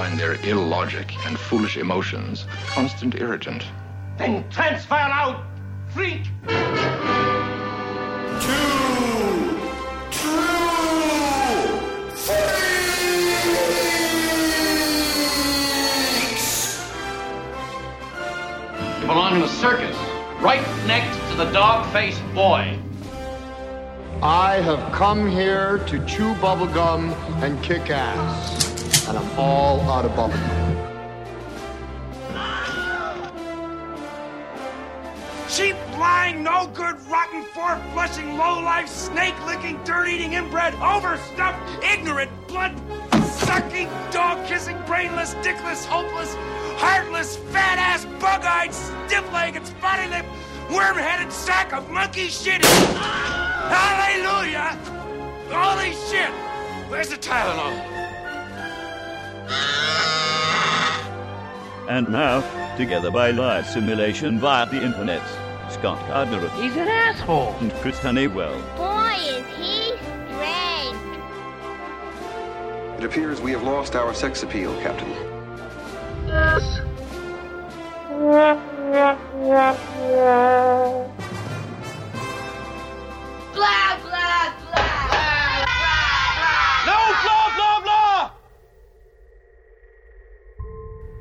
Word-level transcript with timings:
find 0.00 0.18
their 0.18 0.38
ill 0.44 0.62
logic 0.66 1.14
and 1.26 1.38
foolish 1.38 1.76
emotions 1.76 2.46
a 2.50 2.66
constant 2.68 3.14
irritant. 3.16 3.66
Then 4.16 4.48
transfer 4.48 4.94
out, 4.94 5.44
freak! 5.90 6.24
You 19.00 19.06
belong 19.06 19.36
in 19.36 19.42
a 19.42 19.48
circus, 19.48 19.94
right 20.40 20.64
next 20.86 21.14
to 21.30 21.36
the 21.36 21.50
dog-faced 21.52 22.24
boy. 22.34 22.78
I 24.22 24.62
have 24.62 24.92
come 24.94 25.30
here 25.30 25.76
to 25.88 26.06
chew 26.06 26.32
bubblegum 26.36 27.12
and 27.42 27.62
kick 27.62 27.90
ass. 27.90 28.69
And 29.10 29.18
I'm 29.18 29.38
all 29.40 29.80
out 29.90 30.04
of 30.04 30.12
bubblegum. 30.12 30.78
Cheap, 35.48 35.74
lying, 35.98 36.44
no 36.44 36.70
good, 36.72 36.94
rotten, 37.08 37.42
four 37.42 37.76
flushing, 37.92 38.38
low 38.38 38.60
life, 38.60 38.86
snake 38.86 39.34
licking, 39.46 39.82
dirt 39.82 40.06
eating, 40.06 40.34
inbred, 40.34 40.74
overstuffed, 40.74 41.58
ignorant, 41.82 42.30
blood 42.46 42.80
sucking, 43.24 43.88
dog 44.12 44.46
kissing, 44.46 44.80
brainless, 44.86 45.34
dickless, 45.42 45.84
hopeless, 45.86 46.32
heartless, 46.78 47.36
fat 47.50 47.78
ass, 47.78 48.04
bug 48.20 48.44
eyed, 48.44 48.72
stiff 48.72 49.32
legged, 49.32 49.66
spotty 49.66 50.08
lipped, 50.08 50.28
worm 50.70 50.96
headed 50.96 51.32
sack 51.32 51.72
of 51.72 51.90
monkey 51.90 52.28
shit. 52.28 52.64
Hallelujah! 53.74 54.78
Holy 55.50 55.94
shit! 56.08 56.30
Where's 56.88 57.08
the 57.08 57.16
Tylenol? 57.16 57.99
And 61.88 62.08
now, 62.08 62.42
together 62.76 63.10
by 63.10 63.32
live 63.32 63.66
simulation 63.66 64.38
via 64.38 64.64
the 64.66 64.82
internet, 64.82 65.22
Scott 65.70 65.98
Gardner 66.08 66.48
He's 66.50 66.76
an 66.76 66.88
asshole. 66.88 67.54
and 67.60 67.72
Chris 67.74 67.98
Honeywell. 67.98 68.60
Boy, 68.76 69.16
is 69.20 69.46
he 69.56 69.96
strange. 69.98 71.18
It 72.98 73.04
appears 73.04 73.40
we 73.40 73.50
have 73.52 73.62
lost 73.62 73.96
our 73.96 74.14
sex 74.14 74.42
appeal, 74.42 74.74
Captain. 74.82 75.12
Blah, 76.26 76.60
blah, 78.06 79.16
blah. 79.32 80.20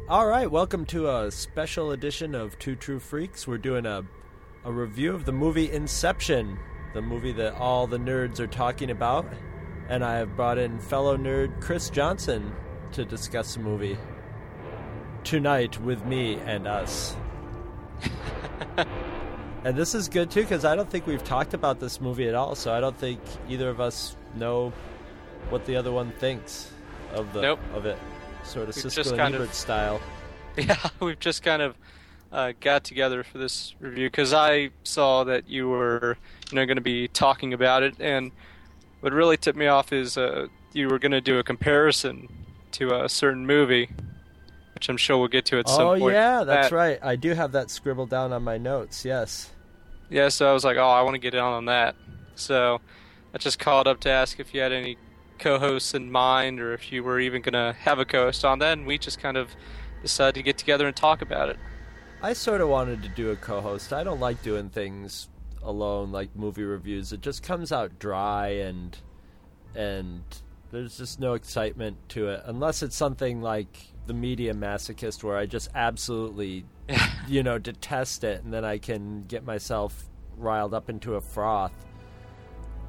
All 0.09 0.25
right, 0.25 0.49
welcome 0.49 0.85
to 0.88 1.07
a 1.07 1.29
special 1.29 1.91
edition 1.91 2.33
of 2.33 2.57
Two 2.57 2.75
True 2.75 2.99
Freaks. 2.99 3.47
We're 3.47 3.59
doing 3.59 3.85
a 3.85 4.03
a 4.66 4.71
review 4.71 5.13
of 5.13 5.25
the 5.25 5.31
movie 5.31 5.71
Inception, 5.71 6.57
the 6.95 7.01
movie 7.03 7.31
that 7.33 7.53
all 7.53 7.85
the 7.85 7.99
nerds 7.99 8.39
are 8.39 8.47
talking 8.47 8.89
about, 8.89 9.25
and 9.88 10.03
I 10.03 10.17
have 10.17 10.35
brought 10.35 10.57
in 10.57 10.79
fellow 10.79 11.16
nerd 11.16 11.61
Chris 11.61 11.91
Johnson 11.91 12.51
to 12.93 13.05
discuss 13.05 13.53
the 13.53 13.59
movie 13.59 13.99
tonight 15.23 15.79
with 15.79 16.03
me 16.05 16.38
and 16.38 16.67
us. 16.67 17.16
and 19.63 19.77
this 19.77 19.94
is 19.94 20.09
good 20.09 20.31
too 20.31 20.41
because 20.41 20.66
I 20.66 20.75
don't 20.75 20.89
think 20.89 21.05
we've 21.05 21.23
talked 21.23 21.53
about 21.53 21.79
this 21.79 22.01
movie 22.01 22.27
at 22.27 22.33
all, 22.33 22.55
so 22.55 22.73
I 22.73 22.79
don't 22.79 22.97
think 22.97 23.21
either 23.47 23.69
of 23.69 23.79
us 23.79 24.17
know 24.35 24.73
what 25.49 25.66
the 25.66 25.75
other 25.75 25.91
one 25.91 26.11
thinks 26.13 26.71
of 27.13 27.31
the 27.31 27.41
Nope. 27.41 27.59
of 27.75 27.85
it, 27.85 27.99
sort 28.43 28.69
of 28.69 28.75
We've 28.75 28.85
Siskel 28.85 29.09
and 29.09 29.17
kind 29.17 29.35
of- 29.35 29.53
style. 29.53 29.99
Yeah, 30.57 30.75
we've 30.99 31.19
just 31.19 31.41
kind 31.43 31.61
of 31.61 31.75
uh, 32.33 32.51
got 32.59 32.83
together 32.83 33.23
for 33.23 33.37
this 33.37 33.75
review 33.79 34.07
because 34.07 34.33
I 34.33 34.71
saw 34.83 35.23
that 35.25 35.47
you 35.47 35.69
were, 35.69 36.17
you 36.51 36.55
know, 36.55 36.66
going 36.66 36.75
to 36.75 36.81
be 36.81 37.07
talking 37.07 37.53
about 37.53 37.81
it, 37.83 37.95
and 37.99 38.31
what 38.99 39.13
really 39.13 39.38
tipped 39.38 39.57
me 39.57 39.67
off 39.67 39.94
is 39.94 40.17
uh, 40.17 40.47
you 40.73 40.89
were 40.89 40.99
going 40.99 41.13
to 41.13 41.22
do 41.22 41.39
a 41.39 41.44
comparison 41.44 42.28
to 42.72 43.03
a 43.03 43.07
certain 43.07 43.45
movie, 43.45 43.89
which 44.73 44.89
I'm 44.89 44.97
sure 44.97 45.17
we'll 45.17 45.29
get 45.29 45.45
to 45.45 45.59
at 45.59 45.69
some 45.69 45.78
point. 45.99 46.01
Oh 46.03 46.07
yeah, 46.09 46.44
that's 46.44 46.69
That- 46.72 46.75
right. 46.75 46.99
I 47.01 47.16
do 47.16 47.33
have 47.35 47.53
that 47.53 47.69
scribbled 47.72 48.09
down 48.09 48.33
on 48.33 48.44
my 48.44 48.57
notes. 48.57 49.05
Yes. 49.05 49.51
Yeah, 50.09 50.28
so 50.28 50.49
I 50.49 50.53
was 50.53 50.66
like, 50.66 50.75
oh, 50.78 50.89
I 50.89 51.03
want 51.03 51.13
to 51.13 51.19
get 51.19 51.35
in 51.35 51.39
on 51.39 51.66
that. 51.66 51.95
So 52.35 52.81
I 53.33 53.38
just 53.38 53.59
called 53.59 53.88
up 53.88 54.01
to 54.01 54.09
ask 54.09 54.39
if 54.41 54.53
you 54.53 54.59
had 54.59 54.73
any 54.73 54.97
co-hosts 55.39 55.94
in 55.94 56.11
mind, 56.11 56.59
or 56.59 56.73
if 56.73 56.91
you 56.91 57.03
were 57.03 57.19
even 57.19 57.41
going 57.41 57.53
to 57.53 57.77
have 57.79 58.00
a 58.00 58.05
co-host 58.05 58.45
on 58.45 58.61
and 58.61 58.85
we 58.85 58.97
just 58.97 59.19
kind 59.19 59.38
of 59.38 59.55
decided 60.01 60.35
to 60.35 60.44
get 60.44 60.57
together 60.57 60.88
and 60.88 60.95
talk 60.95 61.22
about 61.22 61.50
it. 61.50 61.57
I 62.22 62.33
sort 62.33 62.61
of 62.61 62.69
wanted 62.69 63.01
to 63.03 63.09
do 63.09 63.31
a 63.31 63.35
co-host. 63.35 63.94
I 63.94 64.03
don't 64.03 64.19
like 64.19 64.41
doing 64.44 64.69
things 64.69 65.29
alone, 65.63 66.11
like 66.11 66.35
movie 66.35 66.63
reviews. 66.63 67.13
It 67.13 67.22
just 67.22 67.44
comes 67.44 67.72
out 67.72 67.97
dry 67.99 68.47
and 68.47 68.97
and 69.75 70.23
there's 70.72 70.97
just 70.97 71.19
no 71.19 71.33
excitement 71.33 71.97
to 72.09 72.29
it 72.29 72.41
unless 72.45 72.83
it's 72.83 72.95
something 72.95 73.41
like 73.41 73.89
the 74.09 74.13
Media 74.13 74.53
Masochist, 74.55 75.23
where 75.23 75.38
I 75.38 75.45
just 75.45 75.69
absolutely, 75.75 76.66
you 77.28 77.44
know, 77.44 77.59
detest 77.59 78.23
it, 78.23 78.44
and 78.44 78.51
then 78.51 78.66
I 78.66 78.79
can 78.79 79.23
get 79.28 79.45
myself 79.45 80.09
riled 80.35 80.73
up 80.73 80.89
into 80.89 81.16
a 81.16 81.22
froth. 81.22 81.72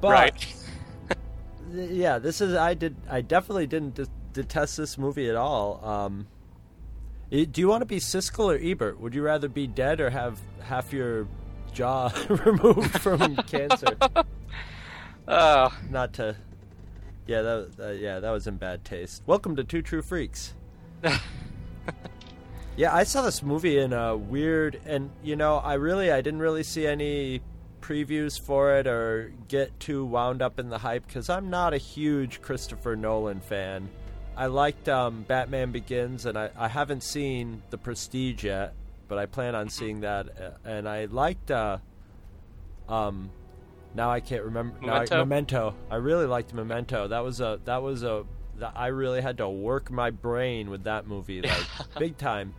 But 0.01 0.11
right. 0.11 0.55
Yeah, 1.73 2.19
this 2.19 2.41
is 2.41 2.55
I 2.55 2.73
did 2.73 2.95
I 3.09 3.21
definitely 3.21 3.67
didn't 3.67 3.95
de- 3.95 4.07
detest 4.33 4.77
this 4.77 4.97
movie 4.97 5.29
at 5.29 5.35
all. 5.35 5.83
Um, 5.85 6.27
do 7.29 7.47
you 7.55 7.67
want 7.67 7.81
to 7.81 7.85
be 7.85 7.97
Siskel 7.97 8.53
or 8.53 8.59
Ebert? 8.61 8.99
Would 8.99 9.15
you 9.15 9.21
rather 9.21 9.47
be 9.47 9.67
dead 9.67 10.01
or 10.01 10.09
have 10.09 10.39
half 10.61 10.91
your 10.91 11.27
jaw 11.73 12.11
removed 12.45 12.99
from 12.99 13.35
cancer? 13.47 13.97
Oh, 15.27 15.77
Not 15.89 16.13
to. 16.13 16.35
Yeah, 17.27 17.41
that 17.43 17.69
uh, 17.79 17.89
yeah 17.91 18.19
that 18.19 18.31
was 18.31 18.47
in 18.47 18.57
bad 18.57 18.83
taste. 18.83 19.23
Welcome 19.25 19.55
to 19.55 19.63
Two 19.63 19.81
True 19.81 20.01
Freaks. 20.01 20.53
yeah, 22.75 22.93
I 22.93 23.03
saw 23.03 23.21
this 23.21 23.41
movie 23.41 23.77
in 23.77 23.93
a 23.93 24.17
weird, 24.17 24.81
and 24.85 25.11
you 25.23 25.35
know, 25.35 25.57
I 25.57 25.75
really 25.75 26.11
I 26.11 26.21
didn't 26.21 26.41
really 26.41 26.63
see 26.63 26.85
any 26.87 27.41
previews 27.81 28.39
for 28.39 28.77
it 28.77 28.87
or 28.87 29.33
get 29.47 29.77
too 29.79 30.05
wound 30.05 30.41
up 30.41 30.59
in 30.59 30.69
the 30.69 30.77
hype 30.77 31.05
because 31.07 31.29
I'm 31.29 31.49
not 31.49 31.73
a 31.73 31.77
huge 31.77 32.41
Christopher 32.41 32.95
Nolan 32.95 33.39
fan. 33.41 33.89
I 34.37 34.45
liked 34.45 34.87
um, 34.87 35.23
Batman 35.27 35.71
Begins, 35.71 36.25
and 36.25 36.37
I, 36.37 36.49
I 36.57 36.67
haven't 36.69 37.03
seen 37.03 37.61
The 37.69 37.77
Prestige 37.77 38.43
yet, 38.45 38.73
but 39.07 39.17
I 39.17 39.25
plan 39.25 39.55
on 39.55 39.69
seeing 39.69 40.01
that. 40.01 40.27
uh, 40.41 40.51
And 40.69 40.87
I 40.87 41.05
liked, 41.05 41.51
uh, 41.51 41.79
um, 42.87 43.29
now 43.93 44.09
I 44.09 44.19
can't 44.21 44.43
remember. 44.43 44.77
now 44.81 44.93
I- 44.93 44.99
Memento? 44.99 45.17
Memento. 45.17 45.75
I 45.89 45.95
really 45.95 46.25
liked 46.25 46.53
Memento. 46.53 47.07
That 47.07 47.23
was 47.23 47.41
a 47.41 47.59
that 47.65 47.81
was 47.81 48.03
a 48.03 48.23
that 48.57 48.73
I 48.75 48.87
really 48.87 49.21
had 49.21 49.37
to 49.37 49.49
work 49.49 49.89
my 49.91 50.11
brain 50.11 50.69
with 50.69 50.83
that 50.85 51.07
movie, 51.07 51.41
like 51.41 51.65
big 51.99 52.17
time. 52.17 52.53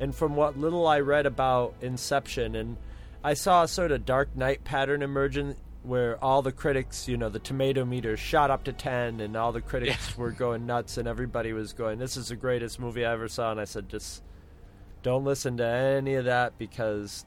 And 0.00 0.14
from 0.14 0.34
what 0.36 0.58
little 0.58 0.86
I 0.86 1.00
read 1.00 1.24
about 1.26 1.74
Inception, 1.80 2.54
and 2.56 2.76
I 3.24 3.32
saw 3.32 3.62
a 3.62 3.68
sort 3.68 3.90
of 3.90 4.04
Dark 4.04 4.36
Knight 4.36 4.64
pattern 4.64 5.00
emerging 5.00 5.56
where 5.82 6.22
all 6.22 6.42
the 6.42 6.52
critics, 6.52 7.08
you 7.08 7.16
know, 7.16 7.30
the 7.30 7.38
tomato 7.38 7.82
meter 7.82 8.18
shot 8.18 8.50
up 8.50 8.64
to 8.64 8.72
10 8.72 9.20
and 9.20 9.34
all 9.34 9.50
the 9.50 9.62
critics 9.62 10.16
were 10.18 10.30
going 10.30 10.66
nuts 10.66 10.98
and 10.98 11.08
everybody 11.08 11.54
was 11.54 11.72
going, 11.72 11.98
this 11.98 12.18
is 12.18 12.28
the 12.28 12.36
greatest 12.36 12.78
movie 12.78 13.02
I 13.02 13.14
ever 13.14 13.28
saw. 13.28 13.50
And 13.50 13.58
I 13.58 13.64
said, 13.64 13.88
just 13.88 14.22
don't 15.02 15.24
listen 15.24 15.56
to 15.56 15.66
any 15.66 16.16
of 16.16 16.26
that 16.26 16.58
because 16.58 17.24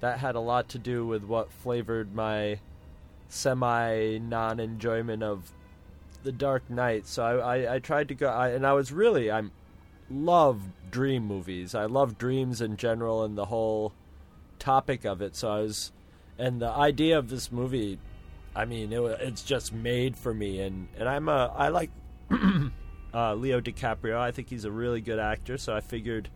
that 0.00 0.18
had 0.18 0.34
a 0.34 0.40
lot 0.40 0.70
to 0.70 0.78
do 0.78 1.06
with 1.06 1.24
what 1.24 1.52
flavored 1.52 2.14
my 2.14 2.60
semi 3.28 4.16
non 4.16 4.58
enjoyment 4.60 5.22
of 5.22 5.52
the 6.22 6.32
Dark 6.32 6.70
Knight. 6.70 7.06
So 7.06 7.22
I, 7.22 7.56
I, 7.56 7.74
I 7.74 7.78
tried 7.80 8.08
to 8.08 8.14
go, 8.14 8.28
I, 8.28 8.48
and 8.50 8.66
I 8.66 8.72
was 8.72 8.92
really, 8.92 9.30
I'm 9.30 9.52
love 10.08 10.62
dream 10.90 11.26
movies. 11.26 11.74
I 11.74 11.84
love 11.84 12.16
dreams 12.16 12.62
in 12.62 12.78
general 12.78 13.24
and 13.24 13.36
the 13.36 13.44
whole 13.44 13.92
topic 14.58 15.04
of 15.04 15.22
it. 15.22 15.36
So 15.36 15.50
I 15.50 15.60
was, 15.60 15.92
and 16.38 16.60
the 16.60 16.68
idea 16.68 17.18
of 17.18 17.28
this 17.28 17.50
movie, 17.50 17.98
I 18.54 18.64
mean, 18.64 18.92
it, 18.92 19.00
it's 19.20 19.42
just 19.42 19.72
made 19.72 20.16
for 20.16 20.32
me. 20.34 20.60
And 20.60 20.88
and 20.96 21.08
I'm 21.08 21.28
a 21.28 21.52
I 21.54 21.68
like 21.68 21.90
uh, 23.14 23.34
Leo 23.34 23.60
DiCaprio. 23.60 24.18
I 24.18 24.30
think 24.30 24.48
he's 24.48 24.64
a 24.64 24.70
really 24.70 25.00
good 25.00 25.18
actor. 25.18 25.58
So 25.58 25.74
I 25.74 25.80
figured, 25.80 26.28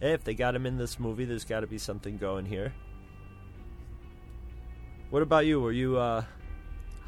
hey, 0.00 0.12
if 0.12 0.24
they 0.24 0.34
got 0.34 0.54
him 0.54 0.66
in 0.66 0.76
this 0.78 0.98
movie, 0.98 1.24
there's 1.24 1.44
got 1.44 1.60
to 1.60 1.66
be 1.66 1.78
something 1.78 2.18
going 2.18 2.46
here. 2.46 2.72
What 5.10 5.22
about 5.22 5.44
you? 5.44 5.60
Were 5.60 5.72
you 5.72 5.98
uh, 5.98 6.24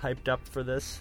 hyped 0.02 0.28
up 0.28 0.46
for 0.46 0.62
this? 0.62 1.00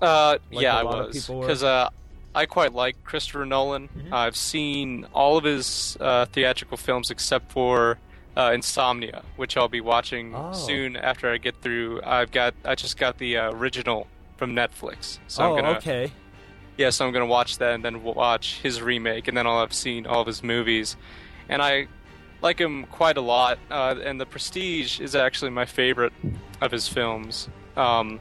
Uh, 0.00 0.38
Like 0.52 0.62
yeah, 0.62 0.78
I 0.78 0.82
was 0.84 1.26
because 1.26 1.64
uh, 1.64 1.88
I 2.34 2.46
quite 2.46 2.72
like 2.72 3.02
Christopher 3.04 3.44
Nolan. 3.44 3.88
Mm-hmm. 3.88 4.14
I've 4.14 4.36
seen 4.36 5.06
all 5.12 5.36
of 5.36 5.44
his 5.44 5.96
uh, 6.00 6.26
theatrical 6.26 6.76
films 6.76 7.10
except 7.10 7.50
for 7.50 7.98
uh, 8.36 8.50
Insomnia, 8.54 9.22
which 9.36 9.56
I'll 9.56 9.68
be 9.68 9.80
watching 9.80 10.34
Oh. 10.34 10.52
soon 10.52 10.96
after 10.96 11.30
I 11.30 11.38
get 11.38 11.60
through. 11.62 12.00
I've 12.04 12.30
got 12.32 12.54
I 12.64 12.74
just 12.74 12.96
got 12.96 13.18
the 13.18 13.36
uh, 13.38 13.52
original 13.52 14.06
from 14.36 14.52
Netflix, 14.54 15.18
so 15.28 15.42
oh, 15.44 15.56
I'm 15.56 15.62
gonna 15.64 15.78
okay. 15.78 16.12
yeah, 16.76 16.90
so 16.90 17.06
I'm 17.06 17.12
gonna 17.12 17.26
watch 17.26 17.58
that 17.58 17.74
and 17.74 17.84
then 17.84 18.02
watch 18.02 18.60
his 18.62 18.82
remake, 18.82 19.28
and 19.28 19.36
then 19.36 19.46
I'll 19.46 19.60
have 19.60 19.72
seen 19.72 20.06
all 20.06 20.20
of 20.22 20.26
his 20.26 20.42
movies, 20.42 20.96
and 21.48 21.62
I 21.62 21.86
like 22.42 22.58
him 22.60 22.84
quite 22.86 23.16
a 23.16 23.20
lot. 23.22 23.58
Uh, 23.70 23.94
and 24.04 24.20
The 24.20 24.26
Prestige 24.26 25.00
is 25.00 25.14
actually 25.14 25.50
my 25.52 25.64
favorite 25.64 26.12
of 26.60 26.70
his 26.72 26.88
films. 26.88 27.48
Um, 27.76 28.18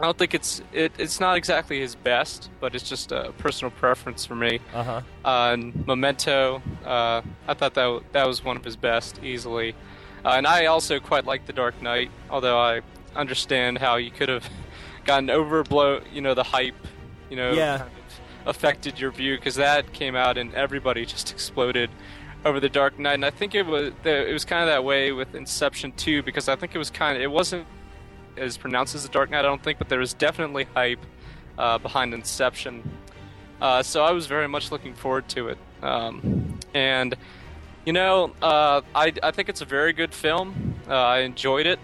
I 0.00 0.04
don't 0.04 0.18
think 0.18 0.34
it's 0.34 0.60
it, 0.72 0.92
it's 0.98 1.20
not 1.20 1.36
exactly 1.36 1.78
his 1.80 1.94
best, 1.94 2.50
but 2.60 2.74
it's 2.74 2.88
just 2.88 3.12
a 3.12 3.32
personal 3.38 3.70
preference 3.70 4.24
for 4.26 4.34
me. 4.34 4.58
Uh-huh. 4.74 5.00
Uh, 5.24 5.50
and 5.52 5.86
Memento, 5.86 6.60
uh, 6.84 7.22
I 7.46 7.54
thought 7.54 7.74
that 7.74 7.82
w- 7.84 8.04
that 8.12 8.26
was 8.26 8.42
one 8.44 8.56
of 8.56 8.64
his 8.64 8.76
best, 8.76 9.22
easily. 9.22 9.74
Uh, 10.24 10.30
and 10.30 10.46
I 10.46 10.66
also 10.66 10.98
quite 11.00 11.24
like 11.24 11.46
The 11.46 11.52
Dark 11.52 11.80
Knight, 11.82 12.10
although 12.30 12.58
I 12.58 12.80
understand 13.14 13.78
how 13.78 13.96
you 13.96 14.10
could 14.10 14.28
have 14.28 14.48
gotten 15.04 15.30
overblown, 15.30 16.02
you 16.12 16.20
know, 16.20 16.34
the 16.34 16.42
hype, 16.44 16.74
you 17.30 17.36
know, 17.36 17.52
Yeah. 17.52 17.78
kind 17.78 17.90
of 17.90 17.96
affected 18.56 18.98
your 18.98 19.10
view 19.12 19.36
because 19.36 19.54
that 19.56 19.92
came 19.92 20.16
out 20.16 20.36
and 20.36 20.52
everybody 20.54 21.06
just 21.06 21.30
exploded 21.30 21.90
over 22.44 22.58
The 22.58 22.68
Dark 22.68 22.98
Knight. 22.98 23.14
And 23.14 23.24
I 23.24 23.30
think 23.30 23.54
it 23.54 23.66
was 23.66 23.92
it 24.04 24.32
was 24.32 24.44
kind 24.44 24.62
of 24.62 24.68
that 24.68 24.82
way 24.82 25.12
with 25.12 25.34
Inception 25.36 25.92
too, 25.92 26.22
because 26.24 26.48
I 26.48 26.56
think 26.56 26.74
it 26.74 26.78
was 26.78 26.90
kind 26.90 27.16
of 27.16 27.22
it 27.22 27.30
wasn't 27.30 27.66
as 28.36 28.56
pronounced 28.56 28.94
as 28.94 29.02
The 29.02 29.08
Dark 29.08 29.30
Knight, 29.30 29.40
I 29.40 29.42
don't 29.42 29.62
think, 29.62 29.78
but 29.78 29.88
there 29.88 29.98
was 29.98 30.14
definitely 30.14 30.64
hype 30.74 31.04
uh, 31.58 31.78
behind 31.78 32.14
Inception. 32.14 32.82
Uh, 33.60 33.82
so 33.82 34.02
I 34.02 34.10
was 34.10 34.26
very 34.26 34.48
much 34.48 34.72
looking 34.72 34.94
forward 34.94 35.28
to 35.30 35.48
it. 35.48 35.58
Um, 35.82 36.58
and, 36.74 37.14
you 37.84 37.92
know, 37.92 38.32
uh, 38.42 38.80
I, 38.94 39.12
I 39.22 39.30
think 39.30 39.48
it's 39.48 39.60
a 39.60 39.64
very 39.64 39.92
good 39.92 40.12
film. 40.12 40.74
Uh, 40.88 40.94
I 40.94 41.18
enjoyed 41.20 41.66
it, 41.66 41.78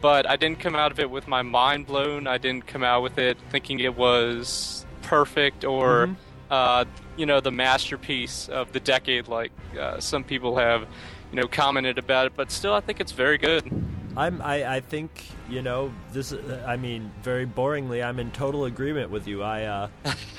but 0.00 0.28
I 0.28 0.36
didn't 0.36 0.60
come 0.60 0.74
out 0.74 0.92
of 0.92 1.00
it 1.00 1.10
with 1.10 1.28
my 1.28 1.42
mind 1.42 1.86
blown. 1.86 2.26
I 2.26 2.38
didn't 2.38 2.66
come 2.66 2.82
out 2.82 3.02
with 3.02 3.18
it 3.18 3.36
thinking 3.50 3.80
it 3.80 3.96
was 3.96 4.86
perfect 5.02 5.64
or, 5.64 6.16
uh, 6.50 6.84
you 7.16 7.26
know, 7.26 7.40
the 7.40 7.52
masterpiece 7.52 8.48
of 8.48 8.72
the 8.72 8.80
decade, 8.80 9.28
like 9.28 9.52
uh, 9.78 10.00
some 10.00 10.24
people 10.24 10.56
have, 10.56 10.82
you 11.30 11.40
know, 11.40 11.46
commented 11.46 11.98
about 11.98 12.26
it. 12.26 12.32
But 12.36 12.50
still, 12.50 12.72
I 12.72 12.80
think 12.80 13.00
it's 13.00 13.12
very 13.12 13.36
good. 13.36 13.70
I'm 14.16 14.40
I, 14.40 14.76
I 14.76 14.80
think 14.80 15.26
you 15.48 15.62
know 15.62 15.92
this 16.12 16.34
I 16.66 16.76
mean 16.76 17.10
very 17.22 17.46
boringly 17.46 18.04
I'm 18.04 18.18
in 18.18 18.30
total 18.32 18.64
agreement 18.64 19.10
with 19.10 19.26
you. 19.28 19.42
I 19.42 19.64
uh, 19.64 19.88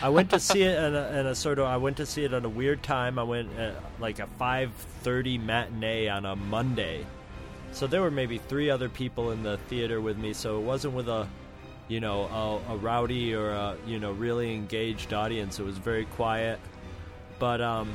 I 0.01 0.09
went 0.09 0.29
to 0.31 0.39
see 0.39 0.63
it 0.63 0.77
in 0.77 0.95
a, 0.95 1.19
in 1.19 1.25
a 1.27 1.35
sort 1.35 1.59
of 1.59 1.65
I 1.65 1.77
went 1.77 1.97
to 1.97 2.05
see 2.05 2.23
it 2.23 2.33
at 2.33 2.45
a 2.45 2.49
weird 2.49 2.83
time. 2.83 3.17
I 3.17 3.23
went 3.23 3.49
like 3.99 4.19
a 4.19 4.27
5:30 4.39 5.43
matinee 5.43 6.07
on 6.09 6.25
a 6.25 6.35
Monday. 6.35 7.05
So 7.71 7.87
there 7.87 8.01
were 8.01 8.11
maybe 8.11 8.37
three 8.37 8.69
other 8.69 8.89
people 8.89 9.31
in 9.31 9.43
the 9.43 9.57
theater 9.69 10.01
with 10.01 10.17
me 10.17 10.33
so 10.33 10.57
it 10.59 10.63
wasn't 10.63 10.93
with 10.93 11.07
a 11.07 11.27
you 11.87 11.99
know 11.99 12.61
a, 12.67 12.73
a 12.73 12.77
rowdy 12.77 13.33
or 13.33 13.51
a 13.51 13.77
you 13.85 13.99
know 13.99 14.11
really 14.11 14.53
engaged 14.53 15.13
audience. 15.13 15.59
It 15.59 15.63
was 15.63 15.77
very 15.77 16.05
quiet. 16.05 16.59
But 17.39 17.61
um 17.61 17.89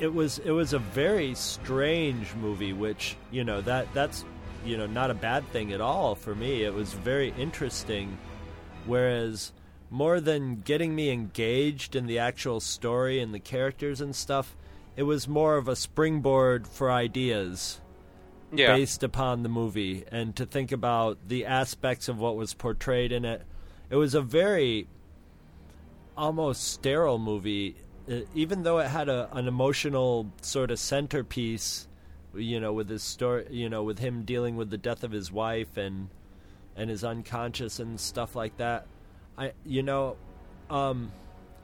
it 0.00 0.12
was 0.12 0.38
it 0.40 0.50
was 0.50 0.72
a 0.72 0.78
very 0.78 1.34
strange 1.34 2.34
movie 2.34 2.72
which 2.72 3.16
you 3.30 3.44
know 3.44 3.60
that 3.62 3.92
that's 3.94 4.24
you 4.66 4.76
know 4.76 4.86
not 4.86 5.10
a 5.10 5.14
bad 5.14 5.48
thing 5.52 5.72
at 5.72 5.80
all 5.80 6.14
for 6.14 6.34
me. 6.34 6.62
It 6.64 6.74
was 6.74 6.92
very 6.92 7.32
interesting. 7.38 8.18
Whereas 8.84 9.52
more 9.90 10.20
than 10.20 10.60
getting 10.62 10.94
me 10.94 11.10
engaged 11.10 11.94
in 11.96 12.06
the 12.06 12.18
actual 12.18 12.60
story 12.60 13.20
and 13.20 13.32
the 13.32 13.38
characters 13.40 14.00
and 14.00 14.14
stuff 14.14 14.56
it 14.96 15.02
was 15.04 15.28
more 15.28 15.56
of 15.56 15.68
a 15.68 15.76
springboard 15.76 16.66
for 16.66 16.90
ideas 16.90 17.80
Yeah. 18.52 18.74
based 18.74 19.02
upon 19.02 19.42
the 19.42 19.48
movie. 19.48 20.04
And 20.10 20.34
to 20.36 20.46
think 20.46 20.72
about 20.72 21.18
the 21.28 21.44
aspects 21.46 22.08
of 22.08 22.18
what 22.18 22.34
was 22.36 22.54
portrayed 22.54 23.12
in 23.12 23.24
it 23.24 23.42
it 23.90 23.96
was 23.96 24.14
a 24.14 24.22
very 24.22 24.88
almost 26.16 26.64
sterile 26.72 27.18
movie. 27.18 27.76
Uh, 28.10 28.20
even 28.34 28.62
though 28.62 28.78
it 28.78 28.88
had 28.88 29.08
a, 29.08 29.28
an 29.32 29.46
emotional 29.48 30.32
sort 30.40 30.70
of 30.70 30.78
centerpiece 30.78 31.85
you 32.36 32.60
know 32.60 32.72
with 32.72 32.88
his 32.88 33.02
story 33.02 33.46
you 33.50 33.68
know 33.68 33.82
with 33.82 33.98
him 33.98 34.22
dealing 34.22 34.56
with 34.56 34.70
the 34.70 34.78
death 34.78 35.04
of 35.04 35.12
his 35.12 35.30
wife 35.30 35.76
and 35.76 36.08
and 36.76 36.90
his 36.90 37.04
unconscious 37.04 37.78
and 37.78 37.98
stuff 37.98 38.36
like 38.36 38.56
that 38.56 38.86
i 39.36 39.52
you 39.64 39.82
know 39.82 40.16
um 40.70 41.10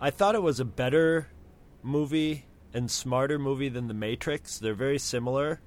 i 0.00 0.10
thought 0.10 0.34
it 0.34 0.42
was 0.42 0.60
a 0.60 0.64
better 0.64 1.28
movie 1.82 2.44
and 2.74 2.90
smarter 2.90 3.38
movie 3.38 3.68
than 3.68 3.88
the 3.88 3.94
matrix 3.94 4.58
they're 4.58 4.74
very 4.74 4.98
similar 4.98 5.60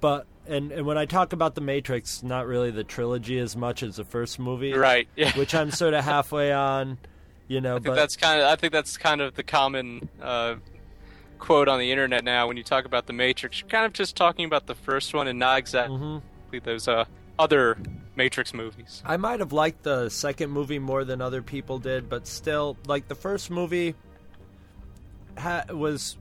but 0.00 0.26
and, 0.46 0.72
and 0.72 0.86
when 0.86 0.98
I 0.98 1.06
talk 1.06 1.32
about 1.32 1.54
the 1.54 1.60
Matrix, 1.60 2.22
not 2.22 2.46
really 2.46 2.70
the 2.70 2.84
trilogy 2.84 3.38
as 3.38 3.56
much 3.56 3.82
as 3.82 3.96
the 3.96 4.04
first 4.04 4.38
movie, 4.38 4.74
Right, 4.74 5.08
yeah. 5.16 5.32
Which 5.32 5.54
I'm 5.54 5.70
sort 5.70 5.94
of 5.94 6.04
halfway 6.04 6.52
on, 6.52 6.98
you 7.48 7.60
know. 7.62 7.76
I 7.76 7.78
think 7.78 7.86
but 7.86 7.94
that's 7.94 8.16
kind 8.16 8.40
of 8.40 8.46
I 8.46 8.56
think 8.56 8.72
that's 8.72 8.96
kind 8.96 9.20
of 9.20 9.34
the 9.34 9.42
common 9.42 10.08
uh, 10.20 10.56
quote 11.38 11.68
on 11.68 11.78
the 11.78 11.90
internet 11.90 12.24
now 12.24 12.46
when 12.48 12.56
you 12.56 12.62
talk 12.62 12.84
about 12.84 13.06
the 13.06 13.12
Matrix. 13.12 13.60
You're 13.60 13.68
kind 13.68 13.86
of 13.86 13.92
just 13.92 14.16
talking 14.16 14.44
about 14.44 14.66
the 14.66 14.74
first 14.74 15.14
one 15.14 15.28
and 15.28 15.38
not 15.38 15.58
exactly 15.58 15.96
Mm-hmm. 15.96 16.58
those 16.64 16.88
uh, 16.88 17.04
other 17.38 17.76
Matrix 18.16 18.54
movies. 18.54 19.02
I 19.04 19.16
might 19.16 19.40
have 19.40 19.52
liked 19.52 19.82
the 19.82 20.08
second 20.08 20.50
movie 20.50 20.78
more 20.78 21.04
than 21.04 21.20
other 21.20 21.42
people 21.42 21.78
did, 21.78 22.08
but 22.08 22.26
still, 22.26 22.76
like 22.86 23.08
the 23.08 23.14
first 23.16 23.50
movie 23.50 23.94
ha- 25.36 25.64
was 25.70 26.16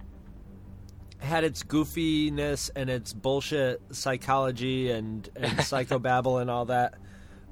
had 1.20 1.44
its 1.46 1.64
goofiness 1.64 2.70
and 2.76 2.90
its 2.90 3.14
bullshit 3.14 3.82
psychology 3.92 4.92
and, 4.92 5.30
and 5.36 5.52
psychobabble 5.60 6.42
and 6.42 6.50
all 6.50 6.66
that. 6.66 6.96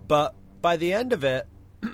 But 0.07 0.33
by 0.61 0.75
the 0.77 0.91
end 0.91 1.13
of 1.13 1.23
it, 1.23 1.47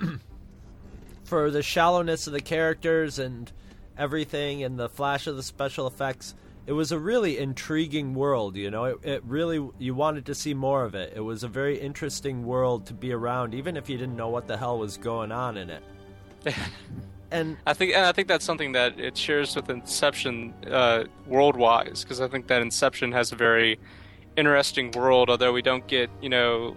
for 1.24 1.50
the 1.50 1.62
shallowness 1.62 2.26
of 2.26 2.32
the 2.32 2.40
characters 2.40 3.18
and 3.18 3.52
everything 3.98 4.62
and 4.62 4.78
the 4.78 4.88
flash 4.88 5.26
of 5.26 5.36
the 5.36 5.42
special 5.42 5.86
effects, 5.86 6.34
it 6.66 6.72
was 6.72 6.92
a 6.92 6.98
really 6.98 7.38
intriguing 7.38 8.14
world, 8.14 8.56
you 8.56 8.70
know. 8.70 8.84
It, 8.84 8.98
it 9.02 9.24
really 9.24 9.68
you 9.78 9.94
wanted 9.94 10.26
to 10.26 10.34
see 10.34 10.54
more 10.54 10.84
of 10.84 10.94
it. 10.94 11.12
It 11.16 11.20
was 11.20 11.42
a 11.42 11.48
very 11.48 11.78
interesting 11.78 12.44
world 12.44 12.86
to 12.86 12.94
be 12.94 13.12
around 13.12 13.54
even 13.54 13.76
if 13.76 13.88
you 13.88 13.96
didn't 13.96 14.16
know 14.16 14.28
what 14.28 14.46
the 14.46 14.56
hell 14.56 14.78
was 14.78 14.96
going 14.96 15.32
on 15.32 15.56
in 15.56 15.70
it. 15.70 15.82
and 17.30 17.56
I 17.66 17.74
think 17.74 17.94
and 17.94 18.04
I 18.04 18.12
think 18.12 18.28
that's 18.28 18.44
something 18.44 18.72
that 18.72 18.98
it 19.00 19.16
shares 19.16 19.56
with 19.56 19.70
Inception 19.70 20.54
uh, 20.70 21.04
world-wise 21.26 22.02
because 22.02 22.20
I 22.20 22.28
think 22.28 22.46
that 22.48 22.62
Inception 22.62 23.12
has 23.12 23.32
a 23.32 23.36
very 23.36 23.78
interesting 24.36 24.92
world, 24.92 25.30
although 25.30 25.52
we 25.52 25.62
don't 25.62 25.86
get 25.86 26.10
you 26.20 26.28
know 26.28 26.76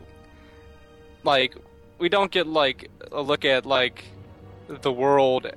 like 1.23 1.55
we 1.99 2.09
don't 2.09 2.31
get 2.31 2.47
like 2.47 2.89
a 3.11 3.21
look 3.21 3.45
at 3.45 3.65
like 3.65 4.05
the 4.67 4.91
world 4.91 5.47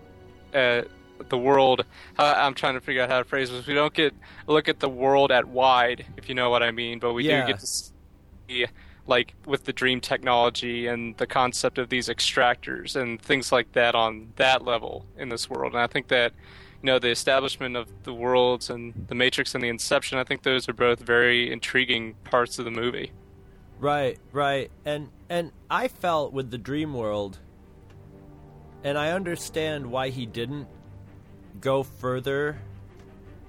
uh, 0.53 0.83
the 1.29 1.39
world 1.39 1.85
I'm 2.19 2.55
trying 2.55 2.75
to 2.75 2.81
figure 2.81 3.03
out 3.03 3.11
how 3.11 3.19
to 3.19 3.25
phrase 3.25 3.51
this. 3.51 3.67
We 3.67 3.75
don't 3.75 3.95
get 3.95 4.15
look 4.47 4.69
at 4.69 4.81
the 4.81 4.89
world 4.89 5.31
at 5.33 5.47
wide, 5.47 6.05
if 6.17 6.29
you 6.29 6.35
know 6.35 6.51
what 6.51 6.63
I 6.63 6.71
mean, 6.71 6.99
but 6.99 7.13
we 7.13 7.27
Yeah. 7.27 7.43
do 7.47 7.53
get 7.53 7.61
to 7.61 7.67
see 7.67 8.67
like 9.07 9.35
with 9.47 9.65
the 9.65 9.73
dream 9.73 10.01
technology 10.01 10.87
and 10.87 11.17
the 11.19 11.27
concept 11.27 11.79
of 11.79 11.89
these 11.91 12.09
extractors 12.09 12.97
and 12.97 13.21
things 13.21 13.53
like 13.53 13.73
that 13.73 13.95
on 13.95 14.33
that 14.37 14.65
level 14.65 15.05
in 15.19 15.29
this 15.29 15.49
world. 15.51 15.73
And 15.75 15.81
I 15.83 15.87
think 15.87 16.09
that 16.09 16.33
you 16.83 16.87
know 16.87 16.99
the 16.99 17.11
establishment 17.11 17.77
of 17.77 17.89
the 18.05 18.13
worlds 18.15 18.71
and 18.71 19.07
the 19.09 19.15
Matrix 19.15 19.55
and 19.55 19.63
the 19.63 19.69
Inception. 19.69 20.19
I 20.19 20.25
think 20.25 20.43
those 20.43 20.69
are 20.69 20.75
both 20.75 21.01
very 21.01 21.51
intriguing 21.53 22.15
parts 22.25 22.59
of 22.59 22.65
the 22.65 22.71
movie. 22.71 23.13
Right, 23.79 24.19
right. 24.33 24.71
And 24.85 25.09
and 25.29 25.53
I 25.71 25.89
felt 25.89 26.33
with 26.33 26.51
the 26.51 26.59
dream 26.59 26.95
world 26.95 27.39
and 28.83 28.99
I 28.99 29.11
understand 29.13 29.87
why 29.87 30.11
he 30.11 30.27
didn't 30.27 30.69
go 31.61 31.83
further 31.83 32.59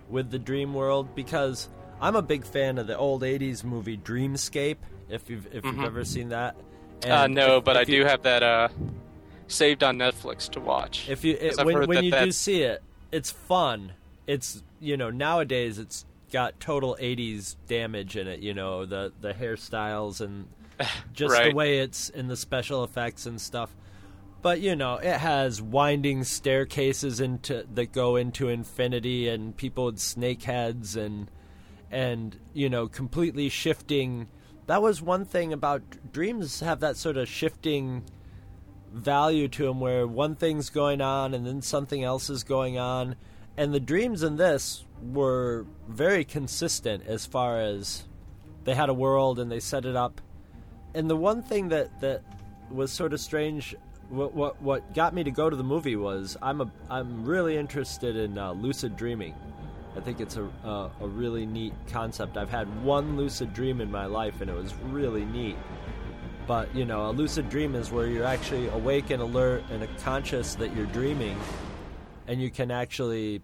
with 0.09 0.29
the 0.31 0.39
dream 0.39 0.73
world 0.73 1.15
because 1.15 1.67
I'm 1.99 2.15
a 2.15 2.21
big 2.21 2.45
fan 2.45 2.77
of 2.77 2.87
the 2.87 2.97
old 2.97 3.23
80s 3.23 3.63
movie 3.63 3.97
Dreamscape 3.97 4.77
if 5.09 5.29
you've 5.29 5.45
if 5.47 5.65
you've 5.65 5.75
Mhm. 5.75 5.85
ever 5.85 6.03
seen 6.05 6.29
that. 6.29 6.55
uh, 7.07 7.27
no, 7.27 7.57
if- 7.57 7.63
but 7.63 7.75
if 7.75 7.87
I 7.87 7.91
you- 7.91 8.03
do 8.03 8.05
have 8.07 8.23
that 8.23 8.41
uh, 8.43 8.69
saved 9.47 9.83
on 9.83 9.97
Netflix 9.97 10.49
to 10.51 10.59
watch. 10.59 11.07
If 11.09 11.23
you 11.23 11.37
it, 11.39 11.57
when 11.63 11.87
when 11.87 11.89
that 11.97 12.03
you 12.03 12.11
do 12.11 12.31
see 12.31 12.61
it, 12.63 12.81
it's 13.11 13.29
fun. 13.31 13.93
It's 14.27 14.63
you 14.79 14.97
know 14.97 15.09
nowadays 15.11 15.77
it's 15.77 16.05
got 16.31 16.59
total 16.59 16.97
'80s 16.99 17.55
damage 17.67 18.15
in 18.17 18.27
it. 18.27 18.39
You 18.39 18.53
know 18.53 18.85
the 18.85 19.11
the 19.21 19.33
hairstyles 19.33 20.19
and 20.21 20.47
just 21.13 21.35
the 21.41 21.53
way 21.53 21.79
it's 21.79 22.09
in 22.09 22.27
the 22.27 22.35
special 22.35 22.83
effects 22.83 23.25
and 23.25 23.39
stuff. 23.39 23.75
But 24.45 24.61
you 24.61 24.75
know 24.75 24.97
it 24.97 25.17
has 25.17 25.59
winding 25.59 26.23
staircases 26.23 27.19
into 27.19 27.65
that 27.73 27.91
go 27.91 28.15
into 28.15 28.47
infinity 28.47 29.27
and 29.27 29.57
people 29.57 29.85
with 29.85 29.97
snake 29.97 30.43
heads 30.43 30.95
and 30.95 31.31
and 31.89 32.37
you 32.53 32.69
know 32.69 32.87
completely 32.87 33.49
shifting. 33.49 34.27
That 34.67 34.83
was 34.83 35.01
one 35.01 35.25
thing 35.25 35.51
about 35.51 35.81
dreams 36.13 36.59
have 36.59 36.79
that 36.81 36.95
sort 36.95 37.17
of 37.17 37.27
shifting 37.27 38.03
value 38.93 39.47
to 39.47 39.65
them 39.65 39.79
where 39.79 40.05
one 40.05 40.35
thing's 40.35 40.69
going 40.69 41.01
on 41.01 41.33
and 41.33 41.47
then 41.47 41.63
something 41.63 42.03
else 42.03 42.29
is 42.29 42.43
going 42.43 42.77
on 42.77 43.15
and 43.57 43.73
the 43.73 43.79
dreams 43.79 44.21
in 44.21 44.35
this 44.35 44.85
were 45.01 45.65
very 45.87 46.23
consistent 46.23 47.01
as 47.07 47.25
far 47.25 47.59
as 47.59 48.03
they 48.63 48.75
had 48.75 48.89
a 48.89 48.93
world 48.93 49.39
and 49.39 49.51
they 49.51 49.59
set 49.59 49.85
it 49.85 49.95
up 49.95 50.21
and 50.93 51.09
the 51.09 51.15
one 51.15 51.41
thing 51.41 51.69
that 51.69 51.99
that 51.99 52.21
was 52.69 52.91
sort 52.91 53.11
of 53.11 53.19
strange 53.19 53.75
what 54.09 54.33
what 54.33 54.61
what 54.61 54.93
got 54.93 55.13
me 55.13 55.23
to 55.23 55.31
go 55.31 55.49
to 55.49 55.55
the 55.55 55.63
movie 55.63 55.95
was 55.95 56.37
I'm 56.41 56.61
a 56.61 56.71
I'm 56.89 57.25
really 57.25 57.57
interested 57.57 58.15
in 58.15 58.37
uh, 58.37 58.53
lucid 58.53 58.95
dreaming. 58.95 59.35
I 59.97 60.01
think 60.01 60.19
it's 60.19 60.35
a, 60.37 60.43
a 60.63 60.91
a 61.01 61.07
really 61.07 61.45
neat 61.45 61.73
concept. 61.87 62.37
I've 62.37 62.49
had 62.49 62.83
one 62.83 63.17
lucid 63.17 63.53
dream 63.53 63.81
in 63.81 63.91
my 63.91 64.05
life, 64.05 64.41
and 64.41 64.49
it 64.49 64.55
was 64.55 64.73
really 64.89 65.25
neat. 65.25 65.57
But 66.47 66.73
you 66.75 66.85
know, 66.85 67.09
a 67.09 67.11
lucid 67.11 67.49
dream 67.49 67.75
is 67.75 67.91
where 67.91 68.07
you're 68.07 68.25
actually 68.25 68.67
awake 68.67 69.09
and 69.09 69.21
alert 69.21 69.63
and 69.71 69.87
conscious 69.99 70.55
that 70.55 70.75
you're 70.75 70.85
dreaming, 70.87 71.37
and 72.27 72.41
you 72.41 72.51
can 72.51 72.71
actually 72.71 73.41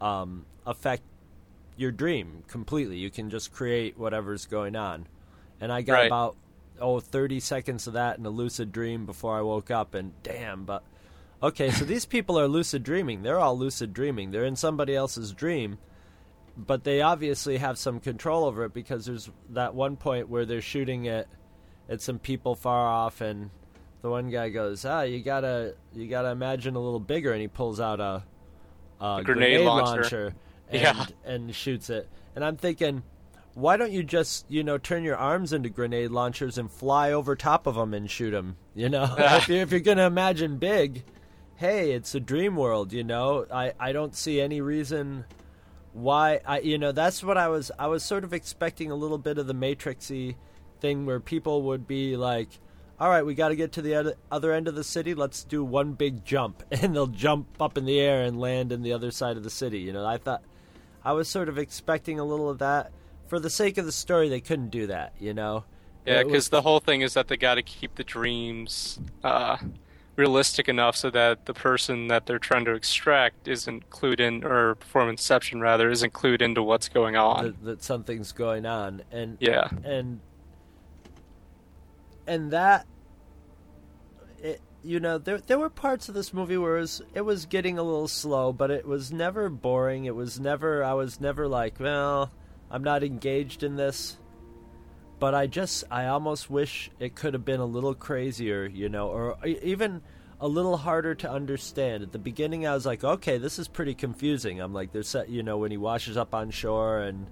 um, 0.00 0.44
affect 0.66 1.02
your 1.76 1.90
dream 1.90 2.44
completely. 2.46 2.96
You 2.98 3.10
can 3.10 3.30
just 3.30 3.52
create 3.52 3.98
whatever's 3.98 4.46
going 4.46 4.76
on. 4.76 5.06
And 5.60 5.72
I 5.72 5.82
got 5.82 5.94
Right. 5.94 6.06
about 6.06 6.36
oh 6.80 7.00
30 7.00 7.40
seconds 7.40 7.86
of 7.86 7.92
that 7.94 8.18
in 8.18 8.26
a 8.26 8.30
lucid 8.30 8.72
dream 8.72 9.06
before 9.06 9.36
I 9.38 9.42
woke 9.42 9.70
up 9.70 9.94
and 9.94 10.12
damn, 10.22 10.64
but 10.64 10.82
okay, 11.42 11.70
so 11.70 11.84
these 11.84 12.04
people 12.06 12.38
are 12.38 12.48
lucid 12.48 12.82
dreaming. 12.82 13.22
They're 13.22 13.38
all 13.40 13.56
lucid 13.58 13.92
dreaming. 13.92 14.30
They're 14.30 14.44
in 14.44 14.56
somebody 14.56 14.94
else's 14.94 15.32
dream, 15.32 15.78
but 16.56 16.84
they 16.84 17.00
obviously 17.02 17.58
have 17.58 17.78
some 17.78 18.00
control 18.00 18.44
over 18.44 18.64
it 18.64 18.72
because 18.74 19.06
there's 19.06 19.30
that 19.50 19.74
one 19.74 19.96
point 19.96 20.28
where 20.28 20.44
they're 20.46 20.60
shooting 20.62 21.04
it 21.06 21.28
at 21.88 22.00
some 22.00 22.18
people 22.18 22.54
far 22.54 22.86
off 22.86 23.20
and 23.20 23.50
the 24.02 24.10
one 24.10 24.28
guy 24.30 24.50
goes, 24.50 24.84
"Ah, 24.84 25.02
you 25.02 25.22
got 25.22 25.40
to 25.40 25.74
you 25.94 26.08
got 26.08 26.22
to 26.22 26.28
imagine 26.28 26.76
a 26.76 26.80
little 26.80 27.00
bigger." 27.00 27.32
And 27.32 27.40
he 27.40 27.48
pulls 27.48 27.80
out 27.80 28.00
a, 28.00 28.22
a 29.00 29.22
grenade 29.24 29.60
launcher. 29.62 30.34
and, 30.68 30.82
Yeah. 30.82 31.06
and 31.24 31.54
shoots 31.54 31.88
it. 31.90 32.08
And 32.34 32.44
I'm 32.44 32.56
thinking, 32.58 33.02
why 33.54 33.76
don't 33.76 33.92
you 33.92 34.02
just, 34.02 34.44
you 34.48 34.64
know, 34.64 34.78
turn 34.78 35.04
your 35.04 35.16
arms 35.16 35.52
into 35.52 35.68
grenade 35.68 36.10
launchers 36.10 36.58
and 36.58 36.70
fly 36.70 37.12
over 37.12 37.36
top 37.36 37.66
of 37.66 37.76
them 37.76 37.94
and 37.94 38.10
shoot 38.10 38.32
them? 38.32 38.56
You 38.74 38.88
know, 38.88 39.14
if, 39.18 39.48
you're, 39.48 39.58
if 39.58 39.70
you're 39.70 39.80
going 39.80 39.98
to 39.98 40.04
imagine 40.04 40.58
big, 40.58 41.04
hey, 41.56 41.92
it's 41.92 42.14
a 42.14 42.20
dream 42.20 42.56
world. 42.56 42.92
You 42.92 43.04
know, 43.04 43.46
I 43.52 43.72
I 43.78 43.92
don't 43.92 44.14
see 44.14 44.40
any 44.40 44.60
reason 44.60 45.24
why 45.94 46.40
I 46.44 46.58
you 46.58 46.76
know 46.76 46.92
that's 46.92 47.22
what 47.22 47.38
I 47.38 47.48
was 47.48 47.70
I 47.78 47.86
was 47.86 48.02
sort 48.02 48.24
of 48.24 48.34
expecting 48.34 48.90
a 48.90 48.96
little 48.96 49.18
bit 49.18 49.38
of 49.38 49.46
the 49.46 49.54
matrixy 49.54 50.34
thing 50.80 51.06
where 51.06 51.20
people 51.20 51.62
would 51.62 51.86
be 51.86 52.16
like 52.16 52.48
all 52.98 53.08
right 53.08 53.24
we 53.24 53.34
got 53.34 53.50
to 53.50 53.56
get 53.56 53.72
to 53.72 53.82
the 53.82 53.94
other, 53.94 54.14
other 54.30 54.52
end 54.52 54.66
of 54.66 54.74
the 54.74 54.82
city 54.82 55.14
let's 55.14 55.44
do 55.44 55.62
one 55.62 55.92
big 55.92 56.24
jump 56.24 56.64
and 56.72 56.96
they'll 56.96 57.06
jump 57.06 57.46
up 57.60 57.78
in 57.78 57.84
the 57.84 58.00
air 58.00 58.24
and 58.24 58.40
land 58.40 58.72
in 58.72 58.82
the 58.82 58.92
other 58.92 59.12
side 59.12 59.36
of 59.36 59.44
the 59.44 59.50
city 59.50 59.78
you 59.78 59.92
know 59.92 60.04
I 60.04 60.18
thought 60.18 60.42
I 61.04 61.12
was 61.12 61.28
sort 61.28 61.48
of 61.48 61.58
expecting 61.58 62.18
a 62.18 62.24
little 62.24 62.50
of 62.50 62.58
that 62.58 62.90
for 63.26 63.38
the 63.40 63.50
sake 63.50 63.78
of 63.78 63.84
the 63.86 63.92
story 63.92 64.28
they 64.28 64.40
couldn't 64.40 64.68
do 64.70 64.86
that 64.86 65.12
you 65.18 65.32
know 65.34 65.64
Yeah, 66.06 66.20
It 66.20 66.26
was- 66.26 66.32
because 66.32 66.48
the 66.50 66.62
whole 66.62 66.80
thing 66.80 67.00
is 67.00 67.14
that 67.14 67.28
they 67.28 67.36
got 67.36 67.54
to 67.54 67.62
keep 67.62 67.94
the 67.94 68.04
dreams 68.04 68.98
uh, 69.22 69.56
realistic 70.16 70.68
enough 70.68 70.96
so 70.96 71.10
that 71.10 71.46
the 71.46 71.54
person 71.54 72.08
that 72.08 72.26
they're 72.26 72.38
trying 72.38 72.64
to 72.66 72.72
extract 72.72 73.48
isn't 73.48 73.88
clued 73.90 74.20
in, 74.20 74.44
or 74.44 74.74
perform 74.76 75.08
inception 75.08 75.60
rather, 75.60 75.90
isn't 75.90 76.12
clued 76.12 76.40
into 76.42 76.62
what's 76.62 76.88
going 76.90 77.16
on. 77.16 77.44
that, 77.44 77.64
that 77.64 77.82
something's 77.82 78.32
going 78.32 78.66
on 78.66 79.02
and 79.10 79.38
Yeah. 79.40 79.68
and 79.82 80.20
and 82.26 82.50
that 82.52 82.86
it 84.42 84.60
you 84.82 85.00
know 85.00 85.18
there 85.18 85.38
there 85.38 85.58
were 85.58 85.70
parts 85.70 86.08
of 86.08 86.14
this 86.14 86.32
movie 86.32 86.56
where 86.56 86.76
it 86.76 86.80
was 86.80 87.02
it 87.14 87.20
was 87.22 87.46
getting 87.46 87.78
a 87.78 87.82
little 87.82 88.08
slow 88.08 88.52
but 88.52 88.70
it 88.70 88.86
was 88.86 89.10
never 89.12 89.48
boring 89.48 90.04
it 90.04 90.14
was 90.14 90.38
never 90.40 90.84
I 90.84 90.94
was 90.94 91.20
never 91.20 91.48
like 91.48 91.80
well 91.80 92.30
I'm 92.74 92.82
not 92.82 93.04
engaged 93.04 93.62
in 93.62 93.76
this 93.76 94.16
but 95.18 95.34
I 95.34 95.46
just 95.46 95.84
I 95.90 96.06
almost 96.06 96.50
wish 96.50 96.90
it 96.98 97.14
could 97.14 97.34
have 97.34 97.44
been 97.44 97.60
a 97.60 97.64
little 97.64 97.94
crazier 97.94 98.66
you 98.66 98.88
know 98.88 99.08
or 99.08 99.36
even 99.44 100.02
a 100.40 100.48
little 100.48 100.76
harder 100.76 101.14
to 101.14 101.30
understand. 101.30 102.02
At 102.02 102.12
the 102.12 102.18
beginning 102.18 102.66
I 102.66 102.74
was 102.74 102.84
like 102.84 103.04
okay 103.04 103.38
this 103.38 103.58
is 103.58 103.68
pretty 103.68 103.94
confusing. 103.94 104.60
I'm 104.60 104.74
like 104.74 104.92
there's 104.92 105.14
you 105.28 105.42
know 105.42 105.58
when 105.58 105.70
he 105.70 105.76
washes 105.76 106.16
up 106.16 106.34
on 106.34 106.50
shore 106.50 106.98
and 106.98 107.26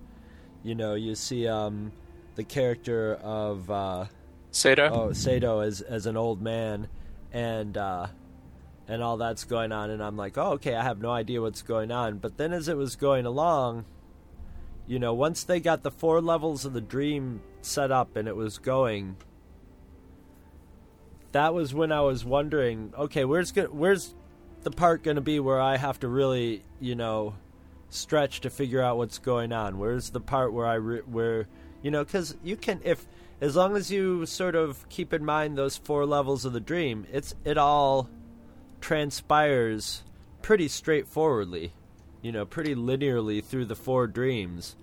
you 0.62 0.75
know 0.75 0.94
you 0.94 1.14
see 1.14 1.46
um 1.49 1.92
the 2.37 2.44
character 2.44 3.16
of 3.16 3.70
uh 3.70 4.06
Sato? 4.52 4.88
oh 4.88 5.12
Sato 5.12 5.61
as 5.61 5.80
as 5.80 6.06
an 6.06 6.16
old 6.16 6.40
man 6.40 6.88
and 7.32 7.76
uh 7.76 8.06
and 8.88 9.02
all 9.02 9.16
that's 9.16 9.44
going 9.44 9.72
on. 9.72 9.90
And 9.90 10.02
I'm 10.02 10.16
like 10.16 10.38
oh 10.38 10.52
okay 10.52 10.76
I 10.76 10.84
have 10.84 11.00
no 11.00 11.11
idea 11.11 11.42
what's 11.42 11.62
going 11.62 11.90
on. 11.90 12.18
But 12.18 12.38
then 12.38 12.52
as 12.52 12.68
it 12.68 12.76
was 12.76 12.96
going 12.96 13.26
along 13.26 13.84
you 14.92 14.99
know 14.99 15.14
once 15.14 15.44
they 15.44 15.58
got 15.58 15.82
the 15.82 15.90
four 15.90 16.20
levels 16.20 16.66
of 16.66 16.75
the 16.75 16.80
dream 16.82 17.40
set 17.62 17.90
up 17.90 18.14
and 18.14 18.28
it 18.28 18.37
was 18.37 18.58
going 18.58 19.16
that 21.32 21.54
was 21.54 21.72
when 21.72 21.90
I 21.90 22.02
was 22.02 22.26
wondering 22.26 22.92
okay 22.99 23.25
where's 23.25 23.56
where's 23.70 24.14
the 24.64 24.70
part 24.70 25.02
going 25.02 25.14
to 25.14 25.22
be 25.22 25.40
where 25.40 25.58
I 25.58 25.78
have 25.78 25.99
to 26.00 26.08
really 26.08 26.62
you 26.78 26.94
know 26.94 27.34
stretch 27.88 28.42
to 28.42 28.50
figure 28.50 28.82
out 28.82 28.99
what's 28.99 29.16
going 29.16 29.50
on? 29.50 29.78
Where's 29.78 30.11
the 30.11 30.20
part 30.20 30.52
where 30.52 30.66
I 30.66 30.75
re- 30.75 31.00
where 31.06 31.49
you 31.80 31.90
know 31.90 32.04
cuz 32.04 32.37
you 32.44 32.56
can 32.56 32.82
if 32.84 33.06
as 33.40 33.56
long 33.56 33.76
as 33.76 33.90
you 33.90 34.26
sort 34.26 34.54
of 34.54 34.87
keep 34.90 35.14
in 35.14 35.25
mind 35.25 35.56
those 35.56 35.78
four 35.78 36.04
levels 36.04 36.44
of 36.44 36.52
the 36.52 36.61
dream 36.61 37.06
it's 37.11 37.34
it 37.46 37.56
all 37.56 38.11
transpires 38.82 40.02
pretty 40.42 40.68
straightforwardly 40.68 41.72
you 42.20 42.30
know 42.30 42.44
pretty 42.44 42.75
linearly 42.75 43.42
through 43.42 43.64
the 43.64 43.75
four 43.75 44.06
dreams 44.06 44.76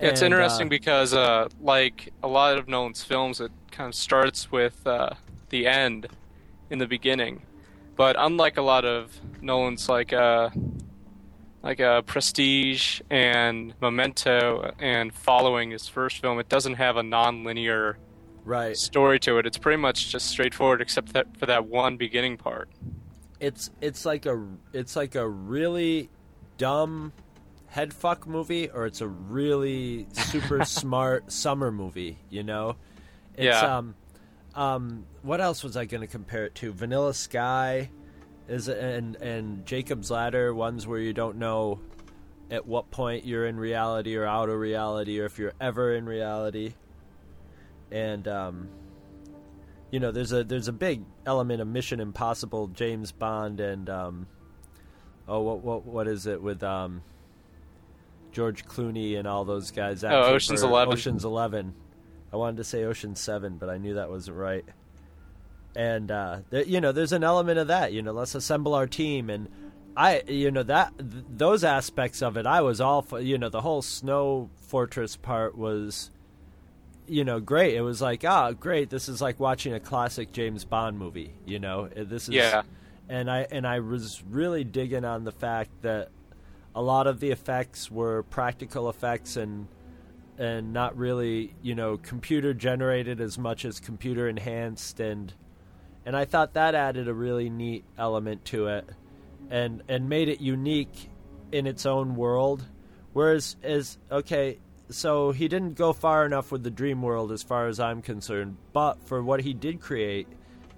It's 0.00 0.22
And, 0.22 0.32
interesting 0.32 0.68
uh, 0.68 0.70
because, 0.70 1.14
uh, 1.14 1.48
like 1.60 2.12
a 2.22 2.28
lot 2.28 2.56
of 2.56 2.68
Nolan's 2.68 3.02
films, 3.02 3.40
it 3.40 3.52
kind 3.70 3.88
of 3.88 3.94
starts 3.94 4.50
with 4.50 4.86
uh, 4.86 5.10
the 5.50 5.66
end 5.66 6.08
in 6.70 6.78
the 6.78 6.86
beginning. 6.86 7.42
But 7.96 8.16
unlike 8.18 8.56
a 8.56 8.62
lot 8.62 8.84
of 8.84 9.12
Nolan's, 9.42 9.88
like 9.88 10.12
uh, 10.12 10.50
like 11.62 11.80
uh, 11.80 12.00
Prestige 12.02 13.02
and 13.10 13.74
Memento, 13.80 14.72
and 14.78 15.12
following 15.12 15.70
his 15.70 15.86
first 15.86 16.18
film, 16.18 16.38
it 16.38 16.48
doesn't 16.48 16.74
have 16.74 16.96
a 16.96 17.02
non-linear 17.02 17.98
right 18.44 18.76
story 18.76 19.20
to 19.20 19.36
it. 19.38 19.44
It's 19.44 19.58
pretty 19.58 19.76
much 19.76 20.10
just 20.10 20.28
straightforward, 20.28 20.80
except 20.80 21.12
that 21.12 21.36
for 21.36 21.44
that 21.46 21.66
one 21.66 21.98
beginning 21.98 22.38
part. 22.38 22.70
it's 23.40 23.70
it's 23.80 24.04
like 24.04 24.26
a 24.26 24.46
it's 24.72 24.96
like 24.96 25.14
a 25.14 25.28
really 25.28 26.08
dumb 26.58 27.12
head 27.70 27.94
fuck 27.94 28.26
movie 28.26 28.68
or 28.68 28.86
it's 28.86 29.00
a 29.00 29.06
really 29.08 30.06
super 30.12 30.64
smart 30.80 31.30
summer 31.32 31.70
movie 31.72 32.18
you 32.28 32.42
know? 32.42 32.76
It's 33.34 33.44
Yeah. 33.62 33.78
um 33.78 33.94
um 34.54 35.06
what 35.22 35.40
else 35.40 35.62
was 35.62 35.76
i 35.76 35.84
going 35.84 36.00
to 36.00 36.06
compare 36.08 36.44
it 36.46 36.54
to? 36.56 36.72
Vanilla 36.72 37.14
sky 37.14 37.90
is 38.48 38.68
and 38.68 39.14
and 39.16 39.64
jacob's 39.64 40.10
ladder 40.10 40.52
ones 40.52 40.86
where 40.86 40.98
you 40.98 41.12
don't 41.12 41.36
know 41.36 41.80
at 42.50 42.66
what 42.66 42.90
point 42.90 43.24
you're 43.24 43.46
in 43.46 43.56
reality 43.56 44.16
or 44.16 44.26
out 44.26 44.48
of 44.48 44.58
reality 44.58 45.20
or 45.20 45.24
if 45.26 45.38
you're 45.38 45.52
ever 45.60 45.94
in 45.94 46.04
reality. 46.06 46.74
And 47.92 48.26
um 48.26 48.68
you 49.92 50.00
know 50.00 50.10
there's 50.10 50.32
a 50.32 50.42
there's 50.44 50.66
a 50.68 50.72
big 50.72 51.02
element 51.26 51.60
of 51.60 51.66
mission 51.68 51.98
impossible 52.00 52.68
james 52.68 53.10
bond 53.12 53.58
and 53.60 53.88
um 53.90 54.26
oh 55.28 55.40
what 55.40 55.60
what 55.62 55.84
what 55.84 56.06
is 56.08 56.26
it 56.26 56.40
with 56.40 56.62
um 56.62 57.02
george 58.32 58.64
clooney 58.64 59.18
and 59.18 59.26
all 59.26 59.44
those 59.44 59.70
guys 59.70 60.02
Oh, 60.04 60.08
Ocean's 60.34 60.62
11. 60.62 60.92
ocean's 60.94 61.24
11 61.24 61.74
i 62.32 62.36
wanted 62.36 62.56
to 62.58 62.64
say 62.64 62.84
ocean 62.84 63.14
7 63.16 63.56
but 63.58 63.68
i 63.68 63.76
knew 63.78 63.94
that 63.94 64.10
wasn't 64.10 64.36
right. 64.36 64.64
And 65.76 66.10
uh 66.10 66.40
there, 66.50 66.64
you 66.64 66.80
know 66.80 66.90
there's 66.92 67.12
an 67.12 67.22
element 67.24 67.58
of 67.58 67.68
that 67.68 67.92
you 67.92 68.02
know 68.02 68.12
let's 68.12 68.34
assemble 68.34 68.74
our 68.74 68.86
team. 68.88 69.30
And 69.30 69.48
i 69.96 70.22
you 70.26 70.50
know 70.50 70.62
that 70.64 70.92
th- 70.98 71.24
those 71.28 71.62
aspects 71.64 72.22
of 72.22 72.36
it 72.36 72.46
i 72.46 72.60
was 72.60 72.80
all 72.80 73.02
for 73.02 73.20
you 73.20 73.38
know 73.38 73.48
the 73.48 73.60
whole 73.60 73.82
snow 73.82 74.50
fortress 74.56 75.16
part 75.16 75.56
was 75.56 76.10
you 77.06 77.24
know 77.24 77.40
great. 77.40 77.74
It 77.74 77.80
was 77.82 78.00
like 78.00 78.24
ah 78.24 78.52
great 78.52 78.90
this 78.90 79.08
is 79.08 79.20
like 79.20 79.38
watching 79.40 79.72
a 79.72 79.80
classic 79.80 80.32
james 80.32 80.64
bond 80.64 80.98
movie 80.98 81.32
you 81.46 81.58
know? 81.58 81.88
This 81.88 82.28
is 82.28 82.34
Yeah. 82.34 82.62
and 83.08 83.30
i 83.30 83.46
and 83.50 83.66
i 83.66 83.78
was 83.80 84.22
really 84.28 84.64
digging 84.64 85.04
on 85.04 85.24
the 85.24 85.32
fact 85.32 85.70
that 85.82 86.08
a 86.74 86.82
lot 86.82 87.06
of 87.06 87.20
the 87.20 87.30
effects 87.30 87.90
were 87.90 88.22
practical 88.24 88.88
effects 88.88 89.36
and 89.36 89.68
and 90.38 90.72
not 90.72 90.96
really 90.96 91.54
you 91.62 91.74
know 91.74 91.98
computer 91.98 92.54
generated 92.54 93.20
as 93.20 93.38
much 93.38 93.64
as 93.64 93.80
computer 93.80 94.28
enhanced. 94.28 95.00
And 95.00 95.32
and 96.06 96.16
I 96.16 96.24
thought 96.24 96.54
that 96.54 96.74
added 96.74 97.08
a 97.08 97.14
really 97.14 97.50
neat 97.50 97.84
element 97.98 98.44
to 98.46 98.68
it 98.68 98.88
and 99.50 99.82
and 99.88 100.08
made 100.08 100.28
it 100.28 100.40
unique 100.40 101.10
in 101.52 101.66
its 101.66 101.86
own 101.86 102.14
world. 102.14 102.64
Whereas 103.12 103.56
as 103.62 103.98
okay 104.10 104.58
so 104.90 105.30
he 105.30 105.46
didn't 105.46 105.74
go 105.74 105.92
far 105.92 106.26
enough 106.26 106.50
with 106.50 106.62
the 106.64 106.70
dream 106.70 107.00
world 107.00 107.30
as 107.32 107.42
far 107.42 107.68
as 107.68 107.78
I'm 107.78 108.02
concerned 108.02 108.56
but 108.72 109.06
for 109.06 109.22
what 109.22 109.40
he 109.40 109.54
did 109.54 109.80
create 109.80 110.26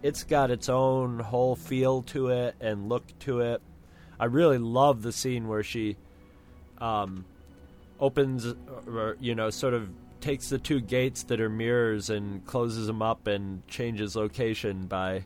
it's 0.02 0.24
got 0.24 0.50
its 0.50 0.68
own 0.68 1.18
whole 1.18 1.56
feel 1.56 2.02
to 2.02 2.28
it 2.28 2.54
and 2.60 2.88
look 2.88 3.04
to 3.20 3.40
it 3.40 3.62
I 4.22 4.26
really 4.26 4.58
love 4.58 5.02
the 5.02 5.10
scene 5.10 5.48
where 5.48 5.64
she 5.64 5.96
um 6.78 7.24
opens 7.98 8.46
or 8.86 9.16
you 9.18 9.34
know 9.34 9.50
sort 9.50 9.74
of 9.74 9.88
takes 10.20 10.48
the 10.48 10.58
two 10.58 10.80
gates 10.80 11.24
that 11.24 11.40
are 11.40 11.48
mirrors 11.48 12.08
and 12.08 12.46
closes 12.46 12.86
them 12.86 13.02
up 13.02 13.26
and 13.26 13.66
changes 13.66 14.14
location 14.14 14.86
by 14.86 15.24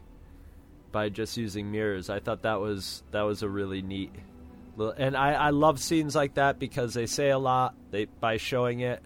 by 0.93 1.11
just 1.11 1.37
using 1.37 1.71
mirrors. 1.71 2.09
I 2.09 2.21
thought 2.21 2.41
that 2.43 2.59
was 2.59 3.03
that 3.11 3.21
was 3.21 3.43
a 3.43 3.49
really 3.50 3.83
neat, 3.83 4.12
little, 4.79 4.95
and 4.97 5.15
I 5.15 5.33
I 5.35 5.50
love 5.50 5.79
scenes 5.79 6.15
like 6.17 6.33
that 6.35 6.59
because 6.59 6.95
they 6.95 7.05
say 7.05 7.29
a 7.29 7.38
lot 7.38 7.75
they 7.91 8.07
by 8.07 8.38
showing 8.38 8.81
it 8.81 9.03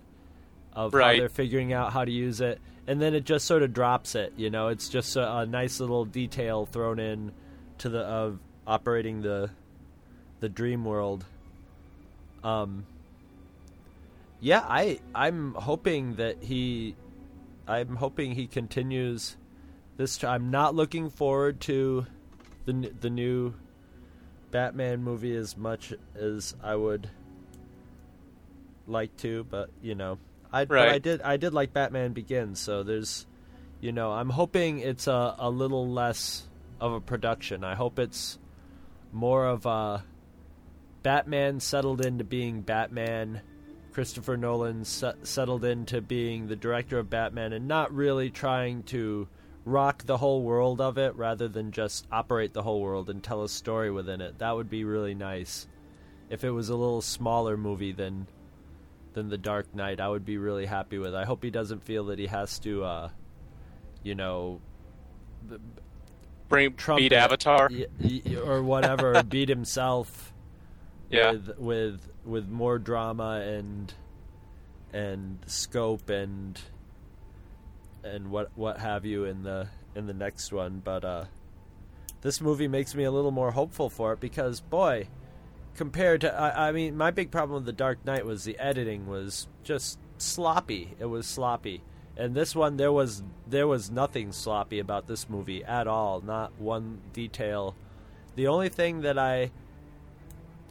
of 0.72 0.94
Right. 0.94 1.16
how 1.16 1.20
they're 1.20 1.28
figuring 1.28 1.72
out 1.72 1.92
how 1.92 2.04
to 2.04 2.12
use 2.12 2.40
it, 2.40 2.60
and 2.86 3.02
then 3.02 3.12
it 3.12 3.24
just 3.24 3.44
sort 3.44 3.64
of 3.64 3.72
drops 3.72 4.14
it. 4.14 4.34
You 4.36 4.50
know, 4.50 4.68
it's 4.68 4.88
just 4.88 5.16
a, 5.16 5.38
a 5.38 5.46
nice 5.46 5.80
little 5.80 6.04
detail 6.04 6.64
thrown 6.64 7.00
in 7.00 7.32
to 7.78 7.88
the 7.88 8.02
of 8.02 8.38
operating 8.68 9.22
the 9.22 9.50
the 10.40 10.48
dream 10.48 10.84
world. 10.84 11.24
Um. 12.42 12.86
Yeah, 14.40 14.64
I 14.66 15.00
I'm 15.14 15.52
hoping 15.54 16.14
that 16.14 16.42
he, 16.42 16.96
I'm 17.68 17.96
hoping 17.96 18.32
he 18.32 18.46
continues 18.46 19.36
this. 19.98 20.16
T- 20.16 20.26
I'm 20.26 20.50
not 20.50 20.74
looking 20.74 21.10
forward 21.10 21.60
to 21.62 22.06
the 22.64 22.72
n- 22.72 22.96
the 23.00 23.10
new 23.10 23.52
Batman 24.50 25.02
movie 25.02 25.36
as 25.36 25.58
much 25.58 25.92
as 26.14 26.56
I 26.62 26.74
would 26.74 27.10
like 28.86 29.14
to, 29.18 29.44
but 29.44 29.68
you 29.82 29.94
know, 29.94 30.18
I 30.50 30.64
but 30.64 30.78
I 30.88 30.98
did 30.98 31.20
I 31.20 31.36
did 31.36 31.52
like 31.52 31.74
Batman 31.74 32.14
Begins, 32.14 32.58
so 32.60 32.82
there's, 32.82 33.26
you 33.82 33.92
know, 33.92 34.10
I'm 34.10 34.30
hoping 34.30 34.78
it's 34.78 35.06
a 35.06 35.36
a 35.38 35.50
little 35.50 35.86
less 35.86 36.48
of 36.80 36.92
a 36.94 37.00
production. 37.00 37.62
I 37.62 37.74
hope 37.74 37.98
it's 37.98 38.38
more 39.12 39.46
of 39.46 39.66
a 39.66 40.02
Batman 41.02 41.60
settled 41.60 42.04
into 42.04 42.24
being 42.24 42.60
Batman. 42.62 43.40
Christopher 43.92 44.36
Nolan 44.36 44.84
se- 44.84 45.14
settled 45.24 45.64
into 45.64 46.00
being 46.00 46.46
the 46.46 46.56
director 46.56 46.98
of 46.98 47.10
Batman 47.10 47.52
and 47.52 47.66
not 47.66 47.92
really 47.92 48.30
trying 48.30 48.82
to 48.84 49.26
rock 49.64 50.04
the 50.06 50.16
whole 50.16 50.42
world 50.42 50.80
of 50.80 50.96
it 50.96 51.14
rather 51.16 51.48
than 51.48 51.72
just 51.72 52.06
operate 52.10 52.52
the 52.52 52.62
whole 52.62 52.80
world 52.80 53.10
and 53.10 53.22
tell 53.22 53.42
a 53.42 53.48
story 53.48 53.90
within 53.90 54.20
it. 54.20 54.38
That 54.38 54.54
would 54.54 54.70
be 54.70 54.84
really 54.84 55.14
nice. 55.14 55.66
If 56.28 56.44
it 56.44 56.50
was 56.50 56.68
a 56.68 56.76
little 56.76 57.02
smaller 57.02 57.56
movie 57.56 57.92
than 57.92 58.26
than 59.12 59.28
The 59.28 59.38
Dark 59.38 59.74
Knight, 59.74 59.98
I 60.00 60.08
would 60.08 60.24
be 60.24 60.38
really 60.38 60.66
happy 60.66 60.96
with. 60.98 61.16
I 61.16 61.24
hope 61.24 61.42
he 61.42 61.50
doesn't 61.50 61.82
feel 61.82 62.04
that 62.06 62.18
he 62.20 62.26
has 62.28 62.58
to 62.60 62.84
uh 62.84 63.08
you 64.04 64.14
know 64.14 64.60
b- 65.48 65.56
Bring 66.48 66.74
trumpet 66.74 67.02
beat 67.02 67.12
Avatar. 67.12 67.68
y- 67.72 67.86
y- 68.00 68.36
or 68.36 68.62
whatever, 68.62 69.20
beat 69.28 69.48
himself 69.48 70.29
Yeah. 71.10 71.32
with 71.32 71.58
with 71.58 72.08
with 72.24 72.48
more 72.48 72.78
drama 72.78 73.40
and 73.44 73.92
and 74.92 75.38
scope 75.46 76.08
and 76.08 76.60
and 78.04 78.30
what 78.30 78.50
what 78.54 78.78
have 78.78 79.04
you 79.04 79.24
in 79.24 79.42
the 79.42 79.68
in 79.94 80.06
the 80.06 80.14
next 80.14 80.52
one. 80.52 80.80
But 80.84 81.04
uh 81.04 81.24
this 82.22 82.40
movie 82.40 82.68
makes 82.68 82.94
me 82.94 83.04
a 83.04 83.10
little 83.10 83.30
more 83.30 83.52
hopeful 83.52 83.88
for 83.90 84.12
it 84.12 84.20
because 84.20 84.60
boy 84.60 85.08
compared 85.74 86.20
to 86.22 86.34
I, 86.34 86.68
I 86.68 86.72
mean 86.72 86.96
my 86.96 87.10
big 87.10 87.30
problem 87.30 87.56
with 87.56 87.66
the 87.66 87.72
dark 87.72 88.04
knight 88.04 88.24
was 88.24 88.44
the 88.44 88.58
editing 88.58 89.06
was 89.06 89.48
just 89.64 89.98
sloppy. 90.18 90.94
It 90.98 91.06
was 91.06 91.26
sloppy. 91.26 91.82
And 92.16 92.34
this 92.34 92.54
one 92.54 92.76
there 92.76 92.92
was 92.92 93.22
there 93.46 93.66
was 93.66 93.90
nothing 93.90 94.32
sloppy 94.32 94.78
about 94.78 95.06
this 95.06 95.28
movie 95.28 95.64
at 95.64 95.86
all. 95.86 96.20
Not 96.20 96.52
one 96.58 97.00
detail. 97.12 97.74
The 98.36 98.46
only 98.46 98.68
thing 98.68 99.00
that 99.02 99.18
i 99.18 99.50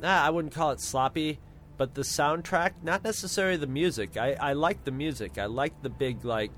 nah, 0.02 0.24
I 0.24 0.30
wouldn't 0.30 0.54
call 0.54 0.72
it 0.72 0.80
sloppy, 0.80 1.40
but 1.78 1.94
the 1.94 2.02
soundtrack, 2.02 2.74
not 2.84 3.04
necessarily 3.04 3.58
the 3.58 3.68
music. 3.68 4.18
I, 4.18 4.34
I 4.34 4.54
like 4.54 4.84
the 4.84 4.92
music. 4.92 5.38
I 5.38 5.46
like 5.46 5.82
the 5.82 5.90
big 5.90 6.26
like 6.26 6.52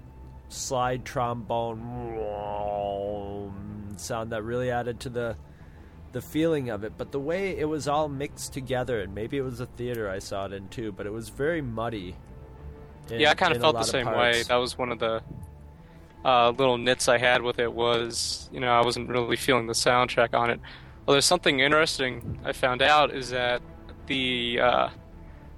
slide 0.50 1.06
trombone 1.06 1.88
sound 3.98 4.32
that 4.32 4.44
really 4.44 4.72
added 4.72 5.00
to 5.02 5.10
the 5.10 5.36
the 6.12 6.22
feeling 6.22 6.70
of 6.70 6.84
it. 6.84 6.94
But 6.98 7.12
the 7.12 7.20
way 7.20 7.58
it 7.58 7.66
was 7.66 7.88
all 7.88 8.10
mixed 8.10 8.54
together, 8.54 9.02
and 9.02 9.16
maybe 9.16 9.38
it 9.38 9.44
was 9.44 9.60
a 9.62 9.66
theater 9.66 10.10
I 10.10 10.20
saw 10.20 10.46
it 10.46 10.54
in 10.54 10.68
too, 10.70 10.92
but 10.92 11.06
it 11.06 11.14
was 11.14 11.30
very 11.30 11.62
muddy. 11.62 12.16
in- 13.10 13.20
yeah, 13.20 13.32
I 13.32 13.36
kind 13.36 13.56
of 13.56 13.62
felt 13.62 13.78
the 13.78 13.84
same 13.84 14.08
way. 14.08 14.44
That 14.44 14.58
was 14.58 14.78
one 14.78 14.92
of 14.92 15.00
the 15.00 15.24
uh, 16.26 16.52
little 16.52 16.78
nits 16.78 17.08
I 17.08 17.18
had 17.18 17.42
with 17.42 17.60
it 17.60 17.74
was, 17.74 18.50
you 18.52 18.60
know, 18.60 18.72
I 18.72 18.84
wasn't 18.84 19.10
really 19.10 19.38
feeling 19.38 19.68
the 19.68 19.74
soundtrack 19.74 20.34
on 20.34 20.50
it. 20.50 20.60
Well, 21.06 21.14
there's 21.14 21.26
something 21.26 21.60
interesting 21.60 22.40
I 22.46 22.52
found 22.54 22.82
out 22.82 23.12
is 23.12 23.32
that 23.32 23.62
the 24.08 24.60
uh, 24.62 24.90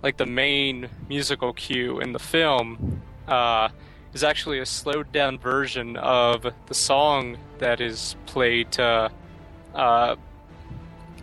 like 0.02 0.18
the 0.18 0.26
main 0.26 0.90
musical 1.10 1.54
cue 1.54 2.00
in 2.00 2.14
the 2.14 2.20
film 2.20 3.02
uh, 3.28 3.70
is 4.14 4.24
actually 4.24 4.60
a 4.60 4.66
slowed 4.66 5.12
down 5.12 5.38
version 5.38 5.98
of 5.98 6.46
the 6.68 6.74
song 6.74 7.38
that 7.60 7.82
is 7.82 8.16
played 8.26 8.72
to 8.74 9.12
uh, 9.76 10.16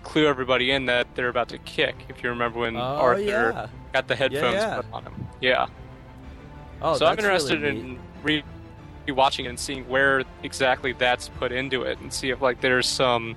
clue 0.03 0.27
everybody 0.27 0.71
in 0.71 0.87
that 0.87 1.07
they're 1.15 1.29
about 1.29 1.49
to 1.51 1.59
kick. 1.59 1.95
If 2.09 2.23
you 2.23 2.31
remember 2.31 2.61
when 2.61 2.77
Oh, 2.77 2.81
Arthur 2.81 3.23
yeah. 3.23 3.67
got 3.93 4.09
the 4.09 4.17
headphones 4.17 4.55
yeah. 4.55 4.77
put 4.77 4.87
on 4.93 5.05
him, 5.05 5.27
yeah. 5.41 5.67
Oh, 6.83 6.97
so 6.97 7.07
I'm 7.07 7.19
interested 7.19 7.63
really 7.63 7.81
in 7.81 7.99
re 8.23 8.43
rewatching 9.07 9.45
it 9.47 9.49
and 9.49 9.59
seeing 9.59 9.89
where 9.89 10.25
exactly 10.43 10.93
that's 10.93 11.29
put 11.29 11.53
into 11.53 11.83
it, 11.83 11.99
and 12.01 12.13
see 12.13 12.31
if 12.31 12.41
like 12.41 12.61
there's 12.61 12.87
some, 12.89 13.35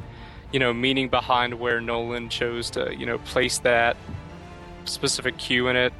you 0.53 0.59
know, 0.59 0.71
meaning 0.71 1.09
behind 1.09 1.59
where 1.59 1.81
Nolan 1.81 2.29
chose 2.29 2.69
to, 2.71 2.95
you 2.95 3.07
know, 3.07 3.17
place 3.17 3.57
that 3.59 3.97
specific 4.85 5.37
cue 5.37 5.67
in 5.67 5.75
it. 5.75 5.91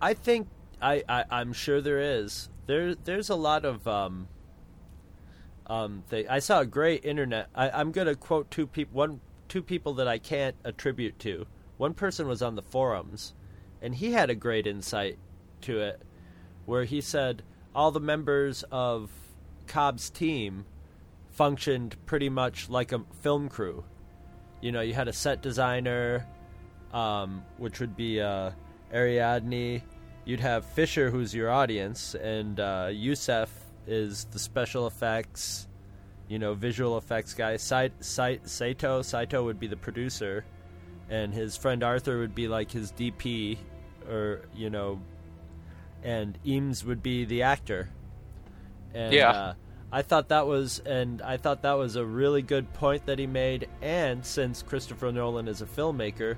I 0.00 0.14
think 0.14 0.48
I, 0.80 1.04
I 1.08 1.24
I'm 1.30 1.52
sure 1.52 1.80
there 1.80 2.00
is. 2.00 2.48
There 2.66 2.94
there's 2.94 3.28
a 3.28 3.36
lot 3.36 3.64
of 3.64 3.86
um 3.86 4.28
um. 5.66 6.02
I 6.10 6.38
saw 6.38 6.60
a 6.60 6.66
great 6.66 7.04
internet. 7.04 7.48
I, 7.54 7.70
I'm 7.70 7.92
gonna 7.92 8.14
quote 8.14 8.50
two 8.50 8.66
people 8.66 8.96
one 8.96 9.20
two 9.48 9.62
people 9.62 9.94
that 9.94 10.08
I 10.08 10.18
can't 10.18 10.56
attribute 10.64 11.18
to. 11.20 11.46
One 11.76 11.92
person 11.92 12.26
was 12.26 12.40
on 12.40 12.54
the 12.54 12.62
forums, 12.62 13.34
and 13.82 13.94
he 13.94 14.12
had 14.12 14.30
a 14.30 14.34
great 14.34 14.66
insight 14.66 15.18
to 15.62 15.80
it, 15.80 16.00
where 16.64 16.84
he 16.84 17.02
said 17.02 17.42
all 17.74 17.90
the 17.90 18.00
members 18.00 18.64
of 18.70 19.10
Cobb's 19.66 20.08
team 20.08 20.64
functioned 21.36 21.94
pretty 22.06 22.28
much 22.28 22.68
like 22.68 22.92
a 22.92 23.00
film 23.20 23.48
crew. 23.48 23.84
You 24.62 24.72
know, 24.72 24.80
you 24.80 24.94
had 24.94 25.06
a 25.06 25.12
set 25.12 25.42
designer, 25.42 26.26
um, 26.92 27.44
which 27.58 27.78
would 27.80 27.94
be 27.96 28.20
uh, 28.20 28.50
Ariadne. 28.92 29.82
You'd 30.24 30.40
have 30.40 30.64
Fisher, 30.64 31.10
who's 31.10 31.34
your 31.34 31.50
audience, 31.50 32.14
and 32.14 32.58
uh, 32.58 32.88
Yusuf 32.90 33.50
is 33.86 34.24
the 34.32 34.38
special 34.38 34.86
effects, 34.88 35.68
you 36.28 36.38
know, 36.38 36.54
visual 36.54 36.98
effects 36.98 37.34
guy. 37.34 37.56
Sai- 37.58 37.90
Sai- 38.00 38.40
Saito, 38.44 39.02
Saito 39.02 39.44
would 39.44 39.60
be 39.60 39.68
the 39.68 39.76
producer, 39.76 40.44
and 41.10 41.32
his 41.32 41.56
friend 41.56 41.84
Arthur 41.84 42.18
would 42.18 42.34
be 42.34 42.48
like 42.48 42.70
his 42.72 42.90
DP, 42.92 43.58
or 44.08 44.40
you 44.54 44.70
know, 44.70 45.00
and 46.02 46.36
Eames 46.44 46.84
would 46.84 47.02
be 47.02 47.24
the 47.24 47.42
actor. 47.42 47.88
And, 48.94 49.12
Yeah. 49.12 49.30
Uh, 49.30 49.54
I 49.92 50.02
thought 50.02 50.28
that 50.28 50.46
was, 50.46 50.80
and 50.80 51.22
I 51.22 51.36
thought 51.36 51.62
that 51.62 51.74
was 51.74 51.96
a 51.96 52.04
really 52.04 52.42
good 52.42 52.72
point 52.74 53.06
that 53.06 53.18
he 53.18 53.26
made. 53.26 53.68
And 53.80 54.24
since 54.24 54.62
Christopher 54.62 55.12
Nolan 55.12 55.48
is 55.48 55.62
a 55.62 55.66
filmmaker, 55.66 56.36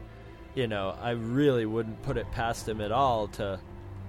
you 0.55 0.67
know, 0.67 0.97
I 1.01 1.11
really 1.11 1.67
wouldn't 1.67 2.03
put 2.03 2.17
it 2.17 2.31
past 2.33 2.69
him 2.69 2.81
at 2.81 2.93
all 2.93 3.29
to 3.29 3.61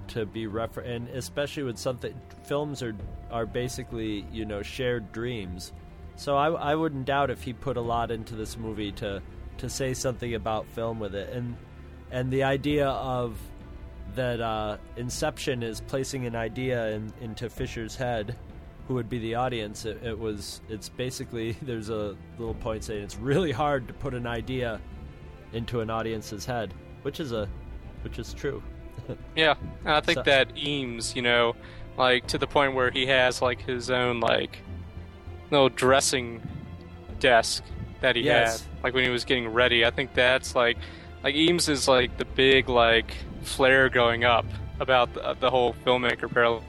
to 0.10 0.26
be 0.26 0.48
refer 0.48 0.82
and 0.82 1.08
especially 1.10 1.62
with 1.62 1.78
something 1.78 2.20
films 2.44 2.82
are 2.82 2.96
are 3.30 3.46
basically 3.46 4.26
you 4.32 4.44
know 4.44 4.64
shared 4.64 5.12
dreams. 5.12 5.72
So 6.16 6.36
I 6.36 6.50
I 6.50 6.76
wouldn't 6.76 7.06
doubt 7.06 7.30
if 7.30 7.44
he 7.44 7.54
put 7.54 7.78
a 7.78 7.82
lot 7.82 8.10
into 8.10 8.36
this 8.36 8.58
movie 8.58 8.92
to 8.94 9.22
to 9.60 9.70
say 9.70 9.94
something 9.94 10.34
about 10.34 10.66
film 10.68 11.00
with 11.00 11.14
it 11.14 11.32
and 11.32 11.56
and 12.12 12.32
the 12.32 12.44
idea 12.44 12.88
of 12.88 13.38
that 14.16 14.42
uh, 14.42 14.78
Inception 14.98 15.64
is 15.64 15.82
placing 15.82 16.26
an 16.26 16.36
idea 16.36 16.90
in, 16.90 17.14
into 17.22 17.50
Fisher's 17.50 17.96
head, 17.96 18.36
who 18.90 18.96
would 18.96 19.08
be 19.08 19.20
the 19.20 19.36
audience. 19.36 19.86
It, 19.86 20.02
it 20.04 20.18
was. 20.18 20.60
It's 20.68 20.90
basically 20.90 21.52
there's 21.62 21.90
a 21.90 22.18
little 22.40 22.56
point 22.56 22.84
saying 22.84 23.04
it's 23.04 23.16
really 23.18 23.52
hard 23.54 23.88
to 23.88 23.94
put 23.94 24.14
an 24.16 24.26
idea 24.28 24.82
into 25.54 25.80
an 25.82 25.90
audience's 25.92 26.44
head, 26.44 26.74
which 27.04 27.20
is 27.20 27.32
a, 27.32 27.48
which 28.04 28.20
is 28.20 28.34
true. 28.34 28.62
Yeah, 29.36 29.56
and 29.86 29.94
I 29.94 30.02
think 30.02 30.18
So- 30.18 30.24
that 30.24 30.58
Eames, 30.58 31.16
you 31.16 31.22
know, 31.22 31.56
like 31.98 32.28
to 32.28 32.38
the 32.40 32.46
point 32.48 32.74
where 32.76 32.90
he 32.92 33.06
has 33.08 33.42
like 33.42 33.62
his 33.62 33.90
own 33.92 34.20
like 34.20 34.58
little 35.52 35.70
dressing 35.70 36.42
desk 37.20 37.64
that 38.02 38.16
he 38.16 38.24
Yes. 38.24 38.62
had, 38.62 38.84
like 38.84 38.94
when 38.94 39.04
he 39.04 39.10
was 39.10 39.24
getting 39.26 39.48
ready. 39.48 39.86
I 39.86 39.92
think 39.92 40.14
that's 40.14 40.54
like, 40.56 40.78
like 41.24 41.34
Eames 41.36 41.70
is 41.70 41.88
like 41.88 42.18
the 42.18 42.26
big 42.26 42.70
like 42.70 43.16
flare 43.42 43.90
going 43.90 44.26
up 44.26 44.46
about 44.80 45.14
the, 45.14 45.36
the 45.40 45.50
whole 45.50 45.74
filmmaker 45.86 46.32
parallel. 46.32 46.64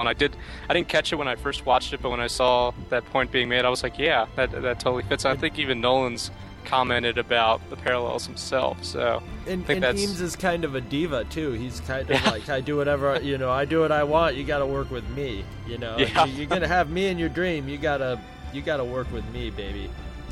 And 0.00 0.08
I 0.08 0.12
did, 0.12 0.36
I 0.68 0.74
didn't 0.74 0.88
catch 0.88 1.12
it 1.12 1.16
when 1.16 1.28
I 1.28 1.36
first 1.36 1.66
watched 1.66 1.92
it, 1.92 2.00
but 2.02 2.10
when 2.10 2.20
I 2.20 2.26
saw 2.26 2.72
that 2.90 3.04
point 3.06 3.30
being 3.32 3.48
made, 3.48 3.64
I 3.64 3.68
was 3.68 3.82
like, 3.82 3.98
yeah, 3.98 4.26
that 4.36 4.50
that 4.62 4.80
totally 4.80 5.02
fits. 5.04 5.24
I 5.24 5.36
think 5.36 5.58
even 5.58 5.80
Nolan's 5.80 6.30
commented 6.64 7.16
about 7.16 7.60
the 7.70 7.76
parallels 7.76 8.26
himself. 8.26 8.82
So 8.84 9.22
And, 9.46 9.62
I 9.62 9.66
think 9.66 9.68
and 9.70 9.82
that's 9.84 10.00
Eames 10.02 10.20
is 10.20 10.34
kind 10.34 10.64
of 10.64 10.74
a 10.74 10.80
diva 10.80 11.24
too. 11.26 11.52
He's 11.52 11.78
kind 11.80 12.10
of 12.10 12.24
like 12.26 12.48
I 12.48 12.60
do 12.60 12.76
whatever 12.76 13.20
you 13.22 13.38
know. 13.38 13.50
I 13.50 13.64
do 13.64 13.80
what 13.80 13.92
I 13.92 14.02
want. 14.02 14.34
You 14.36 14.42
got 14.44 14.58
to 14.58 14.66
work 14.66 14.90
with 14.90 15.08
me. 15.10 15.44
You 15.66 15.78
know, 15.78 15.96
Yeah. 15.98 16.24
You- 16.24 16.32
you're 16.38 16.46
gonna 16.46 16.66
have 16.68 16.90
me 16.90 17.06
in 17.06 17.18
your 17.18 17.28
dream. 17.28 17.68
You 17.68 17.78
gotta 17.78 18.20
you 18.52 18.62
got 18.62 18.78
to 18.78 18.84
work 18.84 19.10
with 19.12 19.24
me, 19.32 19.50
baby. 19.50 19.90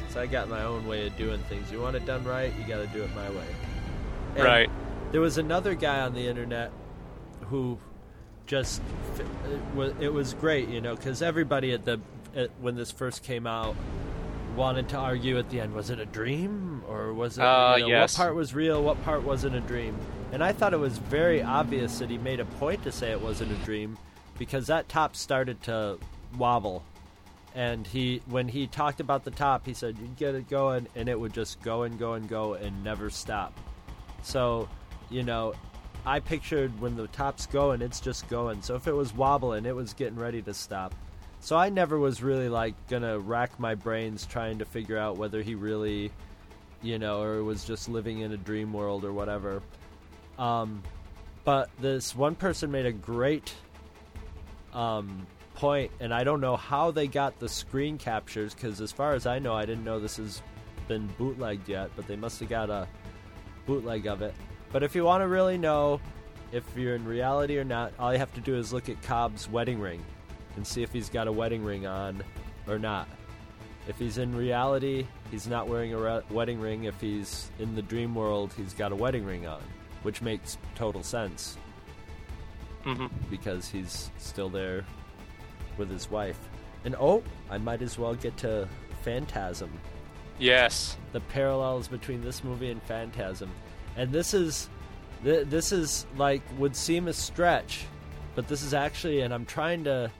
So 0.08 0.20
I 0.20 0.26
got 0.26 0.48
my 0.48 0.62
own 0.62 0.86
way 0.86 1.06
of 1.06 1.16
doing 1.16 1.40
things. 1.48 1.70
You 1.70 1.80
want 1.80 1.94
it 1.96 2.06
done 2.06 2.24
right, 2.24 2.52
you 2.58 2.64
got 2.66 2.78
to 2.78 2.86
do 2.86 3.02
it 3.02 3.14
my 3.14 3.28
way. 3.30 3.46
And 4.36 4.44
Right. 4.44 4.70
There 5.12 5.20
was 5.20 5.38
another 5.38 5.74
guy 5.74 6.00
on 6.00 6.14
the 6.14 6.26
internet 6.26 6.70
who 7.42 7.78
just 8.46 8.82
it 9.18 9.26
was, 9.74 9.92
it 10.00 10.12
was 10.12 10.34
great, 10.34 10.68
you 10.68 10.80
know, 10.80 10.94
because 10.94 11.22
everybody 11.22 11.72
at 11.72 11.84
the 11.84 12.00
at, 12.36 12.50
when 12.60 12.74
this 12.76 12.90
first 12.90 13.22
came 13.22 13.46
out 13.46 13.76
wanted 14.56 14.88
to 14.88 14.96
argue 14.96 15.38
at 15.38 15.50
the 15.50 15.60
end 15.60 15.74
was 15.74 15.90
it 15.90 15.98
a 15.98 16.06
dream 16.06 16.82
or 16.88 17.12
was 17.12 17.38
it 17.38 17.42
Uh, 17.42 17.74
you 17.76 17.82
know, 17.82 17.88
yes. 17.88 18.16
what 18.16 18.24
part 18.24 18.36
was 18.36 18.54
real 18.54 18.82
what 18.82 19.02
part 19.04 19.22
wasn't 19.22 19.54
a 19.54 19.60
dream? 19.60 19.96
And 20.32 20.42
i 20.42 20.52
thought 20.52 20.72
it 20.72 20.78
was 20.78 20.98
very 20.98 21.42
obvious 21.42 21.98
that 21.98 22.10
he 22.10 22.18
made 22.18 22.40
a 22.40 22.44
point 22.44 22.82
to 22.84 22.92
say 22.92 23.10
it 23.10 23.20
wasn't 23.20 23.52
a 23.52 23.64
dream 23.64 23.98
because 24.38 24.66
that 24.68 24.88
top 24.88 25.16
started 25.16 25.62
to 25.64 25.98
wobble. 26.38 26.84
And 27.54 27.86
he 27.86 28.20
when 28.26 28.48
he 28.48 28.66
talked 28.66 29.00
about 29.00 29.24
the 29.24 29.30
top 29.30 29.66
he 29.66 29.74
said 29.74 29.96
you'd 29.98 30.16
get 30.16 30.34
it 30.34 30.48
going 30.48 30.88
and 30.94 31.08
it 31.08 31.18
would 31.18 31.32
just 31.32 31.60
go 31.62 31.82
and 31.82 31.98
go 31.98 32.14
and 32.14 32.28
go 32.28 32.54
and 32.54 32.84
never 32.84 33.10
stop. 33.10 33.58
So 34.22 34.68
you 35.10 35.22
know 35.22 35.54
i 36.06 36.20
pictured 36.20 36.78
when 36.80 36.96
the 36.96 37.06
top's 37.08 37.46
going 37.46 37.82
it's 37.82 38.00
just 38.00 38.28
going. 38.28 38.62
So 38.62 38.74
if 38.74 38.86
it 38.86 38.92
was 38.92 39.14
wobbling 39.14 39.66
it 39.66 39.74
was 39.74 39.92
getting 39.92 40.18
ready 40.18 40.42
to 40.42 40.54
stop. 40.54 40.94
So 41.40 41.56
i 41.56 41.68
never 41.68 41.98
was 41.98 42.22
really 42.22 42.48
like 42.48 42.74
gonna 42.88 43.18
rack 43.18 43.58
my 43.58 43.74
brains 43.74 44.26
trying 44.26 44.58
to 44.58 44.64
figure 44.64 44.98
out 44.98 45.16
whether 45.16 45.42
he 45.42 45.54
really 45.54 46.10
you 46.82 46.98
know 46.98 47.22
or 47.22 47.42
was 47.42 47.64
just 47.64 47.88
living 47.88 48.20
in 48.20 48.32
a 48.32 48.36
dream 48.36 48.72
world 48.72 49.04
or 49.04 49.12
whatever. 49.12 49.62
Um, 50.38 50.82
but 51.44 51.70
this 51.80 52.14
one 52.14 52.34
person 52.34 52.70
made 52.70 52.86
a 52.86 52.92
great 52.92 53.54
um, 54.72 55.26
point, 55.54 55.90
and 56.00 56.12
I 56.12 56.24
don't 56.24 56.40
know 56.40 56.56
how 56.56 56.90
they 56.90 57.06
got 57.06 57.38
the 57.38 57.48
screen 57.48 57.98
captures 57.98 58.54
because, 58.54 58.80
as 58.80 58.92
far 58.92 59.14
as 59.14 59.26
I 59.26 59.38
know, 59.38 59.54
I 59.54 59.66
didn't 59.66 59.84
know 59.84 60.00
this 60.00 60.16
has 60.16 60.42
been 60.88 61.06
bootlegged 61.18 61.68
yet, 61.68 61.90
but 61.96 62.06
they 62.06 62.16
must 62.16 62.40
have 62.40 62.48
got 62.48 62.70
a 62.70 62.88
bootleg 63.66 64.06
of 64.06 64.22
it. 64.22 64.34
But 64.74 64.82
if 64.82 64.96
you 64.96 65.04
want 65.04 65.22
to 65.22 65.28
really 65.28 65.56
know 65.56 66.00
if 66.50 66.64
you're 66.76 66.96
in 66.96 67.04
reality 67.04 67.58
or 67.58 67.64
not, 67.64 67.92
all 67.96 68.12
you 68.12 68.18
have 68.18 68.34
to 68.34 68.40
do 68.40 68.56
is 68.56 68.72
look 68.72 68.88
at 68.88 69.00
Cobb's 69.02 69.48
wedding 69.48 69.78
ring 69.78 70.04
and 70.56 70.66
see 70.66 70.82
if 70.82 70.92
he's 70.92 71.08
got 71.08 71.28
a 71.28 71.32
wedding 71.32 71.62
ring 71.62 71.86
on 71.86 72.24
or 72.66 72.80
not. 72.80 73.06
If 73.86 74.00
he's 74.00 74.18
in 74.18 74.34
reality, 74.34 75.06
he's 75.30 75.46
not 75.46 75.68
wearing 75.68 75.94
a 75.94 75.98
re- 75.98 76.22
wedding 76.28 76.60
ring. 76.60 76.84
If 76.84 77.00
he's 77.00 77.52
in 77.60 77.76
the 77.76 77.82
dream 77.82 78.16
world, 78.16 78.52
he's 78.56 78.74
got 78.74 78.90
a 78.90 78.96
wedding 78.96 79.24
ring 79.24 79.46
on, 79.46 79.62
which 80.02 80.20
makes 80.20 80.58
total 80.74 81.04
sense 81.04 81.56
hmm 82.82 83.06
because 83.30 83.68
he's 83.68 84.10
still 84.18 84.48
there 84.48 84.84
with 85.78 85.88
his 85.88 86.10
wife. 86.10 86.48
And 86.84 86.96
oh, 86.98 87.22
I 87.48 87.58
might 87.58 87.80
as 87.80 87.96
well 87.96 88.16
get 88.16 88.36
to 88.38 88.68
Phantasm. 89.02 89.70
Yes. 90.40 90.96
The 91.12 91.20
parallels 91.20 91.86
between 91.86 92.22
this 92.22 92.42
movie 92.42 92.72
and 92.72 92.82
Phantasm. 92.82 93.52
And 93.96 94.10
this 94.12 94.34
is 94.34 94.68
th- 95.22 95.46
this 95.48 95.72
is 95.72 96.06
like 96.16 96.42
would 96.58 96.76
seem 96.76 97.08
a 97.08 97.12
stretch, 97.12 97.86
but 98.34 98.48
this 98.48 98.62
is 98.62 98.74
actually 98.74 99.20
and 99.20 99.32
I'm 99.32 99.46
trying 99.46 99.84
to 99.84 100.10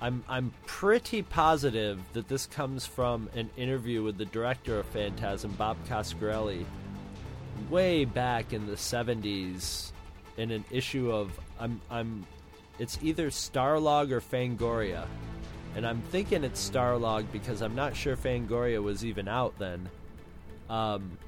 I'm 0.00 0.24
I'm 0.28 0.52
pretty 0.66 1.22
positive 1.22 2.00
that 2.12 2.28
this 2.28 2.46
comes 2.46 2.86
from 2.86 3.28
an 3.34 3.50
interview 3.56 4.02
with 4.02 4.18
the 4.18 4.26
director 4.26 4.78
of 4.78 4.86
Phantasm, 4.86 5.52
Bob 5.52 5.76
Coscarelli, 5.88 6.64
way 7.70 8.04
back 8.04 8.52
in 8.52 8.66
the 8.66 8.74
70s 8.74 9.92
in 10.36 10.50
an 10.50 10.64
issue 10.70 11.10
of 11.10 11.38
I'm 11.58 11.80
I'm 11.90 12.26
it's 12.78 12.98
either 13.02 13.30
Starlog 13.30 14.10
or 14.10 14.20
Fangoria. 14.20 15.06
And 15.76 15.86
I'm 15.86 16.02
thinking 16.02 16.44
it's 16.44 16.68
Starlog 16.68 17.26
because 17.32 17.60
I'm 17.60 17.74
not 17.74 17.96
sure 17.96 18.16
Fangoria 18.16 18.82
was 18.82 19.04
even 19.04 19.26
out 19.26 19.58
then. 19.58 19.88
Um, 20.68 21.18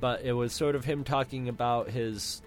but 0.00 0.22
it 0.22 0.32
was 0.32 0.52
sort 0.52 0.74
of 0.74 0.84
him 0.84 1.04
talking 1.04 1.48
about 1.48 1.90
his 1.90 2.42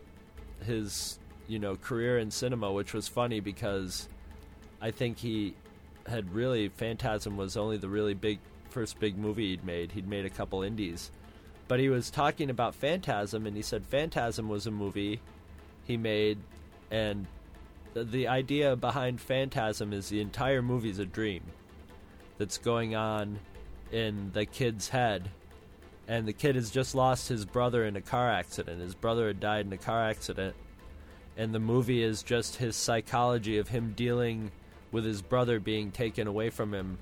his 0.65 1.19
you 1.47 1.59
know 1.59 1.75
career 1.75 2.17
in 2.17 2.31
cinema, 2.31 2.71
which 2.71 2.93
was 2.93 3.07
funny 3.07 3.39
because 3.39 4.07
I 4.81 4.91
think 4.91 5.17
he 5.17 5.55
had 6.07 6.33
really 6.33 6.69
Phantasm 6.69 7.37
was 7.37 7.57
only 7.57 7.77
the 7.77 7.89
really 7.89 8.13
big 8.13 8.39
first 8.69 8.99
big 8.99 9.17
movie 9.17 9.49
he'd 9.49 9.63
made. 9.63 9.91
He'd 9.91 10.07
made 10.07 10.25
a 10.25 10.29
couple 10.29 10.63
indies. 10.63 11.11
But 11.67 11.79
he 11.79 11.89
was 11.89 12.09
talking 12.09 12.49
about 12.49 12.73
Phantasm 12.73 13.45
and 13.45 13.55
he 13.55 13.61
said 13.61 13.85
Phantasm 13.85 14.49
was 14.49 14.65
a 14.65 14.71
movie 14.71 15.21
he 15.85 15.97
made 15.97 16.39
and 16.89 17.27
the, 17.93 18.03
the 18.03 18.27
idea 18.27 18.75
behind 18.75 19.21
Phantasm 19.21 19.93
is 19.93 20.09
the 20.09 20.21
entire 20.21 20.61
movie's 20.61 20.99
a 20.99 21.05
dream 21.05 21.43
that's 22.37 22.57
going 22.57 22.95
on 22.95 23.39
in 23.91 24.31
the 24.33 24.45
kid's 24.45 24.89
head 24.89 25.29
and 26.09 26.27
the 26.27 26.33
kid 26.33 26.55
has 26.55 26.69
just 26.69 26.93
lost 26.93 27.29
his 27.29 27.45
brother 27.45 27.85
in 27.85 27.95
a 27.95 28.01
car 28.01 28.29
accident. 28.29 28.81
His 28.81 28.95
brother 28.95 29.27
had 29.27 29.39
died 29.39 29.65
in 29.65 29.71
a 29.71 29.77
car 29.77 30.03
accident 30.03 30.55
and 31.39 31.55
the 31.55 31.59
movie 31.59 32.03
is 32.03 32.21
just 32.21 32.57
his 32.57 32.75
psychology 32.75 33.57
of 33.59 33.69
him 33.69 33.93
dealing 33.95 34.51
with 34.91 35.05
his 35.05 35.21
brother 35.21 35.57
being 35.57 35.89
taken 35.89 36.27
away 36.27 36.49
from 36.49 36.73
him 36.73 36.97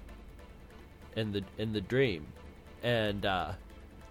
in 1.15 1.32
the 1.32 1.43
in 1.58 1.74
the 1.74 1.82
dream, 1.82 2.28
and 2.84 3.26
uh, 3.26 3.52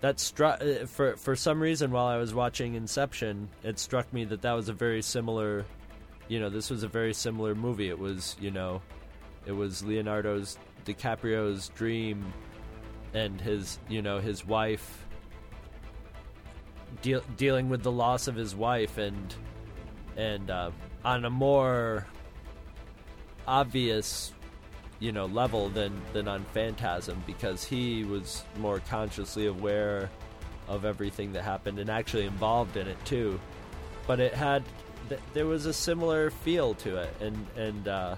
that 0.01 0.19
struck 0.19 0.61
uh, 0.61 0.85
for 0.87 1.17
for 1.17 1.37
some 1.37 1.63
reason 1.63 1.93
while 1.93 2.07
I 2.07 2.17
was 2.17 2.35
watching 2.35 2.75
Inception, 2.75 3.49
it 3.63 3.79
struck 3.79 4.13
me 4.13 4.25
that 4.25 4.43
that 4.43 4.53
was 4.55 4.69
a 4.69 4.73
very 4.73 5.01
similar, 5.01 5.65
you 6.27 6.41
know, 6.41 6.51
this 6.51 6.71
was 6.71 6.83
a 6.83 6.89
very 6.89 7.15
similar 7.15 7.55
movie. 7.55 7.89
It 7.89 7.99
was 7.99 8.37
you 8.41 8.51
know, 8.51 8.83
it 9.47 9.53
was 9.53 9.85
Leonardo's 9.85 10.59
DiCaprio's 10.85 11.69
dream, 11.69 12.33
and 13.14 13.40
his 13.40 13.79
you 13.88 14.03
know 14.03 14.19
his 14.19 14.47
wife 14.47 15.07
deal, 17.03 17.23
dealing 17.37 17.69
with 17.69 17.83
the 17.83 17.92
loss 17.92 18.29
of 18.29 18.35
his 18.35 18.55
wife 18.55 18.99
and 18.99 19.35
and 20.16 20.51
uh, 20.51 20.71
on 21.05 21.25
a 21.25 21.31
more 21.31 22.07
obvious 23.47 24.33
you 24.99 25.12
know 25.12 25.27
level 25.27 25.69
than 25.69 26.01
than 26.12 26.27
on 26.29 26.45
Phantasm 26.53 27.23
because 27.27 27.64
he 27.64 28.05
was 28.05 28.45
more 28.59 28.81
consciously 28.88 29.47
aware 29.47 30.11
of 30.69 30.85
everything 30.85 31.33
that 31.33 31.42
happened 31.42 31.79
and 31.79 31.88
actually 31.90 32.25
involved 32.25 32.77
in 32.77 32.88
it 32.88 33.03
too. 33.05 33.38
But 34.07 34.21
it 34.21 34.35
had 34.35 34.64
th- 35.09 35.21
there 35.33 35.47
was 35.47 35.66
a 35.66 35.73
similar 35.73 36.31
feel 36.31 36.75
to 36.75 36.97
it 36.97 37.14
and 37.21 37.47
and 37.57 37.88
uh, 37.88 38.16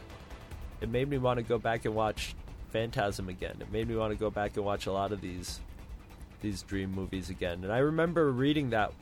it 0.81 0.89
made 0.89 1.09
me 1.09 1.19
want 1.19 1.39
to 1.39 1.43
go 1.43 1.59
back 1.59 1.85
and 1.85 1.95
watch 1.95 2.35
Phantasm 2.71 3.29
again. 3.29 3.57
It 3.61 3.73
made 3.73 3.89
me 3.89 3.97
want 3.97 4.13
to 4.13 4.19
go 4.19 4.31
back 4.31 4.57
and 4.57 4.65
watch 4.65 4.87
a 4.87 4.93
lot 4.93 5.13
of 5.13 5.21
these 5.21 5.61
these 6.41 6.63
dream 6.63 6.93
movies 6.93 7.31
again. 7.31 7.65
And 7.65 7.73
I 7.73 7.79
remember 7.79 8.31
reading 8.31 8.71
that 8.71 8.93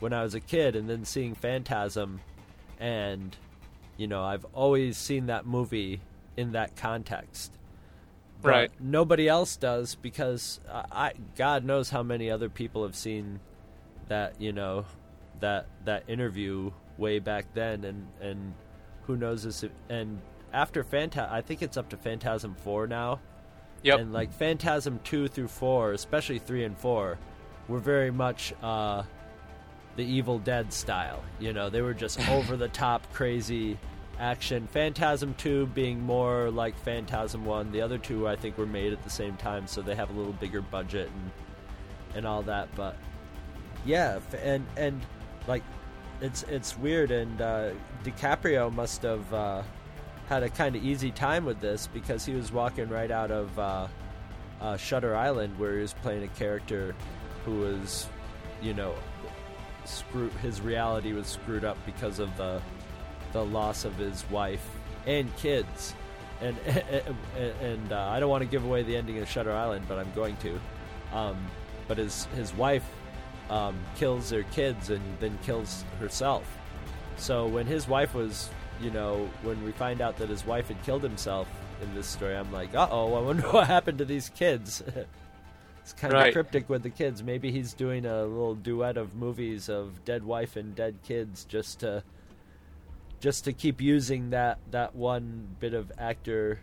when 0.00 0.12
I 0.12 0.22
was 0.22 0.34
a 0.34 0.40
kid 0.40 0.74
and 0.74 0.90
then 0.90 1.04
seeing 1.04 1.34
Phantasm 1.34 2.20
and 2.80 3.36
you 3.96 4.06
know 4.06 4.22
I've 4.24 4.44
always 4.52 4.96
seen 4.96 5.26
that 5.26 5.46
movie 5.46 6.00
in 6.36 6.52
that 6.52 6.76
context. 6.76 7.52
But 8.42 8.50
Right. 8.50 8.70
nobody 8.80 9.28
else 9.28 9.56
does 9.56 9.94
because 9.94 10.60
I, 10.70 10.84
I 10.92 11.12
God 11.36 11.64
knows 11.64 11.90
how 11.90 12.02
many 12.02 12.30
other 12.30 12.48
people 12.48 12.82
have 12.82 12.96
seen 12.96 13.40
that 14.08 14.40
you 14.40 14.52
know 14.52 14.84
that 15.40 15.66
that 15.84 16.04
interview 16.08 16.70
way 16.98 17.18
back 17.18 17.46
then 17.54 17.84
and 17.84 18.06
and 18.20 18.54
who 19.06 19.16
knows 19.16 19.44
this 19.44 19.64
and 19.88 20.20
after 20.52 20.82
Phanta 20.84 21.30
I 21.30 21.40
think 21.40 21.62
it's 21.62 21.76
up 21.76 21.88
to 21.90 21.96
Phantasm 21.96 22.54
4 22.62 22.86
now 22.86 23.20
Yep. 23.82 24.00
and 24.00 24.12
like 24.12 24.32
Phantasm 24.32 25.00
2 25.04 25.28
through 25.28 25.48
4 25.48 25.92
especially 25.92 26.38
3 26.38 26.64
and 26.64 26.78
4 26.78 27.18
were 27.68 27.78
very 27.78 28.10
much 28.10 28.52
uh 28.62 29.02
the 29.96 30.04
Evil 30.04 30.38
Dead 30.38 30.74
style. 30.74 31.22
You 31.40 31.54
know, 31.54 31.70
they 31.70 31.80
were 31.80 31.94
just 31.94 32.20
over 32.28 32.54
the 32.56 32.68
top 32.68 33.10
crazy 33.14 33.78
action. 34.20 34.66
Phantasm 34.66 35.34
2 35.38 35.68
being 35.68 36.00
more 36.02 36.50
like 36.50 36.76
Phantasm 36.80 37.46
1. 37.46 37.72
The 37.72 37.80
other 37.80 37.96
two 37.96 38.28
I 38.28 38.36
think 38.36 38.58
were 38.58 38.66
made 38.66 38.92
at 38.92 39.02
the 39.02 39.10
same 39.10 39.36
time, 39.38 39.66
so 39.66 39.80
they 39.80 39.94
have 39.94 40.10
a 40.10 40.12
little 40.12 40.34
bigger 40.34 40.60
budget 40.60 41.08
and 41.08 41.30
and 42.14 42.26
all 42.26 42.42
that, 42.42 42.68
but 42.74 42.96
yeah, 43.84 44.20
and 44.42 44.66
and 44.76 45.00
like 45.46 45.62
it's 46.20 46.42
it's 46.44 46.76
weird 46.78 47.10
and 47.10 47.40
uh 47.40 47.70
DiCaprio 48.04 48.72
must 48.72 49.02
have 49.02 49.32
uh 49.34 49.62
had 50.28 50.42
a 50.42 50.48
kind 50.48 50.74
of 50.76 50.84
easy 50.84 51.10
time 51.10 51.44
with 51.44 51.60
this 51.60 51.86
because 51.86 52.24
he 52.24 52.34
was 52.34 52.50
walking 52.52 52.88
right 52.88 53.10
out 53.10 53.30
of 53.30 53.58
uh, 53.58 53.86
uh, 54.60 54.76
Shutter 54.76 55.14
Island, 55.14 55.58
where 55.58 55.74
he 55.74 55.80
was 55.80 55.94
playing 55.94 56.24
a 56.24 56.28
character 56.28 56.94
who 57.44 57.60
was, 57.60 58.08
you 58.60 58.74
know, 58.74 58.94
screw 59.84 60.28
his 60.42 60.60
reality 60.60 61.12
was 61.12 61.28
screwed 61.28 61.64
up 61.64 61.78
because 61.86 62.18
of 62.18 62.36
the 62.36 62.60
the 63.32 63.44
loss 63.44 63.84
of 63.84 63.94
his 63.96 64.28
wife 64.30 64.68
and 65.06 65.34
kids. 65.36 65.94
And 66.40 66.56
and 67.60 67.92
uh, 67.92 68.08
I 68.10 68.18
don't 68.18 68.30
want 68.30 68.42
to 68.42 68.48
give 68.48 68.64
away 68.64 68.82
the 68.82 68.96
ending 68.96 69.18
of 69.18 69.28
Shutter 69.28 69.52
Island 69.52 69.86
but 69.88 69.98
I'm 69.98 70.12
going 70.14 70.36
to. 70.38 70.60
Um, 71.16 71.36
but 71.86 71.98
his 71.98 72.24
his 72.36 72.52
wife 72.54 72.84
um, 73.48 73.78
kills 73.94 74.30
their 74.30 74.42
kids 74.44 74.90
and 74.90 75.02
then 75.20 75.38
kills 75.44 75.84
herself. 76.00 76.44
So 77.16 77.46
when 77.46 77.66
his 77.66 77.86
wife 77.86 78.12
was 78.12 78.50
you 78.80 78.90
know 78.90 79.28
when 79.42 79.62
we 79.64 79.72
find 79.72 80.00
out 80.00 80.16
that 80.18 80.28
his 80.28 80.44
wife 80.44 80.68
had 80.68 80.82
killed 80.84 81.02
himself 81.02 81.48
in 81.82 81.94
this 81.94 82.06
story. 82.06 82.34
I'm 82.36 82.52
like, 82.52 82.74
uh 82.74 82.88
oh, 82.90 83.14
I 83.14 83.20
wonder 83.20 83.42
what 83.50 83.66
happened 83.66 83.98
to 83.98 84.04
these 84.04 84.28
kids. 84.30 84.82
it's 85.82 85.92
kind 85.92 86.12
Right. 86.12 86.28
of 86.28 86.32
cryptic 86.32 86.68
with 86.68 86.82
the 86.82 86.90
kids. 86.90 87.22
Maybe 87.22 87.50
he's 87.52 87.74
doing 87.74 88.06
a 88.06 88.22
little 88.24 88.54
duet 88.54 88.96
of 88.96 89.14
movies 89.14 89.68
of 89.68 90.04
dead 90.04 90.24
wife 90.24 90.56
and 90.56 90.74
dead 90.74 90.96
kids 91.02 91.44
just 91.44 91.80
to 91.80 92.02
just 93.20 93.44
to 93.44 93.52
keep 93.52 93.80
using 93.80 94.30
that 94.30 94.58
that 94.70 94.94
one 94.94 95.48
bit 95.58 95.74
of 95.74 95.90
actor 95.98 96.60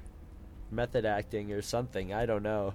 method 0.72 1.06
acting 1.06 1.52
or 1.52 1.62
something. 1.62 2.14
I 2.14 2.26
don't 2.26 2.44
know. 2.44 2.74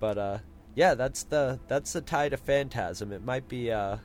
But 0.00 0.18
uh 0.18 0.38
yeah, 0.76 0.94
that's 0.94 1.22
the 1.24 1.60
that's 1.68 1.92
the 1.92 2.00
tie 2.00 2.28
to 2.28 2.36
Phantasm. 2.36 3.12
It 3.12 3.24
might 3.24 3.48
be 3.48 3.70
uh 3.70 3.98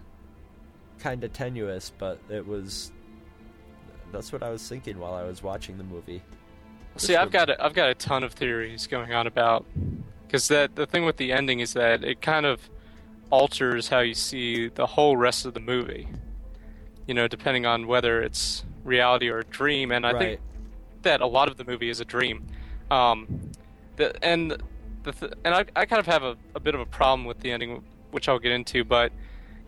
kind 1.00 1.24
of 1.24 1.34
tenuous, 1.34 1.92
but 1.98 2.20
it 2.30 2.46
was 2.46 2.92
that's 4.12 4.32
what 4.32 4.44
I 4.44 4.50
was 4.50 4.68
thinking 4.68 5.00
while 5.00 5.14
I 5.14 5.24
was 5.24 5.44
watching 5.44 5.78
the 5.78 5.84
movie. 5.84 6.22
See, 6.98 7.16
I've 7.16 7.32
got 7.32 7.50
a, 7.50 7.64
I've 7.64 7.74
got 7.74 7.90
a 7.90 7.96
ton 7.96 8.24
of 8.24 8.34
theories 8.34 8.88
going 8.88 9.14
on 9.14 9.28
about 9.28 9.66
because 10.28 10.48
that 10.50 10.76
the 10.76 10.86
thing 10.86 11.06
with 11.06 11.18
the 11.18 11.32
ending 11.32 11.60
is 11.60 11.74
that 11.74 12.04
it 12.04 12.22
kind 12.22 12.46
of 12.46 12.70
alters 13.30 13.90
how 13.90 14.00
you 14.00 14.14
see 14.14 14.68
the 14.70 14.86
whole 14.86 15.16
rest 15.16 15.46
of 15.46 15.54
the 15.54 15.60
movie. 15.60 16.08
You 17.08 17.14
know, 17.14 17.28
depending 17.28 17.66
on 17.66 17.88
whether 17.88 18.22
it's 18.22 18.66
reality 18.84 19.30
or 19.30 19.40
a 19.40 19.44
dream, 19.46 19.92
and 19.92 20.06
I 20.06 20.18
think 20.18 20.42
that 21.02 21.22
a 21.22 21.26
lot 21.26 21.48
of 21.48 21.58
the 21.58 21.64
movie 21.64 21.90
is 21.90 22.00
a 22.00 22.06
dream. 22.06 22.46
Um, 22.92 23.52
the, 23.96 24.24
and 24.24 24.62
the 25.04 25.12
th- 25.12 25.34
and 25.44 25.56
I, 25.56 25.66
I 25.76 25.86
kind 25.86 26.00
of 26.00 26.06
have 26.06 26.24
a, 26.24 26.38
a 26.56 26.60
bit 26.60 26.76
of 26.76 26.82
a 26.82 26.86
problem 26.86 27.26
with 27.26 27.40
the 27.40 27.52
ending, 27.52 27.84
which 28.12 28.28
I'll 28.28 28.40
get 28.40 28.52
into, 28.52 28.84
but 28.84 29.12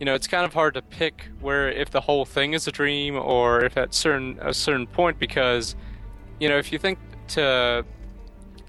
you 0.02 0.06
know, 0.06 0.16
it's 0.16 0.26
kind 0.26 0.46
of 0.46 0.54
hard 0.56 0.74
to 0.74 0.82
pick 0.82 1.28
where 1.42 1.70
if 1.70 1.92
the 1.92 2.02
whole 2.02 2.26
thing 2.26 2.54
is 2.54 2.68
a 2.68 2.72
dream 2.72 3.16
or 3.16 3.64
if 3.64 3.78
at 3.78 3.94
certain 3.94 4.40
a 4.42 4.52
certain 4.52 4.88
point 4.88 5.20
because 5.20 5.76
you 6.40 6.50
know, 6.50 6.58
if 6.58 6.72
you 6.72 6.80
think 6.80 6.98
to 7.28 7.86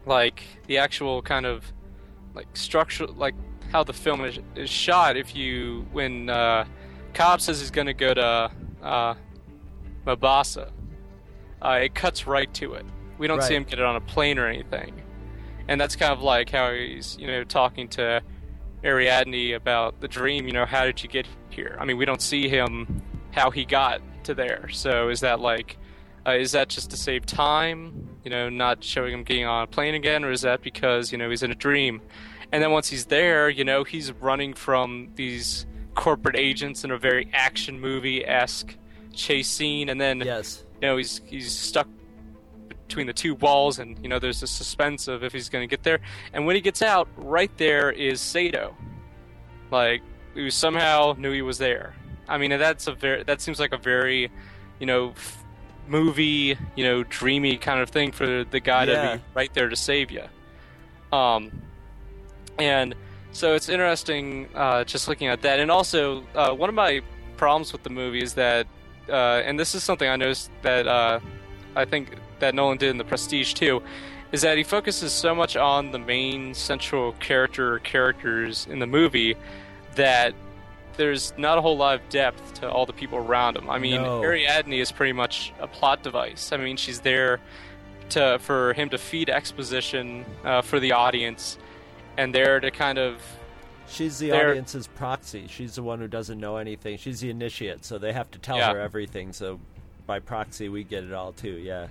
like 0.05 0.43
the 0.67 0.77
actual 0.77 1.23
kind 1.23 1.47
of 1.47 1.73
like 2.35 2.55
structure 2.55 3.07
like 3.07 3.35
how 3.71 3.83
the 3.83 3.95
film 3.95 4.27
is, 4.27 4.41
is 4.57 4.69
shot 4.69 5.17
if 5.17 5.35
you 5.35 5.87
when 5.93 6.29
uh 6.29 6.67
Cobb 7.15 7.41
says 7.41 7.61
he's 7.61 7.71
going 7.71 7.87
to 7.87 7.95
go 7.95 8.13
to 8.13 8.51
uh 8.83 9.15
Mombasa 10.05 10.71
uh, 11.63 11.79
it 11.81 11.95
cuts 11.95 12.27
right 12.27 12.53
to 12.53 12.75
it. 12.75 12.85
We 13.17 13.27
don't 13.27 13.43
see 13.43 13.55
him 13.55 13.65
get 13.65 13.79
it 13.79 13.85
on 13.87 13.97
a 13.97 14.01
plane 14.03 14.39
or 14.39 14.49
anything. 14.49 15.01
And 15.67 15.81
that's 15.81 15.97
kind 15.97 16.13
of 16.13 16.21
like 16.21 16.51
how 16.51 16.73
he's, 16.73 17.17
you 17.19 17.27
know, 17.27 17.43
talking 17.45 17.89
to 17.91 18.21
Ariadne 18.85 19.55
about 19.55 20.01
the 20.01 20.09
dream, 20.09 20.47
you 20.47 20.53
know, 20.53 20.67
how 20.67 20.85
did 20.85 21.03
you 21.03 21.09
get 21.09 21.27
here? 21.51 21.77
I 21.79 21.85
mean, 21.85 21.97
we 21.97 22.05
don't 22.05 22.23
see 22.23 22.49
him 22.49 23.03
how 23.31 23.51
he 23.51 23.65
got 23.65 24.01
to 24.25 24.35
there. 24.35 24.69
So 24.71 25.09
is 25.09 25.21
that 25.21 25.41
like 25.41 25.77
uh, 26.27 26.33
is 26.33 26.53
that 26.53 26.69
just 26.69 26.91
to 26.91 26.97
save 26.97 27.27
time, 27.27 28.09
you 28.25 28.31
know, 28.31 28.49
not 28.49 28.85
showing 28.85 29.13
him 29.13 29.25
getting 29.25 29.45
on 29.45 29.65
a 29.65 29.67
plane 29.67 29.95
again 29.95 30.25
or 30.25 30.31
is 30.31 30.43
that 30.43 30.63
because, 30.63 31.11
you 31.11 31.19
know, 31.19 31.29
he's 31.31 31.43
in 31.43 31.51
a 31.51 31.55
dream? 31.57 32.01
And 32.53 32.63
then 32.63 32.71
once 32.71 32.89
he's 32.89 33.07
there, 33.07 33.49
you 33.49 33.65
know, 33.65 33.83
he's 33.83 34.13
running 34.13 34.55
from 34.55 35.11
these 35.17 35.67
corporate 35.95 36.37
agents 36.37 36.85
in 36.85 36.91
a 36.91 36.99
very 36.99 37.29
action 37.33 37.81
movie 37.81 38.25
esque 38.27 38.77
chase 39.13 39.49
scene 39.49 39.89
and 39.91 40.01
then 40.01 40.21
Yes. 40.21 40.65
you 40.81 40.89
know 40.89 40.97
he's 40.97 41.21
he's 41.27 41.53
stuck 41.53 41.87
between 42.93 43.07
the 43.07 43.13
two 43.15 43.35
walls 43.37 43.79
and 43.79 43.99
you 44.03 44.09
know 44.11 44.19
there's 44.19 44.43
a 44.43 44.47
suspense 44.47 45.09
of 45.09 45.25
if 45.25 45.33
he's 45.33 45.49
going 45.49 45.67
to 45.67 45.71
get 45.77 45.83
there. 45.83 45.99
And 46.35 46.45
when 46.45 46.57
he 46.57 46.61
gets 46.61 46.83
out 46.83 47.09
right 47.17 47.51
there 47.57 47.91
is 47.91 48.21
Sato. 48.21 48.77
Like 49.71 50.03
who 50.35 50.51
somehow 50.51 51.15
knew 51.17 51.33
he 51.33 51.41
was 51.41 51.57
there. 51.57 51.95
I 52.29 52.37
mean 52.37 52.51
that's 52.51 52.87
a 52.89 52.93
very 52.93 53.23
that 53.25 53.41
seems 53.41 53.59
like 53.59 53.73
a 53.73 53.79
very 53.79 54.31
you 54.79 54.85
know 54.87 55.11
f- 55.11 55.43
movie 55.89 56.57
you 56.77 56.85
know 56.85 57.03
dreamy 57.05 57.57
kind 57.57 57.81
of 57.81 57.89
thing 57.89 58.13
for 58.13 58.45
the 58.45 58.61
guy 58.61 58.85
Yeah. 58.85 59.13
to 59.13 59.17
be 59.19 59.25
right 59.35 59.53
there 59.55 59.69
to 59.71 59.77
save 59.77 60.11
you 60.11 60.23
um 61.13 61.51
and 62.59 62.95
so 63.33 63.55
it's 63.55 63.69
interesting 63.71 64.49
uh, 64.55 64.85
just 64.85 65.09
looking 65.09 65.29
at 65.29 65.41
that. 65.41 65.59
And 65.59 65.71
also 65.71 66.23
uh, 66.35 66.53
one 66.53 66.69
of 66.69 66.75
my 66.75 67.01
problems 67.39 67.73
with 67.73 67.83
the 67.83 67.89
movie 67.91 68.23
is 68.23 68.35
that 68.35 68.67
uh, 69.09 69.41
and 69.47 69.59
this 69.59 69.75
is 69.75 69.83
something 69.83 70.07
I 70.09 70.17
noticed 70.17 70.51
that 70.61 70.87
uh, 70.87 71.19
I 71.77 71.85
think 71.85 72.15
that 72.41 72.55
Nolan 72.55 72.79
did 72.79 72.91
in 72.91 72.99
The 72.99 73.05
Prestige 73.05 73.55
too, 73.55 73.83
is 74.33 74.43
that 74.43 74.57
he 74.57 74.63
focuses 74.65 75.13
so 75.13 75.35
much 75.35 75.57
on 75.57 75.91
the 75.93 75.99
main 75.99 76.55
central 76.55 77.13
character 77.15 77.75
or 77.75 77.79
characters 77.81 78.67
in 78.71 78.79
the 78.79 78.87
movie 78.87 79.37
that 79.95 80.35
there's 80.97 81.33
not 81.39 81.57
a 81.59 81.61
whole 81.61 81.77
lot 81.77 81.95
of 82.01 82.09
depth 82.11 82.55
to 82.55 82.71
all 82.71 82.85
the 82.87 82.93
people 82.93 83.19
around 83.19 83.57
him. 83.57 83.69
I 83.71 83.79
mean, 83.79 84.03
No. 84.03 84.23
Ariadne 84.23 84.75
is 84.81 84.93
pretty 84.93 85.13
much 85.13 85.53
a 85.61 85.67
plot 85.67 86.03
device. 86.03 86.53
I 86.53 86.59
mean, 86.59 86.77
she's 86.77 87.01
there 87.01 87.41
to 88.11 88.39
for 88.41 88.75
him 88.75 88.91
to 88.91 88.99
feed 88.99 89.31
exposition 89.31 90.25
uh, 90.45 90.61
for 90.61 90.79
the 90.81 90.93
audience, 90.93 91.57
and 92.19 92.35
there 92.35 92.61
to 92.61 92.71
kind 92.71 92.99
of 92.99 93.23
She's 93.89 94.19
the 94.19 94.33
audience's 94.33 94.87
proxy. 94.87 95.47
She's 95.49 95.75
the 95.75 95.83
one 95.83 95.99
who 95.99 96.09
doesn't 96.09 96.39
know 96.41 96.57
anything. 96.57 96.97
She's 96.97 97.21
the 97.21 97.29
initiate, 97.31 97.85
so 97.85 97.99
they 97.99 98.13
have 98.13 98.31
to 98.31 98.39
tell 98.39 98.57
Yeah. 98.57 98.73
her 98.73 98.81
everything. 98.81 99.33
So 99.35 99.61
by 100.07 100.19
proxy, 100.21 100.69
we 100.69 100.85
get 100.85 101.05
it 101.05 101.13
all 101.13 101.33
too. 101.33 101.53
Yeah. 101.59 101.89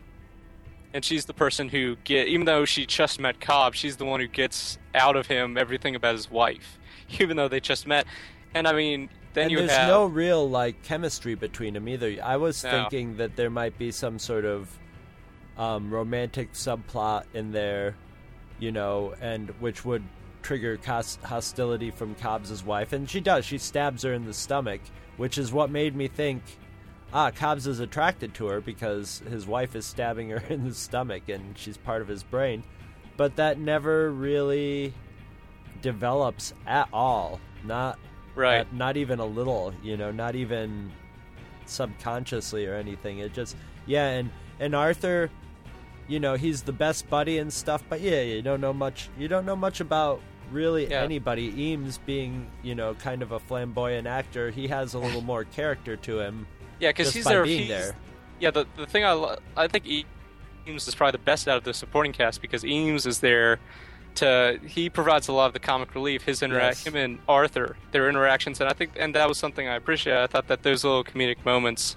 and 0.94 1.04
she's 1.06 1.26
the 1.26 1.34
person 1.34 1.70
who 1.70 1.96
get 2.04 2.28
even 2.28 2.46
though 2.46 2.66
she 2.66 2.86
just 2.86 3.20
met 3.20 3.40
Cobb, 3.40 3.74
she's 3.76 3.98
the 3.98 4.06
one 4.06 4.20
who 4.20 4.28
gets 4.28 4.78
out 4.94 5.16
of 5.16 5.28
him 5.28 5.58
everything 5.58 5.96
about 5.96 6.16
his 6.16 6.30
wife, 6.30 6.78
even 7.20 7.38
though 7.38 7.48
they 7.48 7.60
just 7.60 7.88
met. 7.88 8.06
And 8.54 8.68
I 8.68 8.74
mean, 8.74 9.10
then 9.34 9.44
and 9.44 9.52
you 9.52 9.58
there's 9.60 9.72
have 9.72 9.88
no 9.88 10.06
real 10.06 10.50
like 10.50 10.84
chemistry 10.84 11.36
between 11.36 11.74
them 11.74 11.88
either. 11.88 12.18
I 12.22 12.36
was 12.38 12.64
No. 12.64 12.72
thinking 12.72 13.18
that 13.18 13.36
there 13.38 13.50
might 13.50 13.78
be 13.78 13.92
some 13.92 14.20
sort 14.20 14.44
of 14.46 14.78
um, 15.58 15.90
romantic 15.94 16.54
subplot 16.54 17.24
in 17.34 17.52
there, 17.52 17.96
you 18.60 18.72
know, 18.72 19.14
and 19.22 19.50
which 19.62 19.86
would 19.86 20.04
trigger 20.42 20.78
hostility 21.24 21.92
from 21.92 22.16
Cobb's 22.16 22.64
wife, 22.64 22.92
and 22.94 23.10
she 23.10 23.22
does. 23.22 23.46
She 23.46 23.58
stabs 23.58 24.04
her 24.04 24.12
in 24.14 24.26
the 24.26 24.34
stomach, 24.34 24.82
which 25.18 25.38
is 25.38 25.52
what 25.54 25.70
made 25.70 25.96
me 25.96 26.08
think, 26.08 26.42
ah, 27.14 27.32
Cobbs 27.32 27.68
is 27.68 27.80
attracted 27.80 28.34
to 28.36 28.48
her 28.48 28.62
because 28.62 29.22
his 29.30 29.46
wife 29.48 29.76
is 29.76 29.86
stabbing 29.86 30.30
her 30.30 30.44
in 30.50 30.66
the 30.68 30.74
stomach, 30.74 31.30
and 31.30 31.58
she's 31.58 31.78
part 31.78 32.02
of 32.02 32.08
his 32.08 32.24
brain. 32.24 32.64
But 33.18 33.36
that 33.36 33.60
never 33.60 34.12
really 34.12 34.94
develops 35.82 36.54
at 36.66 36.88
all. 36.94 37.40
Not 37.64 38.00
Right. 38.36 38.60
not, 38.72 38.74
not 38.74 38.98
even 38.98 39.20
a 39.20 39.26
little, 39.26 39.74
you 39.84 39.98
know, 39.98 40.12
not 40.12 40.36
even 40.36 40.92
subconsciously 41.66 42.66
or 42.66 42.76
anything. 42.76 43.20
It 43.20 43.34
just 43.34 43.56
yeah, 43.86 44.08
and 44.08 44.30
and 44.60 44.76
Arthur, 44.76 45.30
you 46.08 46.20
know, 46.20 46.36
he's 46.36 46.62
the 46.64 46.72
best 46.74 47.10
buddy 47.10 47.38
and 47.40 47.52
stuff, 47.52 47.84
but 47.90 48.02
yeah, 48.02 48.22
you 48.22 48.42
don't 48.42 48.62
know 48.62 48.74
much. 48.74 49.10
You 49.18 49.28
don't 49.28 49.46
know 49.46 49.56
much 49.56 49.80
about 49.82 50.22
really 50.52 50.90
Yeah. 50.90 51.02
anybody. 51.02 51.54
Eames 51.58 51.98
being, 52.06 52.48
you 52.64 52.76
know, 52.76 52.94
kind 52.96 53.22
of 53.22 53.32
a 53.32 53.40
flamboyant 53.40 54.08
actor, 54.08 54.50
he 54.52 54.68
has 54.68 54.94
a 54.94 55.00
little 55.00 55.22
more 55.22 55.44
character 55.46 55.96
to 55.98 56.20
him. 56.20 56.46
Yeah, 56.82 56.90
because 56.90 57.14
he's 57.14 57.24
there. 57.26 57.44
being 57.44 57.68
he's- 57.68 57.86
there. 57.86 57.96
Yeah, 58.42 58.52
the 58.52 58.66
the 58.76 58.86
thing 58.88 59.06
I 59.06 59.12
lo- 59.14 59.38
I 59.56 59.68
think 59.68 59.86
Eames 59.88 60.88
is 60.88 60.96
probably 60.96 61.12
the 61.14 61.24
best 61.24 61.48
out 61.48 61.58
of 61.58 61.64
the 61.64 61.74
supporting 61.74 62.12
cast 62.12 62.42
because 62.42 62.66
Eames 62.66 63.06
is 63.06 63.20
there 63.20 63.60
to 64.16 64.60
he 64.68 64.90
provides 64.90 65.28
a 65.30 65.34
lot 65.34 65.46
of 65.46 65.54
the 65.54 65.60
comic 65.60 65.94
relief. 65.96 66.24
His 66.24 66.42
interact 66.42 66.78
Yes. 66.80 66.88
him 66.88 66.96
and 66.96 67.20
Arthur, 67.30 67.78
their 67.92 68.10
interactions, 68.10 68.60
and 68.60 68.68
I 68.70 68.74
think 68.74 68.92
and 68.98 69.14
that 69.16 69.30
was 69.30 69.38
something 69.38 69.68
I 69.68 69.76
appreciate. 69.76 70.18
I 70.18 70.28
thought 70.28 70.48
that 70.48 70.64
those 70.64 70.84
little 70.84 71.04
comedic 71.04 71.46
moments, 71.46 71.96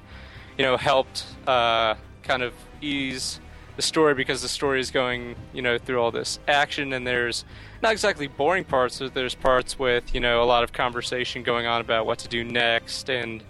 you 0.59 0.64
know, 0.64 0.77
helped 0.77 1.25
uh, 1.47 1.94
kind 2.23 2.42
of 2.42 2.53
ease 2.83 3.40
the 3.77 3.83
story 3.83 4.14
because 4.14 4.40
the 4.42 4.49
story 4.49 4.79
is 4.81 4.90
going, 4.92 5.35
you 5.53 5.62
know, 5.62 5.79
through 5.79 6.01
all 6.01 6.11
this 6.12 6.38
action 6.47 6.92
and 6.92 7.05
there's 7.07 7.44
not 7.83 7.90
exactly 7.92 8.27
boring 8.29 8.64
parts. 8.64 8.99
but 9.01 9.14
There's 9.14 9.35
parts 9.35 9.79
with 9.79 10.14
you 10.14 10.20
know 10.20 10.42
a 10.42 10.44
lot 10.44 10.62
of 10.62 10.73
conversation 10.75 11.42
going 11.42 11.66
on 11.66 11.81
about 11.81 12.05
what 12.07 12.18
to 12.20 12.29
do 12.29 12.44
next 12.44 13.09
and 13.11 13.42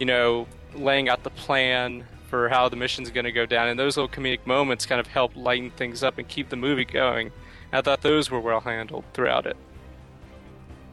you 0.00 0.06
know 0.06 0.46
laying 0.74 1.08
out 1.08 1.22
the 1.22 1.30
plan 1.30 2.04
for 2.28 2.48
how 2.48 2.68
the 2.68 2.76
mission's 2.76 3.10
going 3.10 3.24
to 3.24 3.32
go 3.32 3.46
down. 3.46 3.68
And 3.68 3.78
those 3.78 3.96
little 3.96 4.08
comedic 4.08 4.46
moments 4.46 4.86
kind 4.86 5.00
of 5.00 5.06
help 5.06 5.34
lighten 5.34 5.70
things 5.70 6.02
up 6.02 6.18
and 6.18 6.28
keep 6.28 6.48
the 6.48 6.56
movie 6.56 6.84
going. 6.84 7.32
I 7.72 7.80
thought 7.82 8.02
those 8.02 8.30
were 8.30 8.40
well 8.40 8.60
handled 8.60 9.04
throughout 9.14 9.46
it. 9.46 9.56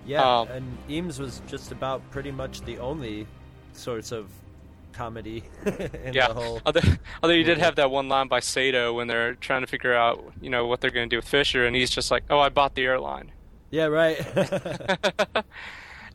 Yeah, 0.06 0.24
Um, 0.24 0.48
and 0.50 0.78
Eames 0.90 1.20
was 1.20 1.42
just 1.48 1.72
about 1.72 2.02
pretty 2.12 2.32
much 2.32 2.62
the 2.62 2.78
only 2.80 3.28
source 3.74 4.12
of 4.12 4.30
comedy 4.94 5.44
in 5.66 6.14
yeah. 6.14 6.30
the 6.30 6.34
whole. 6.34 6.62
Although, 6.66 6.82
although 7.22 7.36
you 7.36 7.44
did 7.44 7.58
have 7.58 7.76
that 7.76 7.92
one 7.92 8.08
line 8.08 8.28
by 8.28 8.40
Sato 8.40 8.94
when 8.94 9.08
they're 9.08 9.36
trying 9.36 9.62
to 9.62 9.68
figure 9.68 9.94
out, 9.94 10.24
you 10.42 10.50
know, 10.50 10.66
what 10.66 10.82
they're 10.82 10.92
going 10.92 11.10
to 11.10 11.14
do 11.14 11.18
with 11.18 11.28
Fisher, 11.28 11.66
and 11.66 11.76
he's 11.76 11.90
just 11.90 12.10
like, 12.10 12.24
"Oh, 12.30 12.40
I 12.40 12.50
bought 12.50 12.74
the 12.76 12.86
airline." 12.86 13.32
Yeah, 13.70 13.86
right. 13.86 14.18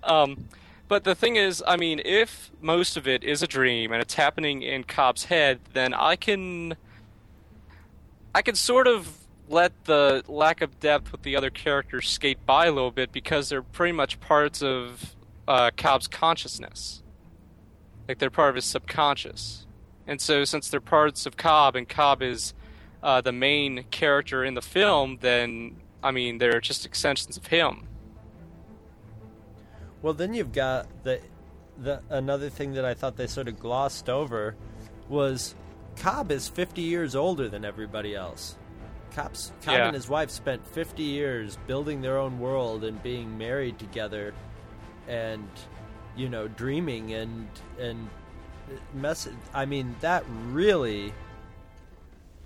Um, 0.04 0.48
but 0.92 1.04
the 1.04 1.14
thing 1.14 1.36
is, 1.36 1.64
I 1.66 1.78
mean, 1.78 2.02
if 2.04 2.50
most 2.60 2.98
of 2.98 3.08
it 3.08 3.24
is 3.24 3.42
a 3.42 3.46
dream 3.46 3.92
and 3.92 4.02
it's 4.02 4.12
happening 4.12 4.60
in 4.60 4.84
Cobb's 4.84 5.24
head, 5.24 5.60
then 5.72 5.94
I 5.94 6.16
can, 6.16 6.76
I 8.34 8.42
can 8.42 8.54
sort 8.54 8.86
of 8.86 9.16
let 9.48 9.72
the 9.86 10.22
lack 10.28 10.60
of 10.60 10.78
depth 10.80 11.10
with 11.10 11.22
the 11.22 11.34
other 11.34 11.48
characters 11.48 12.10
skate 12.10 12.44
by 12.44 12.66
a 12.66 12.72
little 12.72 12.90
bit 12.90 13.10
because 13.10 13.48
they're 13.48 13.62
pretty 13.62 13.92
much 13.92 14.20
parts 14.20 14.62
of 14.62 15.16
uh, 15.48 15.70
Cobb's 15.78 16.08
consciousness. 16.08 17.02
Like 18.06 18.18
they're 18.18 18.28
part 18.28 18.50
of 18.50 18.56
his 18.56 18.66
subconscious, 18.66 19.64
and 20.06 20.20
so 20.20 20.44
since 20.44 20.68
they're 20.68 20.78
parts 20.78 21.24
of 21.24 21.38
Cobb 21.38 21.74
and 21.74 21.88
Cobb 21.88 22.20
is 22.20 22.52
uh, 23.02 23.22
the 23.22 23.32
main 23.32 23.84
character 23.84 24.44
in 24.44 24.52
the 24.52 24.60
film, 24.60 25.20
then 25.22 25.76
I 26.02 26.10
mean 26.10 26.36
they're 26.36 26.60
just 26.60 26.84
extensions 26.84 27.38
of 27.38 27.46
him. 27.46 27.88
Well, 30.02 30.14
then 30.14 30.34
you've 30.34 30.52
got 30.52 30.86
the 31.04 31.20
the 31.78 32.02
another 32.10 32.50
thing 32.50 32.74
that 32.74 32.84
I 32.84 32.94
thought 32.94 33.16
they 33.16 33.26
sort 33.26 33.48
of 33.48 33.58
glossed 33.58 34.08
over 34.08 34.54
was 35.08 35.54
Cobb 35.96 36.30
is 36.30 36.48
50 36.48 36.82
years 36.82 37.14
older 37.16 37.48
than 37.48 37.64
everybody 37.64 38.14
else. 38.14 38.56
Cobb's, 39.14 39.52
Cobb 39.62 39.74
Yeah. 39.74 39.86
and 39.86 39.94
his 39.94 40.08
wife 40.08 40.30
spent 40.30 40.66
50 40.66 41.02
years 41.02 41.58
building 41.66 42.00
their 42.00 42.18
own 42.18 42.38
world 42.40 42.82
and 42.84 43.02
being 43.02 43.36
married 43.38 43.78
together, 43.78 44.34
and 45.08 45.48
you 46.16 46.28
know 46.28 46.48
dreaming 46.48 47.12
and 47.14 47.48
and 47.78 48.08
mess. 48.94 49.28
I 49.54 49.64
mean 49.66 49.94
that 50.00 50.24
really. 50.48 51.12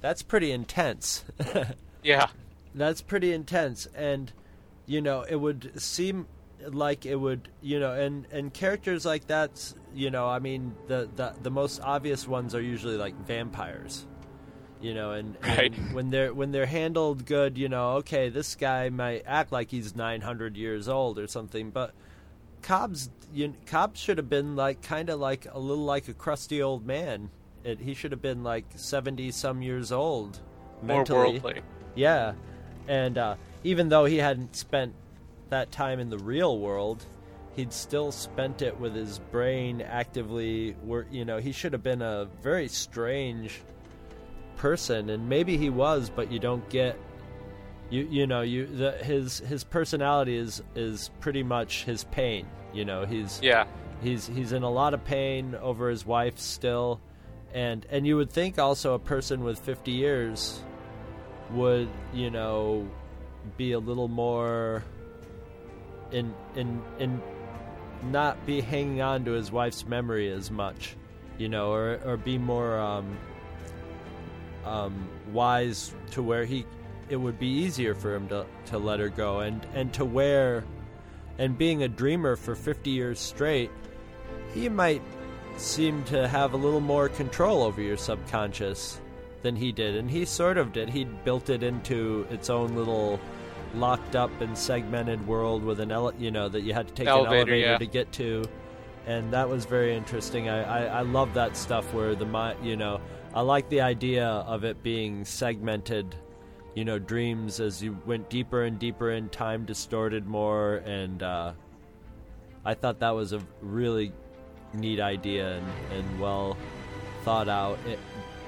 That's 0.03 0.23
pretty 0.23 0.53
intense. 0.53 1.25
Yeah. 2.03 2.29
That's 2.73 3.03
pretty 3.03 3.33
intense, 3.33 3.87
and 3.97 4.33
you 4.87 5.01
know 5.01 5.23
it 5.23 5.35
would 5.37 5.73
seem 5.81 6.29
like 6.69 7.07
it 7.07 7.17
would, 7.17 7.49
you 7.63 7.79
know, 7.81 7.93
and 7.93 8.27
and 8.33 8.53
characters 8.53 9.05
like 9.05 9.27
that, 9.29 9.73
you 9.95 10.11
know, 10.11 10.29
I 10.29 10.39
mean 10.39 10.75
the 10.87 11.09
the 11.15 11.35
the 11.43 11.51
most 11.51 11.81
obvious 11.83 12.27
ones 12.27 12.55
are 12.55 12.61
usually 12.63 12.97
like 12.97 13.15
vampires, 13.27 14.07
you 14.81 14.95
know, 14.95 15.13
and, 15.13 15.37
and 15.43 15.59
Right. 15.59 15.75
when 15.93 16.11
they're 16.11 16.33
when 16.35 16.53
they're 16.53 16.67
handled 16.67 17.27
good, 17.27 17.57
you 17.59 17.69
know, 17.69 17.93
okay, 17.97 18.29
this 18.29 18.55
guy 18.55 18.89
might 18.89 19.23
act 19.27 19.53
like 19.53 19.71
he's 19.71 19.95
nine 19.95 20.21
hundred 20.23 20.57
years 20.57 20.89
old 20.89 21.19
or 21.19 21.27
something, 21.27 21.71
but 21.71 21.93
Cobb's 22.63 23.11
you, 23.35 23.55
Cobb 23.67 23.97
should 23.97 24.19
have 24.19 24.29
been 24.29 24.57
like 24.57 24.83
kind 24.83 25.11
of 25.11 25.21
like 25.21 25.47
a 25.53 25.59
little 25.59 25.85
like 25.85 26.09
a 26.09 26.15
crusty 26.15 26.63
old 26.63 26.87
man. 26.87 27.31
It, 27.65 27.81
he 27.81 27.95
should 27.95 28.13
have 28.13 28.23
been 28.23 28.43
like 28.43 28.65
seventy 28.77 29.31
some 29.31 29.63
years 29.63 29.93
old, 29.93 30.41
More 30.83 30.99
mentally. 30.99 31.33
worldly. 31.41 31.61
Yeah, 31.95 32.35
and 32.89 33.19
uh, 33.19 33.35
even 33.65 33.89
though 33.89 34.05
he 34.05 34.17
hadn't 34.19 34.55
spent 34.57 34.95
that 35.51 35.71
time 35.71 36.01
in 36.01 36.11
the 36.11 36.19
real 36.19 36.59
world, 36.59 37.05
he'd 37.55 37.73
still 37.73 38.13
spent 38.13 38.63
it 38.63 38.79
with 38.79 38.95
his 38.95 39.19
brain 39.19 39.81
actively. 39.81 40.77
Work, 40.85 41.09
you 41.11 41.25
know, 41.25 41.39
he 41.39 41.53
should 41.53 41.73
have 41.73 41.83
been 41.83 42.03
a 42.03 42.29
very 42.43 42.69
strange 42.69 43.61
person, 44.57 45.11
and 45.11 45.29
maybe 45.29 45.57
he 45.57 45.71
was, 45.71 46.11
but 46.11 46.31
you 46.31 46.39
don't 46.39 46.69
get. 46.69 46.99
You 47.89 48.03
you 48.11 48.27
know 48.27 48.41
you 48.41 48.67
the, 48.67 48.93
his 48.93 49.39
his 49.39 49.63
personality 49.63 50.37
is 50.37 50.61
is 50.75 51.11
pretty 51.21 51.45
much 51.45 51.85
his 51.85 52.03
pain. 52.03 52.47
You 52.75 52.85
know 52.85 53.05
he's 53.07 53.39
Yeah. 53.41 53.67
he's 54.03 54.27
he's 54.27 54.51
in 54.51 54.65
a 54.65 54.71
lot 54.71 54.93
of 54.93 55.05
pain 55.05 55.55
over 55.55 55.89
his 55.89 56.05
wife 56.05 56.37
still, 56.39 57.01
and 57.55 57.87
and 57.89 58.05
you 58.05 58.17
would 58.17 58.31
think 58.31 58.59
also 58.59 58.95
a 58.95 58.99
person 58.99 59.45
with 59.45 59.61
fifty 59.61 59.93
years 59.93 60.61
would 61.53 61.89
you 62.13 62.29
know 62.29 62.91
be 63.57 63.71
a 63.71 63.79
little 63.79 64.09
more 64.09 64.83
in 66.13 66.35
in 66.55 66.83
in 66.99 67.23
not 68.11 68.45
be 68.47 68.61
hanging 68.61 69.01
on 69.01 69.25
to 69.25 69.33
his 69.33 69.51
wife's 69.51 69.87
memory 69.87 70.31
as 70.31 70.51
much 70.51 70.97
you 71.39 71.49
know 71.49 71.73
or 71.73 72.01
or 72.05 72.17
be 72.17 72.39
more 72.39 72.79
um 72.79 73.19
um 74.65 75.09
wise 75.33 75.95
to 76.11 76.23
where 76.23 76.45
he 76.45 76.65
it 77.09 77.17
would 77.17 77.39
be 77.39 77.49
easier 77.49 77.95
for 77.95 78.15
him 78.15 78.29
to 78.29 78.47
to 78.67 78.79
let 78.79 79.01
her 79.01 79.09
go 79.09 79.41
and 79.41 79.67
and 79.75 79.93
to 79.93 80.05
where 80.05 80.65
and 81.39 81.59
being 81.59 81.83
a 81.83 81.89
dreamer 81.89 82.37
for 82.37 82.55
50 82.55 82.91
years 82.91 83.19
straight 83.19 83.71
he 84.55 84.69
might 84.69 85.03
seem 85.57 86.05
to 86.05 86.29
have 86.29 86.53
a 86.53 86.57
little 86.57 86.81
more 86.81 87.09
control 87.09 87.63
over 87.63 87.81
your 87.81 87.97
subconscious 87.97 89.01
than 89.43 89.57
he 89.57 89.73
did. 89.73 89.97
And 89.97 90.11
he 90.11 90.25
sort 90.25 90.59
of 90.59 90.73
did. 90.73 90.91
He 90.91 91.05
built 91.05 91.51
it 91.51 91.63
into 91.63 92.27
its 92.31 92.51
own 92.51 92.75
little 92.75 93.21
locked 93.77 94.17
up 94.17 94.41
and 94.41 94.57
segmented 94.57 95.27
world 95.27 95.63
with 95.63 95.81
an 95.81 95.93
ele- 95.93 96.15
you 96.19 96.31
know 96.31 96.49
that 96.49 96.63
you 96.63 96.73
had 96.73 96.89
to 96.89 96.95
take 96.95 97.07
Elevator, 97.07 97.35
an 97.35 97.37
elevator 97.37 97.57
yeah. 97.57 97.79
to 97.79 97.87
get 97.87 98.13
to. 98.13 98.45
And 99.07 99.33
that 99.33 99.49
was 99.49 99.65
very 99.65 99.95
interesting. 99.95 100.49
I 100.49 100.63
i, 100.63 100.99
I 100.99 101.01
love 101.03 101.35
that 101.35 101.57
stuff 101.57 101.93
where 101.95 102.15
the 102.15 102.57
you 102.63 102.77
know 102.77 103.01
i 103.35 103.41
like 103.41 103.69
the 103.69 103.81
idea 103.81 104.27
of 104.27 104.65
it 104.65 104.83
being 104.83 105.25
segmented 105.25 106.17
you 106.75 106.85
know 106.85 106.99
dreams 106.99 107.61
as 107.61 107.83
you 107.83 107.97
went 108.07 108.29
deeper 108.31 108.65
and 108.65 108.79
deeper 108.79 109.13
in 109.13 109.29
time 109.29 109.65
distorted 109.65 110.27
more. 110.27 110.77
And 110.85 111.23
uh 111.23 111.53
i 112.65 112.75
thought 112.75 112.99
that 113.01 113.15
was 113.15 113.33
a 113.33 113.41
really 113.61 114.13
neat 114.75 115.01
idea 115.01 115.57
and, 115.57 115.67
and 115.93 116.21
well 116.21 116.57
thought 117.25 117.49
out. 117.49 117.79
It 117.87 117.99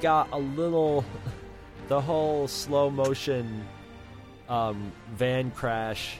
got 0.00 0.28
a 0.32 0.38
little 0.38 1.04
the 1.88 2.00
whole 2.00 2.46
slow 2.46 2.90
motion 2.90 3.66
um, 4.48 4.92
van 5.14 5.50
crash 5.50 6.18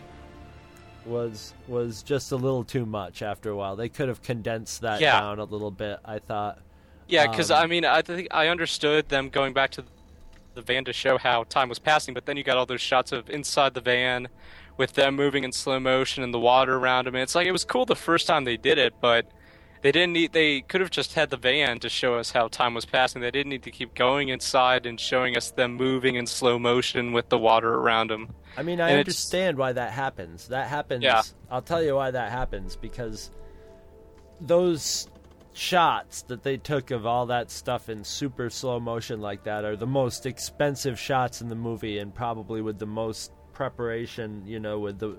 was 1.06 1.54
was 1.66 2.02
just 2.02 2.32
a 2.32 2.36
little 2.36 2.64
too 2.64 2.84
much 2.84 3.22
after 3.22 3.50
a 3.50 3.56
while. 3.56 3.76
They 3.76 3.88
could 3.88 4.08
have 4.08 4.22
condensed 4.22 4.82
that 4.82 5.00
Yeah. 5.00 5.20
down 5.20 5.38
a 5.38 5.44
little 5.44 5.70
bit. 5.70 5.98
I 6.04 6.18
thought. 6.18 6.58
Yeah, 7.06 7.26
because 7.26 7.50
Um, 7.50 7.62
I 7.62 7.66
mean, 7.66 7.84
I 7.84 8.02
think 8.02 8.28
I 8.30 8.48
understood 8.48 9.08
them 9.08 9.30
going 9.30 9.54
back 9.54 9.70
to 9.72 9.84
the 10.54 10.60
van 10.62 10.84
to 10.84 10.92
show 10.92 11.16
how 11.16 11.44
time 11.44 11.68
was 11.68 11.78
passing, 11.78 12.12
but 12.12 12.26
then 12.26 12.36
you 12.36 12.42
got 12.42 12.56
all 12.58 12.66
those 12.66 12.80
shots 12.82 13.12
of 13.12 13.30
inside 13.30 13.72
the 13.74 13.80
van 13.80 14.28
with 14.76 14.92
them 14.94 15.16
moving 15.16 15.44
in 15.44 15.52
slow 15.52 15.80
motion 15.80 16.22
and 16.22 16.34
the 16.34 16.38
water 16.38 16.76
around 16.76 17.06
them. 17.06 17.14
And 17.14 17.22
it's 17.22 17.34
like 17.34 17.46
it 17.46 17.52
was 17.52 17.64
cool 17.64 17.86
the 17.86 17.96
first 17.96 18.26
time 18.26 18.44
they 18.44 18.56
did 18.56 18.76
it, 18.76 18.94
but 19.00 19.26
they 19.82 19.92
didn't 19.92 20.12
need. 20.12 20.32
They 20.32 20.62
could 20.62 20.80
have 20.80 20.90
just 20.90 21.14
had 21.14 21.30
the 21.30 21.36
van 21.36 21.78
to 21.80 21.88
show 21.88 22.16
us 22.16 22.32
how 22.32 22.48
time 22.48 22.74
was 22.74 22.84
passing. 22.84 23.22
They 23.22 23.30
didn't 23.30 23.50
need 23.50 23.62
to 23.64 23.70
keep 23.70 23.94
going 23.94 24.28
inside 24.28 24.86
and 24.86 24.98
showing 24.98 25.36
us 25.36 25.50
them 25.50 25.74
moving 25.74 26.16
in 26.16 26.26
slow 26.26 26.58
motion 26.58 27.12
with 27.12 27.28
the 27.28 27.38
water 27.38 27.74
around 27.74 28.10
them. 28.10 28.34
I 28.56 28.62
mean, 28.62 28.80
I 28.80 28.90
And 28.90 28.98
understand 29.00 29.56
why 29.56 29.72
that 29.72 29.92
happens. 29.92 30.48
That 30.48 30.68
happens. 30.68 31.04
Yeah. 31.04 31.22
I'll 31.50 31.62
tell 31.62 31.82
you 31.82 31.94
why 31.94 32.10
that 32.10 32.30
happens 32.30 32.76
because 32.76 33.30
those 34.40 35.08
shots 35.52 36.22
that 36.22 36.42
they 36.42 36.56
took 36.56 36.90
of 36.90 37.06
all 37.06 37.26
that 37.26 37.50
stuff 37.50 37.88
in 37.88 38.04
super 38.04 38.48
slow 38.48 38.78
motion 38.78 39.20
like 39.20 39.44
that 39.44 39.64
are 39.64 39.76
the 39.76 39.86
most 39.86 40.26
expensive 40.26 40.98
shots 40.98 41.40
in 41.40 41.48
the 41.48 41.54
movie 41.56 41.98
and 41.98 42.14
probably 42.14 42.62
with 42.62 42.78
the 42.78 42.86
most 42.86 43.32
preparation, 43.52 44.42
you 44.46 44.60
know, 44.60 44.78
with 44.78 44.98
the 44.98 45.16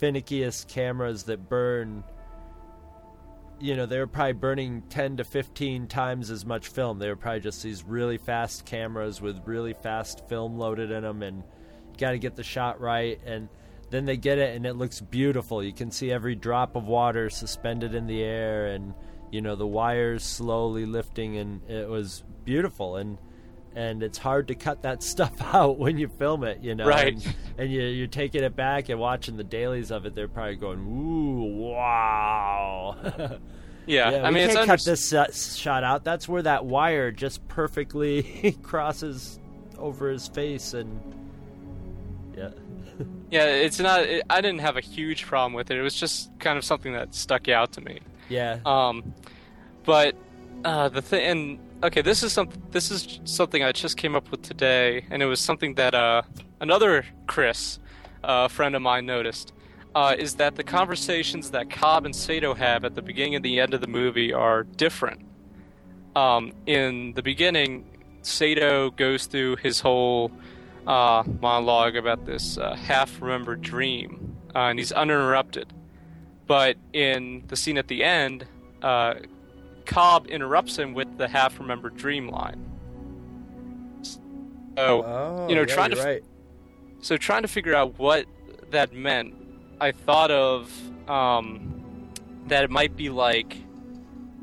finickiest 0.00 0.68
cameras 0.68 1.24
that 1.24 1.48
burn 1.48 2.04
you 3.60 3.76
know, 3.76 3.86
they 3.86 3.98
were 3.98 4.06
probably 4.06 4.32
burning 4.32 4.82
10 4.88 5.18
to 5.18 5.24
15 5.24 5.86
times 5.86 6.30
as 6.30 6.44
much 6.46 6.68
film. 6.68 6.98
They 6.98 7.08
were 7.08 7.16
probably 7.16 7.40
just 7.40 7.62
these 7.62 7.84
really 7.84 8.18
fast 8.18 8.64
cameras 8.64 9.20
with 9.20 9.46
really 9.46 9.74
fast 9.74 10.28
film 10.28 10.58
loaded 10.58 10.90
in 10.90 11.02
them, 11.02 11.22
and 11.22 11.44
got 11.98 12.12
to 12.12 12.18
get 12.18 12.36
the 12.36 12.42
shot 12.42 12.80
right. 12.80 13.20
And 13.24 13.48
then 13.90 14.04
they 14.06 14.16
get 14.16 14.38
it, 14.38 14.56
and 14.56 14.64
it 14.64 14.74
looks 14.76 15.00
beautiful. 15.00 15.62
You 15.62 15.72
can 15.72 15.90
see 15.90 16.10
every 16.10 16.34
drop 16.34 16.76
of 16.76 16.86
water 16.86 17.28
suspended 17.28 17.94
in 17.94 18.06
the 18.06 18.22
air, 18.22 18.68
and 18.68 18.94
you 19.30 19.40
know 19.40 19.56
the 19.56 19.66
wires 19.66 20.24
slowly 20.24 20.86
lifting, 20.86 21.36
and 21.36 21.68
it 21.68 21.88
was 21.88 22.24
beautiful. 22.44 22.96
And 22.96 23.18
and 23.74 24.02
it's 24.02 24.18
hard 24.18 24.48
to 24.48 24.54
cut 24.54 24.82
that 24.82 25.02
stuff 25.12 25.32
out 25.54 25.78
when 25.78 25.96
you 25.98 26.08
film 26.08 26.44
it, 26.44 26.60
you 26.62 26.74
know. 26.74 26.86
Right. 26.86 27.12
And, 27.14 27.34
and 27.58 27.72
you, 27.72 27.82
you're 27.82 28.06
taking 28.06 28.42
it 28.42 28.56
back 28.56 28.88
and 28.88 28.98
watching 29.00 29.36
the 29.36 29.44
dailies 29.44 29.90
of 29.90 30.06
it. 30.06 30.14
They're 30.14 30.28
probably 30.28 30.56
going, 30.56 30.80
"Ooh, 30.80 31.62
wow." 31.62 32.96
Yeah, 33.86 34.10
Yeah, 34.10 34.22
I 34.24 34.30
mean, 34.30 34.44
it's 34.44 34.48
can't 34.54 34.58
under- 34.70 34.72
cut 34.76 34.84
this 34.84 35.12
uh, 35.12 35.32
shot 35.32 35.82
out. 35.82 36.04
That's 36.04 36.28
where 36.28 36.42
that 36.42 36.64
wire 36.66 37.10
just 37.10 37.48
perfectly 37.48 38.56
crosses 38.62 39.40
over 39.78 40.10
his 40.10 40.28
face, 40.28 40.74
and 40.74 41.00
yeah, 42.36 42.50
Yeah, 43.30 43.46
it's 43.46 43.80
not. 43.80 44.02
It, 44.02 44.22
I 44.30 44.42
didn't 44.42 44.60
have 44.60 44.76
a 44.76 44.80
huge 44.80 45.24
problem 45.26 45.54
with 45.54 45.70
it. 45.72 45.78
It 45.78 45.82
was 45.82 45.94
just 45.94 46.30
kind 46.38 46.56
of 46.58 46.64
something 46.64 46.92
that 46.92 47.14
stuck 47.14 47.48
out 47.48 47.72
to 47.72 47.80
me. 47.80 48.00
yeah. 48.28 48.58
Um, 48.66 49.12
but 49.84 50.14
uh, 50.64 50.90
the 50.90 51.02
thing, 51.02 51.26
and 51.26 51.58
okay, 51.82 52.02
this 52.02 52.22
is 52.22 52.32
something. 52.32 52.62
This 52.70 52.90
is 52.90 53.20
something 53.24 53.62
I 53.62 53.72
just 53.72 53.96
came 53.96 54.14
up 54.14 54.30
with 54.30 54.42
today, 54.42 55.04
and 55.10 55.22
it 55.22 55.26
was 55.26 55.40
something 55.40 55.74
that 55.74 55.94
uh, 55.94 56.22
another 56.60 57.04
Chris, 57.26 57.78
uh, 58.22 58.46
a 58.46 58.48
friend 58.48 58.74
of 58.74 58.82
mine, 58.82 59.06
noticed. 59.06 59.52
Uh, 59.92 60.14
is 60.16 60.36
that 60.36 60.54
the 60.54 60.62
conversations 60.62 61.50
that 61.50 61.68
Cobb 61.68 62.04
and 62.04 62.14
Saito 62.14 62.54
have 62.54 62.84
at 62.84 62.94
the 62.94 63.02
beginning 63.02 63.34
and 63.34 63.44
the 63.44 63.58
end 63.58 63.74
of 63.74 63.80
the 63.80 63.88
movie 63.88 64.32
are 64.32 64.62
different. 64.62 65.20
Um, 66.14 66.52
in 66.66 67.12
the 67.14 67.22
beginning, 67.22 67.84
Saito 68.22 68.90
goes 68.90 69.26
through 69.26 69.56
his 69.56 69.80
whole 69.80 70.30
uh, 70.86 71.24
monologue 71.40 71.96
about 71.96 72.24
this 72.24 72.56
uh, 72.56 72.76
half-remembered 72.76 73.62
dream, 73.62 74.36
uh, 74.54 74.58
and 74.58 74.78
he's 74.78 74.92
uninterrupted. 74.92 75.72
But 76.46 76.76
in 76.92 77.42
the 77.48 77.56
scene 77.56 77.76
at 77.76 77.88
the 77.88 78.04
end, 78.04 78.46
uh, 78.82 79.14
Cobb 79.90 80.28
interrupts 80.28 80.78
him 80.78 80.94
with 80.94 81.18
the 81.18 81.26
half-remembered 81.26 81.96
dream 81.96 82.28
line. 82.28 82.64
So, 84.02 85.04
oh, 85.04 85.48
you 85.48 85.56
know, 85.56 85.62
yeah, 85.62 85.74
trying 85.74 85.90
to 85.90 85.96
right. 86.02 86.24
so 87.00 87.16
trying 87.16 87.42
to 87.42 87.48
figure 87.48 87.74
out 87.74 87.98
what 87.98 88.26
that 88.70 88.92
meant, 88.92 89.34
I 89.80 89.90
thought 89.90 90.30
of 90.30 90.70
um, 91.10 92.08
that 92.46 92.62
it 92.62 92.70
might 92.70 92.96
be 92.96 93.10
like 93.10 93.56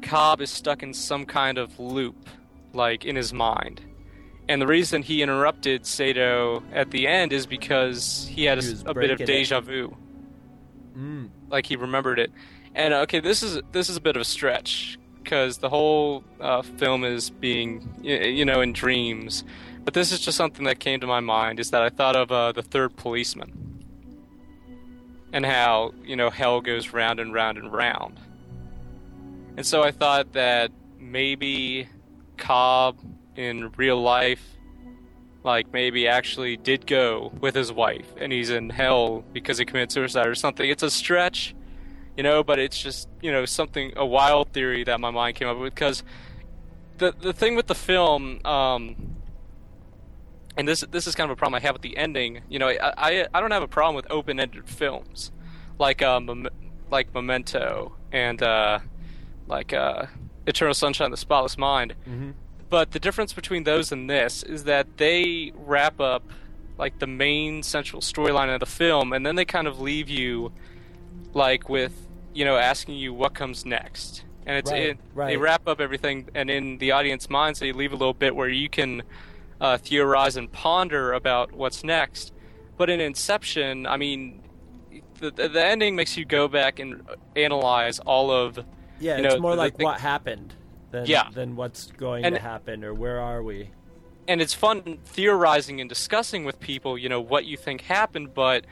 Cobb 0.01 0.41
is 0.41 0.51
stuck 0.51 0.83
in 0.83 0.93
some 0.93 1.25
kind 1.25 1.57
of 1.57 1.79
loop, 1.79 2.27
like 2.73 3.05
in 3.05 3.15
his 3.15 3.31
mind, 3.31 3.81
And 4.49 4.61
the 4.61 4.67
reason 4.67 5.01
he 5.01 5.21
interrupted 5.21 5.85
Saito 5.85 6.61
at 6.73 6.91
the 6.91 7.07
end 7.07 7.31
is 7.31 7.45
because 7.45 8.27
he 8.29 8.43
had 8.43 8.59
a, 8.59 8.61
He 8.61 8.75
a 8.85 8.93
bit 8.93 9.11
of 9.11 9.21
it. 9.21 9.25
deja 9.25 9.61
vu. 9.61 9.95
Mm. 10.97 11.29
Like 11.49 11.65
he 11.65 11.77
remembered 11.77 12.19
it. 12.19 12.31
And 12.75 12.93
okay, 12.93 13.21
this 13.21 13.41
is 13.41 13.61
this 13.71 13.89
is 13.89 13.95
a 13.95 14.01
bit 14.01 14.17
of 14.17 14.21
a 14.21 14.25
stretch 14.25 14.99
because 15.27 15.57
the 15.57 15.67
whole 15.67 16.23
uh, 16.39 16.61
film 16.61 17.03
is 17.03 17.29
being 17.29 17.85
you 18.01 18.45
know 18.45 18.61
in 18.61 18.71
dreams. 18.71 19.43
But 19.83 19.93
this 19.93 20.13
is 20.13 20.21
just 20.21 20.37
something 20.37 20.63
that 20.65 20.79
came 20.79 21.01
to 21.01 21.07
my 21.07 21.19
mind 21.19 21.59
is 21.59 21.71
that 21.71 21.81
I 21.81 21.89
thought 21.89 22.15
of 22.15 22.31
uh, 22.31 22.53
the 22.53 22.63
third 22.63 22.95
policeman 22.95 23.83
and 25.33 25.45
how 25.45 25.93
you 26.05 26.15
know 26.15 26.29
hell 26.29 26.61
goes 26.61 26.93
round 26.93 27.19
and 27.19 27.33
round 27.33 27.57
and 27.57 27.73
round. 27.73 28.21
And 29.57 29.65
so 29.65 29.83
I 29.83 29.91
thought 29.91 30.31
that 30.31 30.71
maybe 30.97 31.89
Cobb 32.37 32.97
in 33.35 33.69
real 33.75 34.01
life, 34.01 34.55
like 35.43 35.73
maybe 35.73 36.07
actually 36.07 36.55
did 36.55 36.87
go 36.87 37.33
with 37.41 37.53
his 37.53 37.73
wife 37.73 38.13
and 38.17 38.31
he's 38.31 38.49
in 38.49 38.69
hell 38.69 39.25
because 39.33 39.57
he 39.57 39.65
committed 39.65 39.91
suicide 39.91 40.27
or 40.27 40.35
something. 40.35 40.69
It's 40.69 40.83
a 40.83 40.91
stretch, 40.91 41.53
you 42.17 42.23
know, 42.23 42.43
but 42.43 42.59
it's 42.59 42.81
just, 42.81 43.07
you 43.21 43.31
know, 43.31 43.45
something, 43.45 43.93
a 43.95 44.05
wild 44.05 44.51
theory 44.51 44.83
that 44.83 44.99
my 44.99 45.11
mind 45.11 45.35
came 45.35 45.47
up 45.47 45.57
with 45.57 45.73
because 45.73 46.03
the, 46.97 47.13
the 47.21 47.31
thing 47.31 47.55
with 47.55 47.67
the 47.67 47.75
film, 47.75 48.43
um, 48.43 49.15
and 50.57 50.67
this 50.67 50.81
this 50.89 51.05
is 51.05 51.13
kind 51.13 51.29
of 51.29 51.37
a 51.37 51.39
problem 51.39 51.55
I 51.55 51.59
have 51.61 51.73
with 51.73 51.83
the 51.83 51.95
ending. 51.95 52.41
You 52.49 52.57
know, 52.57 52.67
I 52.69 52.93
I, 52.97 53.27
I 53.33 53.39
don't 53.39 53.51
have 53.51 53.61
a 53.61 53.67
problem 53.67 53.95
with 53.95 54.07
open-ended 54.09 54.67
films, 54.67 55.31
like 55.77 56.01
um 56.01 56.49
like 56.89 57.13
Memento 57.13 57.95
and 58.11 58.41
uh, 58.41 58.79
like 59.47 59.73
uh, 59.73 60.07
Eternal 60.47 60.73
Sunshine 60.73 61.05
of 61.05 61.11
the 61.11 61.17
Spotless 61.17 61.57
Mind. 61.57 61.93
Mhm. 62.09 62.33
But 62.69 62.91
the 62.91 62.99
difference 62.99 63.33
between 63.33 63.63
those 63.63 63.91
and 63.91 64.09
this 64.09 64.41
is 64.41 64.63
that 64.63 64.97
they 64.97 65.51
wrap 65.55 66.01
up 66.01 66.23
like 66.77 66.99
the 66.99 67.07
main 67.07 67.61
central 67.63 68.01
storyline 68.01 68.51
of 68.53 68.59
the 68.59 68.65
film, 68.65 69.13
and 69.13 69.25
then 69.25 69.35
they 69.35 69.45
kind 69.45 69.67
of 69.67 69.79
leave 69.79 70.09
you 70.09 70.51
like 71.33 71.69
with 71.69 72.06
you 72.33 72.45
know 72.45 72.57
asking 72.57 72.95
you 72.95 73.13
what 73.13 73.33
comes 73.33 73.65
next. 73.65 74.23
And 74.45 74.55
it's 74.57 74.71
Right, 74.71 74.81
it, 74.91 74.97
they 75.15 75.35
wrap 75.35 75.67
up 75.67 75.81
everything, 75.81 76.29
and 76.33 76.49
in 76.49 76.77
the 76.77 76.91
audience 76.91 77.29
minds, 77.29 77.59
they 77.59 77.73
leave 77.73 77.91
a 77.91 77.97
little 77.97 78.13
bit 78.13 78.33
where 78.33 78.47
you 78.47 78.69
can 78.69 79.03
uh, 79.59 79.77
theorize 79.77 80.37
and 80.37 80.49
ponder 80.51 81.11
about 81.11 81.51
what's 81.51 81.83
next. 81.83 82.31
But 82.77 82.89
in 82.89 83.01
Inception, 83.01 83.85
I 83.85 83.97
mean, 83.97 84.41
the, 85.19 85.31
the 85.31 85.49
the 85.49 85.65
ending 85.65 85.95
makes 85.97 86.15
you 86.15 86.23
go 86.23 86.47
back 86.47 86.79
and 86.79 87.01
analyze 87.35 87.99
all 87.99 88.31
of. 88.31 88.59
Yeah, 88.99 89.17
you 89.17 89.25
it's 89.25 89.39
more 89.39 89.51
the- 89.51 89.57
like 89.57 89.77
the- 89.77 89.83
what 89.83 89.99
happened 89.99 90.53
than 90.91 91.05
Yeah. 91.07 91.29
than 91.33 91.55
what's 91.57 91.87
going 91.91 92.23
And- 92.23 92.33
to 92.35 92.41
happen 92.41 92.83
or 92.85 92.93
where 92.93 93.19
are 93.19 93.43
we. 93.43 93.71
and 94.29 94.41
it's 94.41 94.53
fun 94.53 94.97
theorizing 95.05 95.79
and 95.81 95.89
discussing 95.89 96.43
with 96.45 96.59
people, 96.59 96.97
you 96.97 97.07
know, 97.09 97.19
what 97.21 97.45
you 97.45 97.55
think 97.57 97.81
happened, 97.81 98.33
but 98.33 98.65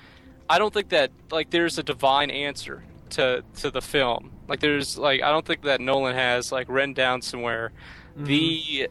I 0.50 0.58
don't 0.58 0.74
think 0.74 0.90
that 0.90 1.12
like 1.32 1.50
there's 1.50 1.78
a 1.78 1.84
divine 1.84 2.30
answer 2.32 2.84
to 3.16 3.44
to 3.58 3.72
the 3.72 3.82
film. 3.82 4.32
Like 4.48 4.60
there's 4.60 4.98
like 4.98 5.22
I 5.22 5.32
don't 5.32 5.46
think 5.46 5.64
that 5.64 5.82
Nolan 5.82 6.16
has 6.16 6.52
like 6.52 6.68
written 6.70 6.94
down 6.94 7.22
somewhere 7.22 7.72
mm-hmm. 8.14 8.26
the 8.26 8.90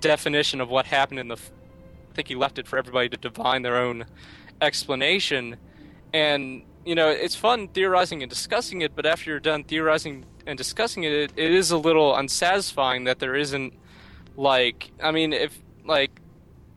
definition 0.00 0.60
of 0.60 0.68
what 0.68 0.86
happened 0.86 1.20
in 1.20 1.28
the 1.28 1.36
f- 1.36 1.50
I 2.10 2.14
think 2.14 2.28
he 2.28 2.34
left 2.34 2.58
it 2.58 2.66
for 2.66 2.78
everybody 2.78 3.08
to 3.08 3.16
divine 3.16 3.62
their 3.62 3.76
own 3.76 4.06
explanation 4.60 5.56
and 6.12 6.62
you 6.84 6.94
know, 6.94 7.08
it's 7.08 7.34
fun 7.34 7.68
theorizing 7.68 8.22
and 8.22 8.28
discussing 8.28 8.82
it, 8.82 8.94
but 8.94 9.06
after 9.06 9.30
you're 9.30 9.40
done 9.40 9.64
theorizing 9.64 10.26
and 10.46 10.58
discussing 10.58 11.04
it, 11.04 11.12
it, 11.12 11.32
it 11.36 11.50
is 11.50 11.70
a 11.70 11.78
little 11.78 12.14
unsatisfying 12.14 13.04
that 13.04 13.18
there 13.18 13.34
isn't 13.34 13.72
like 14.36 14.90
I 15.02 15.10
mean 15.10 15.32
if 15.32 15.58
like 15.84 16.20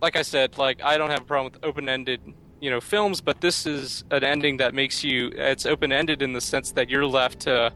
like 0.01 0.15
I 0.15 0.21
said 0.21 0.57
like 0.57 0.81
I 0.83 0.97
don't 0.97 1.09
have 1.09 1.21
a 1.21 1.25
problem 1.25 1.51
with 1.51 1.63
open-ended 1.63 2.21
you 2.59 2.69
know 2.69 2.81
films 2.81 3.21
but 3.21 3.41
this 3.41 3.65
is 3.65 4.03
an 4.11 4.23
ending 4.23 4.57
that 4.57 4.73
makes 4.73 5.03
you 5.03 5.31
it's 5.35 5.65
open-ended 5.65 6.21
in 6.21 6.33
the 6.33 6.41
sense 6.41 6.71
that 6.71 6.89
you're 6.89 7.05
left 7.05 7.41
to 7.41 7.71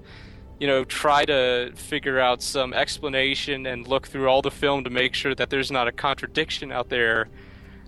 you 0.60 0.68
know 0.68 0.84
try 0.84 1.24
to 1.26 1.72
figure 1.76 2.20
out 2.20 2.42
some 2.42 2.74
explanation 2.74 3.66
and 3.66 3.88
look 3.88 4.08
through 4.08 4.28
all 4.28 4.42
the 4.42 4.52
film 4.52 4.84
to 4.84 4.90
make 4.90 5.14
sure 5.14 5.36
that 5.36 5.50
there's 5.50 5.72
not 5.72 5.88
a 5.88 5.92
contradiction 5.92 6.72
out 6.72 6.90
there 6.90 7.30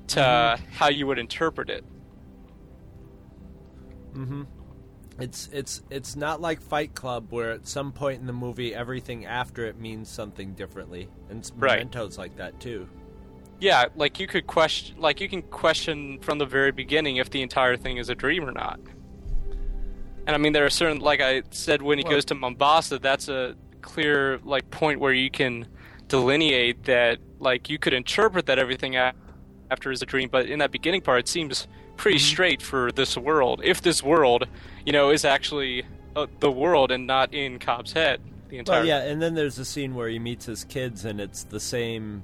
to 0.08 0.60
how 0.72 0.90
you 0.90 1.08
would 1.08 1.18
interpret 1.20 1.70
it 1.70 1.84
Mm-hmm. 4.16 4.44
It's 5.20 5.48
it's 5.52 5.84
it's 5.90 6.16
not 6.16 6.42
like 6.42 6.62
Fight 6.62 6.96
Club 6.96 7.28
where 7.32 7.52
at 7.52 7.68
some 7.68 7.92
point 7.92 8.20
in 8.20 8.26
the 8.28 8.34
movie 8.34 8.74
everything 8.74 9.26
after 9.26 9.66
it 9.66 9.80
means 9.80 10.10
something 10.10 10.54
differently, 10.54 11.10
and 11.30 11.50
Right. 11.56 11.90
Memento's 11.90 12.18
like 12.18 12.36
that 12.38 12.60
too. 12.60 12.90
Yeah 13.64 13.86
like 13.96 14.20
you 14.20 14.28
could 14.28 14.46
question 14.48 14.96
like 15.00 15.22
you 15.22 15.30
can 15.30 15.42
question 15.44 16.20
from 16.20 16.38
the 16.38 16.46
very 16.46 16.72
beginning 16.72 17.16
if 17.18 17.30
the 17.30 17.42
entire 17.42 17.78
thing 17.78 17.96
is 17.98 18.10
a 18.10 18.16
dream 18.16 18.44
or 18.44 18.52
not 18.52 18.80
and 20.28 20.36
i 20.36 20.38
mean 20.38 20.54
there 20.54 20.66
are 20.66 20.70
certain 20.70 21.00
like 21.00 21.22
i 21.22 21.42
said 21.52 21.82
when 21.82 21.98
he 21.98 22.04
Well- 22.04 22.14
goes 22.16 22.26
to 22.26 22.36
mombasa 22.36 23.00
that's 23.00 23.30
a 23.30 23.56
clear 23.82 24.40
like 24.44 24.70
point 24.70 25.00
where 25.00 25.14
you 25.14 25.30
can 25.30 25.66
delineate 26.08 26.84
that 26.84 27.20
like 27.40 27.70
you 27.70 27.78
could 27.80 27.94
interpret 27.94 28.46
that 28.48 28.60
everything 28.60 28.96
after 28.96 29.92
is 29.92 30.02
a 30.02 30.06
dream 30.06 30.30
but 30.32 30.46
in 30.48 30.60
that 30.60 30.72
beginning 30.72 31.02
part 31.02 31.20
it 31.22 31.28
seems 31.28 31.68
pretty 31.96 32.18
Mm-hmm. 32.18 32.26
straight 32.34 32.62
for 32.62 32.92
this 32.92 33.16
world 33.18 33.62
if 33.64 33.82
this 33.82 34.02
world 34.04 34.48
you 34.86 34.92
know 34.92 35.10
is 35.12 35.24
actually 35.26 35.84
uh, 36.16 36.28
the 36.40 36.52
world 36.52 36.92
and 36.92 37.08
not 37.08 37.34
in 37.34 37.60
cobb's 37.60 37.94
head 37.94 38.20
the 38.50 38.58
entire 38.60 38.80
Well, 38.80 38.88
yeah, 38.88 39.04
and 39.04 39.22
then 39.22 39.34
there's 39.36 39.58
a 39.58 39.66
scene 39.66 39.96
where 39.96 40.08
he 40.10 40.20
meets 40.20 40.46
his 40.46 40.64
kids, 40.64 41.06
and 41.06 41.20
it's 41.20 41.44
the 41.46 41.60
same 41.60 42.24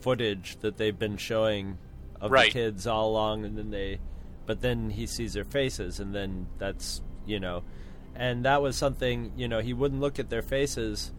footage 0.00 0.56
that 0.60 0.76
they've 0.76 0.98
been 0.98 1.16
showing 1.16 1.78
of 2.20 2.30
Right. 2.30 2.52
the 2.52 2.58
kids 2.58 2.86
all 2.86 3.10
along, 3.10 3.44
and 3.44 3.56
then 3.56 3.70
they, 3.70 3.98
but 4.46 4.60
then 4.60 4.90
he 4.90 5.06
sees 5.06 5.32
their 5.32 5.44
faces, 5.44 6.00
and 6.00 6.14
then 6.14 6.46
that's 6.58 7.00
you 7.26 7.38
know, 7.40 7.62
and 8.14 8.44
that 8.44 8.60
was 8.62 8.76
something 8.76 9.32
you 9.36 9.48
know 9.48 9.60
he 9.60 9.72
wouldn't 9.72 10.00
look 10.00 10.18
at 10.18 10.28
their 10.30 10.42
faces, 10.42 11.12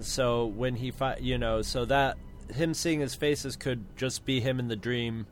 so 0.00 0.46
when 0.46 0.76
he 0.76 0.90
fi- 0.90 1.18
you 1.20 1.36
know 1.38 1.62
so 1.62 1.84
that 1.84 2.16
him 2.54 2.74
seeing 2.74 3.00
his 3.00 3.14
faces 3.14 3.56
could 3.56 3.84
just 3.96 4.24
be 4.24 4.40
him 4.40 4.58
in 4.58 4.68
the 4.68 4.76
dream, 4.76 5.26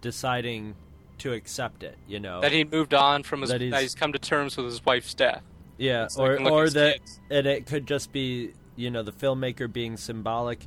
deciding 0.00 0.74
to 1.18 1.32
accept 1.32 1.82
it, 1.82 1.96
you 2.06 2.20
know 2.20 2.40
that 2.40 2.52
he 2.52 2.64
moved 2.64 2.94
on 2.94 3.22
from 3.22 3.40
his 3.40 3.50
That 3.50 3.58
that 3.58 3.64
he's- 3.64 3.80
he's 3.82 3.94
come 3.94 4.12
to 4.12 4.18
terms 4.18 4.56
with 4.56 4.66
his 4.66 4.84
wife's 4.84 5.14
death 5.14 5.42
Yeah, 5.76 6.08
or 6.16 6.40
or 6.40 6.68
that 6.70 6.98
kids. 7.00 7.20
and 7.30 7.46
it 7.46 7.66
could 7.66 7.86
just 7.86 8.12
be 8.12 8.52
you 8.76 8.90
know 8.90 9.02
the 9.02 9.12
filmmaker 9.12 9.70
being 9.72 9.96
symbolic, 9.96 10.60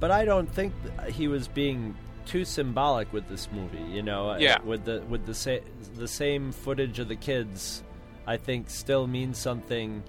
but 0.00 0.10
I 0.10 0.24
don't 0.24 0.50
think 0.52 0.72
he 1.10 1.28
was 1.28 1.48
being 1.48 1.94
too 2.26 2.44
symbolic 2.44 3.12
with 3.12 3.28
this 3.28 3.48
movie. 3.52 3.82
You 3.90 4.02
know, 4.02 4.30
Uh, 4.30 4.38
Yeah. 4.38 4.58
with 4.62 4.84
the 4.84 5.02
with 5.08 5.26
the 5.26 5.34
sa- 5.34 5.64
the 5.96 6.08
same 6.08 6.52
footage 6.52 6.98
of 6.98 7.08
the 7.08 7.16
kids, 7.16 7.82
I 8.26 8.36
think 8.38 8.70
still 8.70 9.06
means 9.06 9.38
something 9.38 10.02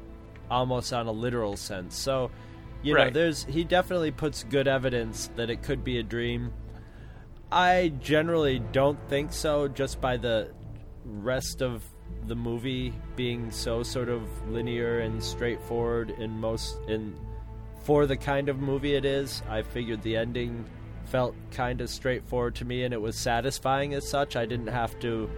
almost 0.49 0.93
on 0.93 1.07
a 1.07 1.11
literal 1.11 1.57
sense. 1.57 1.97
So, 1.97 2.31
you 2.83 2.93
know, 2.93 3.09
there's 3.09 3.43
he 3.45 3.63
definitely 3.63 4.11
puts 4.11 4.43
good 4.43 4.67
evidence 4.67 5.29
that 5.35 5.49
it 5.49 5.61
could 5.63 5.83
be 5.83 5.97
a 5.97 6.03
dream. 6.03 6.51
I 7.51 7.93
generally 8.01 8.59
don't 8.71 8.99
think 9.09 9.31
so, 9.33 9.67
just 9.67 10.01
by 10.01 10.17
the 10.17 10.49
rest 11.05 11.61
of 11.61 11.83
the 12.27 12.35
movie 12.35 12.93
being 13.15 13.51
so 13.51 13.83
sort 13.83 14.09
of 14.09 14.21
linear 14.49 14.99
and 14.99 15.21
straightforward 15.23 16.11
in 16.11 16.39
most 16.39 16.77
in 16.87 17.13
for 17.85 18.07
the 18.07 18.17
kind 18.17 18.49
of 18.49 18.59
movie 18.59 18.95
it 18.95 19.05
is. 19.05 19.43
I 19.47 19.61
figured 19.61 20.01
the 20.01 20.17
ending 20.17 20.65
felt 21.05 21.35
kind 21.51 21.81
of 21.81 21.89
straightforward 21.89 22.55
to 22.55 22.65
me, 22.65 22.83
and 22.83 22.93
it 22.93 22.99
was 22.99 23.15
satisfying 23.15 23.93
as 23.93 24.09
such. 24.09 24.35
I 24.35 24.45
didn't 24.45 24.67
have 24.67 24.99
to, 25.01 25.29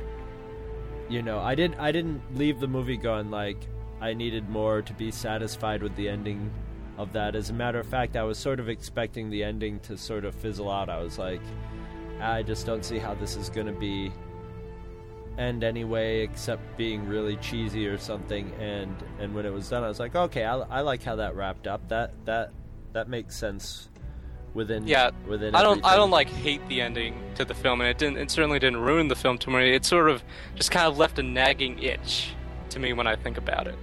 you 1.09 1.21
know, 1.21 1.39
I 1.39 1.55
didn't 1.55 1.79
I 1.79 1.91
didn't 1.91 2.21
leave 2.35 2.59
the 2.59 2.67
movie 2.67 2.97
going 2.97 3.29
like 3.29 3.57
I 3.99 4.13
needed 4.13 4.49
more 4.49 4.81
to 4.81 4.93
be 4.93 5.11
satisfied 5.11 5.83
with 5.83 5.95
the 5.97 6.07
ending 6.07 6.49
of 6.97 7.11
that. 7.13 7.35
As 7.35 7.49
a 7.49 7.53
matter 7.53 7.79
of 7.79 7.85
fact, 7.85 8.15
I 8.15 8.23
was 8.23 8.37
sort 8.37 8.61
of 8.61 8.69
expecting 8.69 9.29
the 9.29 9.43
ending 9.43 9.81
to 9.81 9.97
sort 9.97 10.23
of 10.23 10.33
fizzle 10.33 10.71
out. 10.71 10.89
I 10.89 11.01
was 11.01 11.19
like, 11.19 11.41
ah, 12.21 12.35
I 12.35 12.43
just 12.43 12.65
don't 12.65 12.85
see 12.85 12.97
how 12.97 13.13
this 13.13 13.35
is 13.35 13.49
going 13.49 13.67
to 13.67 13.73
be 13.73 14.11
end 15.37 15.63
anyway, 15.63 16.21
except 16.21 16.61
being 16.77 17.07
really 17.07 17.35
cheesy 17.37 17.87
or 17.87 17.97
something. 17.97 18.51
And 18.59 18.95
and 19.19 19.33
when 19.35 19.45
it 19.45 19.53
was 19.53 19.69
done, 19.69 19.83
I 19.83 19.87
was 19.87 19.99
like, 19.99 20.15
okay, 20.15 20.43
I, 20.45 20.57
I 20.57 20.81
like 20.81 21.03
how 21.03 21.15
that 21.17 21.35
wrapped 21.35 21.67
up. 21.67 21.87
That 21.89 22.13
that 22.25 22.51
that 22.93 23.09
makes 23.09 23.35
sense 23.35 23.89
within 24.53 24.87
Yeah, 24.87 25.11
within. 25.27 25.55
I 25.55 25.61
don't. 25.61 25.83
I 25.85 25.95
don't 25.95 26.11
like 26.11 26.29
hate 26.29 26.65
the 26.67 26.81
ending 26.81 27.21
to 27.35 27.45
the 27.45 27.53
film, 27.53 27.81
and 27.81 27.89
it 27.89 27.97
didn't. 27.97 28.17
It 28.17 28.31
certainly 28.31 28.59
didn't 28.59 28.81
ruin 28.81 29.07
the 29.07 29.15
film 29.15 29.37
to 29.39 29.49
me. 29.51 29.71
It 29.73 29.85
sort 29.85 30.09
of 30.09 30.23
just 30.55 30.71
kind 30.71 30.87
of 30.87 30.97
left 30.97 31.19
a 31.19 31.23
nagging 31.23 31.77
itch 31.81 32.31
to 32.69 32.79
me 32.79 32.93
when 32.93 33.07
I 33.07 33.15
think 33.15 33.37
about 33.37 33.67
it. 33.67 33.75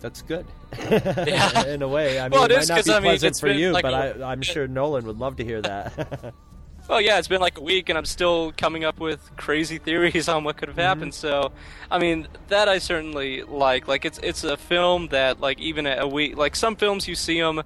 That's 0.00 0.22
good. 0.22 0.46
Yeah. 0.90 1.64
In 1.68 1.80
a 1.82 1.88
way, 1.88 2.18
I 2.20 2.24
mean, 2.24 2.32
Well, 2.32 2.44
it, 2.44 2.50
it 2.50 2.54
might 2.56 2.62
is, 2.62 2.68
not 2.68 2.74
'cause, 2.76 2.84
be 2.86 2.92
I 2.92 3.00
mean, 3.00 3.02
pleasant 3.12 3.36
for 3.40 3.46
been 3.46 3.58
you, 3.58 3.72
like 3.72 3.82
but 3.82 4.20
I'm 4.22 4.42
sure 4.42 4.68
Nolan 4.68 5.06
would 5.06 5.18
love 5.18 5.36
to 5.36 5.44
hear 5.44 5.62
that. 5.62 6.34
Well, 6.88 7.00
yeah, 7.00 7.18
it's 7.18 7.26
been 7.26 7.40
like 7.40 7.58
a 7.58 7.62
week, 7.62 7.88
and 7.88 7.98
I'm 7.98 8.04
still 8.04 8.52
coming 8.56 8.84
up 8.84 9.00
with 9.00 9.30
crazy 9.36 9.78
theories 9.78 10.28
on 10.34 10.44
what 10.44 10.56
could 10.56 10.68
have 10.68 10.78
happened. 10.78 11.14
So, 11.14 11.50
I 11.90 11.98
mean, 11.98 12.28
that 12.48 12.68
I 12.68 12.78
certainly 12.78 13.42
like. 13.42 13.88
Like, 13.88 14.04
it's 14.04 14.18
it's 14.22 14.44
a 14.44 14.56
film 14.56 15.08
that, 15.08 15.40
like, 15.40 15.58
even 15.58 15.86
a 15.86 16.06
week, 16.06 16.36
like 16.36 16.54
some 16.54 16.76
films, 16.76 17.08
you 17.08 17.16
see 17.16 17.40
them, 17.40 17.62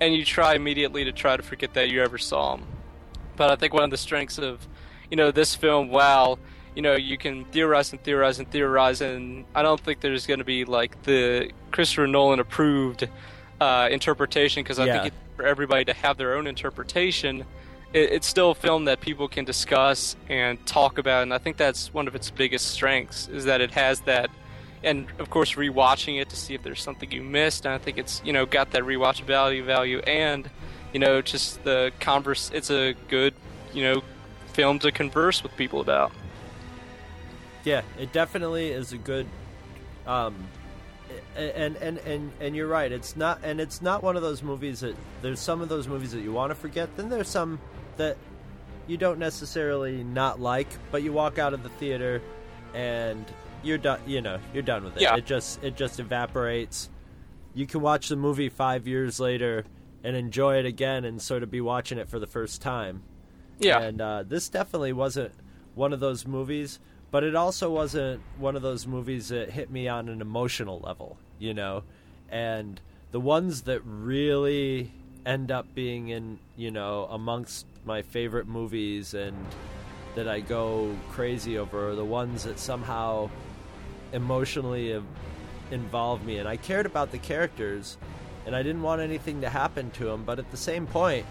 and 0.00 0.14
you 0.14 0.22
try 0.24 0.54
immediately 0.54 1.04
to 1.04 1.12
try 1.12 1.36
to 1.36 1.42
forget 1.42 1.72
that 1.74 1.88
you 1.88 2.02
ever 2.02 2.18
saw 2.18 2.56
them. 2.56 2.66
But 3.36 3.50
I 3.50 3.56
think 3.56 3.72
one 3.72 3.84
of 3.84 3.90
the 3.90 3.96
strengths 3.96 4.36
of, 4.36 4.66
you 5.10 5.16
know, 5.16 5.30
this 5.30 5.54
film, 5.54 5.88
wow, 5.88 6.38
you 6.74 6.82
know, 6.82 6.94
you 6.94 7.16
can 7.16 7.46
theorize 7.46 7.92
and 7.92 8.02
theorize 8.04 8.38
and 8.38 8.50
theorize, 8.50 9.00
and 9.00 9.46
I 9.54 9.62
don't 9.62 9.80
think 9.80 10.00
there's 10.00 10.26
going 10.26 10.40
to 10.40 10.44
be 10.44 10.66
like 10.66 11.02
the 11.04 11.52
Christopher 11.70 12.06
Nolan 12.06 12.38
approved 12.38 13.08
uh, 13.62 13.88
interpretation 13.90 14.62
because 14.62 14.78
I 14.78 14.84
Yeah. 14.84 14.92
think 15.00 15.06
it's 15.14 15.16
for 15.36 15.46
everybody 15.46 15.86
to 15.86 15.94
have 15.94 16.18
their 16.18 16.34
own 16.36 16.46
interpretation. 16.46 17.46
It, 17.92 18.12
it's 18.12 18.26
still 18.26 18.50
a 18.50 18.54
film 18.54 18.84
that 18.86 19.00
people 19.00 19.28
can 19.28 19.44
discuss 19.44 20.16
and 20.28 20.64
talk 20.66 20.98
about, 20.98 21.22
and 21.22 21.32
I 21.32 21.38
think 21.38 21.56
that's 21.56 21.92
one 21.92 22.08
of 22.08 22.14
its 22.14 22.30
biggest 22.30 22.68
strengths 22.68 23.28
is 23.28 23.44
that 23.44 23.60
it 23.60 23.72
has 23.72 24.00
that. 24.02 24.30
And 24.84 25.06
of 25.18 25.28
course, 25.28 25.54
rewatching 25.54 26.20
it 26.20 26.28
to 26.28 26.36
see 26.36 26.54
if 26.54 26.62
there's 26.62 26.82
something 26.82 27.10
you 27.10 27.22
missed, 27.22 27.64
and 27.64 27.74
I 27.74 27.78
think 27.78 27.98
it's 27.98 28.22
you 28.24 28.32
know 28.32 28.46
got 28.46 28.70
that 28.72 28.82
rewatchability 28.82 29.64
value, 29.64 29.98
and 30.00 30.48
you 30.92 31.00
know 31.00 31.20
just 31.20 31.64
the 31.64 31.90
converse. 31.98 32.50
It's 32.54 32.70
a 32.70 32.94
good 33.08 33.34
you 33.72 33.82
know 33.82 34.02
film 34.52 34.78
to 34.80 34.92
converse 34.92 35.42
with 35.42 35.56
people 35.56 35.80
about. 35.80 36.12
Yeah, 37.64 37.82
it 37.98 38.12
definitely 38.12 38.70
is 38.70 38.92
a 38.92 38.98
good. 38.98 39.26
Um, 40.06 40.34
and 41.36 41.76
and 41.76 41.98
and 41.98 42.32
and 42.40 42.56
you're 42.56 42.66
right. 42.66 42.90
It's 42.90 43.16
not, 43.16 43.40
and 43.42 43.60
it's 43.60 43.82
not 43.82 44.02
one 44.02 44.16
of 44.16 44.22
those 44.22 44.42
movies 44.42 44.80
that 44.80 44.96
there's 45.22 45.40
some 45.40 45.60
of 45.60 45.68
those 45.68 45.88
movies 45.88 46.12
that 46.12 46.20
you 46.20 46.32
want 46.32 46.50
to 46.50 46.54
forget. 46.54 46.96
Then 46.96 47.08
there's 47.08 47.28
some 47.28 47.58
that 47.98 48.16
you 48.86 48.96
don't 48.96 49.18
necessarily 49.18 50.02
not 50.02 50.40
like, 50.40 50.68
but 50.90 51.02
you 51.02 51.12
walk 51.12 51.38
out 51.38 51.52
of 51.54 51.62
the 51.62 51.68
theater 51.68 52.22
and 52.74 53.24
you're 53.62 53.78
done. 53.78 54.00
You 54.06 54.22
know, 54.22 54.38
you're 54.54 54.62
done 54.62 54.84
with 54.84 54.96
it. 54.96 55.02
Yeah. 55.02 55.16
It 55.16 55.26
just 55.26 55.62
it 55.62 55.76
just 55.76 56.00
evaporates. 56.00 56.88
You 57.54 57.66
can 57.66 57.80
watch 57.80 58.08
the 58.08 58.16
movie 58.16 58.48
five 58.48 58.86
years 58.88 59.20
later 59.20 59.64
and 60.04 60.16
enjoy 60.16 60.56
it 60.56 60.64
again, 60.64 61.04
and 61.04 61.20
sort 61.20 61.42
of 61.42 61.50
be 61.50 61.60
watching 61.60 61.98
it 61.98 62.08
for 62.08 62.18
the 62.18 62.26
first 62.26 62.62
time. 62.62 63.02
Yeah. 63.58 63.80
And 63.80 64.00
uh, 64.00 64.22
this 64.22 64.48
definitely 64.48 64.92
wasn't 64.92 65.32
one 65.74 65.92
of 65.92 66.00
those 66.00 66.26
movies, 66.26 66.78
but 67.10 67.24
it 67.24 67.34
also 67.34 67.70
wasn't 67.70 68.22
one 68.38 68.56
of 68.56 68.62
those 68.62 68.86
movies 68.86 69.28
that 69.28 69.50
hit 69.50 69.70
me 69.70 69.88
on 69.88 70.08
an 70.08 70.20
emotional 70.20 70.78
level, 70.78 71.18
you 71.38 71.54
know? 71.54 71.82
And 72.28 72.80
the 73.10 73.20
ones 73.20 73.62
that 73.62 73.80
really 73.84 74.92
end 75.28 75.50
up 75.52 75.66
being 75.74 76.08
in, 76.08 76.38
you 76.56 76.70
know, 76.70 77.06
amongst 77.10 77.66
my 77.84 78.00
favorite 78.02 78.48
movies 78.48 79.12
and 79.14 79.36
that 80.14 80.26
I 80.26 80.40
go 80.40 80.96
crazy 81.10 81.58
over 81.58 81.90
are 81.90 81.94
the 81.94 82.04
ones 82.04 82.44
that 82.44 82.58
somehow 82.58 83.28
emotionally 84.12 84.90
have 84.90 85.04
involved 85.70 86.24
me. 86.24 86.38
And 86.38 86.48
I 86.48 86.56
cared 86.56 86.86
about 86.86 87.12
the 87.12 87.18
characters 87.18 87.98
and 88.46 88.56
I 88.56 88.62
didn't 88.62 88.80
want 88.82 89.02
anything 89.02 89.42
to 89.42 89.50
happen 89.50 89.90
to 89.92 90.06
them, 90.06 90.24
but 90.24 90.38
at 90.38 90.50
the 90.50 90.56
same 90.56 90.86
point, 90.86 91.26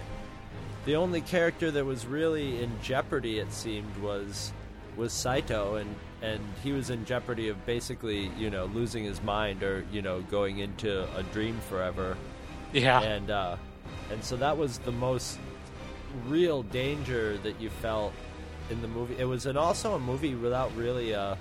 the 0.85 0.95
only 0.95 1.21
character 1.21 1.71
that 1.71 1.83
was 1.83 2.05
really 2.05 2.61
in 2.61 2.71
jeopardy 2.81 3.39
it 3.39 3.51
seemed 3.51 3.97
was 3.97 4.53
was 4.95 5.11
Saito 5.11 5.75
and 5.75 5.95
and 6.21 6.39
he 6.63 6.71
was 6.71 6.89
in 6.89 7.03
jeopardy 7.05 7.49
of 7.49 7.65
basically 7.65 8.31
you 8.37 8.49
know 8.49 8.65
losing 8.65 9.03
his 9.03 9.21
mind 9.21 9.63
or 9.63 9.83
you 9.91 10.01
know 10.01 10.21
going 10.21 10.59
into 10.59 11.03
a 11.17 11.23
dream 11.33 11.59
forever 11.67 12.15
Yeah. 12.73 13.01
and 13.01 13.29
uh 13.29 13.57
and 14.11 14.23
so 14.23 14.35
that 14.37 14.57
was 14.57 14.79
the 14.79 14.91
most 14.91 15.39
real 16.27 16.63
danger 16.63 17.37
that 17.39 17.59
you 17.59 17.69
felt 17.69 18.13
in 18.69 18.81
the 18.81 18.87
movie. 18.87 19.15
It 19.17 19.25
was 19.25 19.45
an 19.45 19.57
also 19.57 19.95
a 19.95 19.99
movie 19.99 20.35
without 20.35 20.75
really 20.75 21.13
uh 21.13 21.35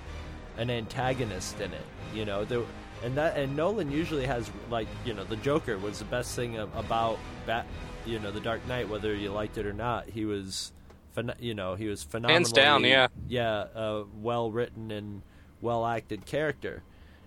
an 0.57 0.69
antagonist 0.69 1.59
in 1.59 1.71
it 1.71 1.85
you 2.13 2.25
know? 2.25 2.45
There 2.45 2.61
and 3.03 3.15
that 3.15 3.37
and 3.37 3.55
Nolan 3.55 3.91
usually 3.91 4.25
has 4.25 4.49
like 4.69 4.87
you 5.05 5.13
know 5.13 5.23
the 5.23 5.35
Joker 5.37 5.77
was 5.77 5.99
the 5.99 6.05
best 6.05 6.35
thing 6.35 6.57
about 6.57 7.19
Bat 7.45 7.65
you 8.05 8.19
know 8.19 8.31
the 8.31 8.39
Dark 8.39 8.67
Knight 8.67 8.89
whether 8.89 9.13
you 9.13 9.31
liked 9.31 9.57
it 9.57 9.65
or 9.65 9.73
not. 9.73 10.09
He 10.09 10.25
was 10.25 10.71
you 11.39 11.53
know 11.53 11.75
he 11.75 11.87
was 11.87 12.03
phenomenally 12.03 12.33
Hands 12.33 12.51
down, 12.51 12.83
yeah. 12.83 13.07
yeah 13.27 13.65
uh, 13.75 14.03
well 14.21 14.51
written 14.51 14.91
and 14.91 15.21
well 15.61 15.85
acted 15.85 16.25
character. 16.25 16.83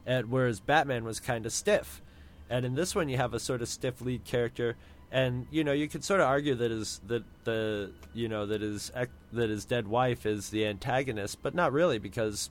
And 0.07 0.31
whereas 0.31 0.61
Batman 0.61 1.05
was 1.05 1.21
kind 1.21 1.47
of 1.47 1.53
stiff 1.53 2.03
and 2.51 2.67
in 2.67 2.75
this 2.75 2.95
one 2.95 3.09
you 3.09 3.17
have 3.17 3.33
a 3.33 3.41
sort 3.41 3.63
of 3.63 3.69
stiff 3.69 4.01
lead 4.03 4.25
character. 4.25 4.77
And 5.13 5.47
you 5.51 5.65
know 5.65 5.73
you 5.73 5.89
could 5.89 6.05
sort 6.05 6.21
of 6.21 6.27
argue 6.27 6.55
that 6.55 6.71
his 6.71 7.01
that 7.09 7.25
the 7.45 7.91
you 8.15 8.29
know 8.29 8.47
that 8.47 8.61
his 8.61 8.93
that 9.33 9.49
his 9.51 9.65
dead 9.65 9.89
wife 9.89 10.25
is 10.27 10.51
the 10.51 10.67
antagonist 10.67 11.39
but 11.43 11.53
not 11.55 11.73
really 11.73 11.99
because 11.99 12.51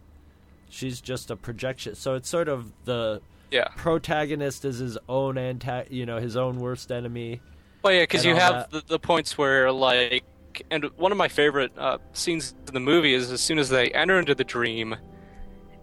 she's 0.69 0.99
just 0.99 1.31
a 1.31 1.35
projection. 1.35 1.95
So 1.95 2.15
it's 2.15 2.27
sort 2.27 2.49
of 2.49 2.71
the 2.85 3.21
Yeah. 3.51 3.67
protagonist 3.77 4.65
is 4.65 4.79
his 4.79 4.97
own 5.07 5.35
anta- 5.35 5.89
you 5.89 6.05
know 6.05 6.19
his 6.19 6.35
own 6.35 6.59
worst 6.59 6.91
enemy. 6.91 7.39
Well, 7.81 7.93
yeah, 7.93 8.03
because 8.03 8.25
you 8.25 8.35
have 8.35 8.69
the, 8.71 8.83
the 8.85 8.99
points 8.99 9.37
where, 9.37 9.71
like, 9.71 10.25
and 10.69 10.83
one 10.97 11.13
of 11.13 11.17
my 11.17 11.29
favorite 11.29 11.71
uh, 11.77 11.97
scenes 12.11 12.53
in 12.67 12.73
the 12.73 12.81
movie 12.81 13.13
is 13.13 13.31
as 13.31 13.39
soon 13.39 13.57
as 13.57 13.69
they 13.69 13.87
enter 13.91 14.19
into 14.19 14.35
the 14.35 14.43
dream, 14.43 14.97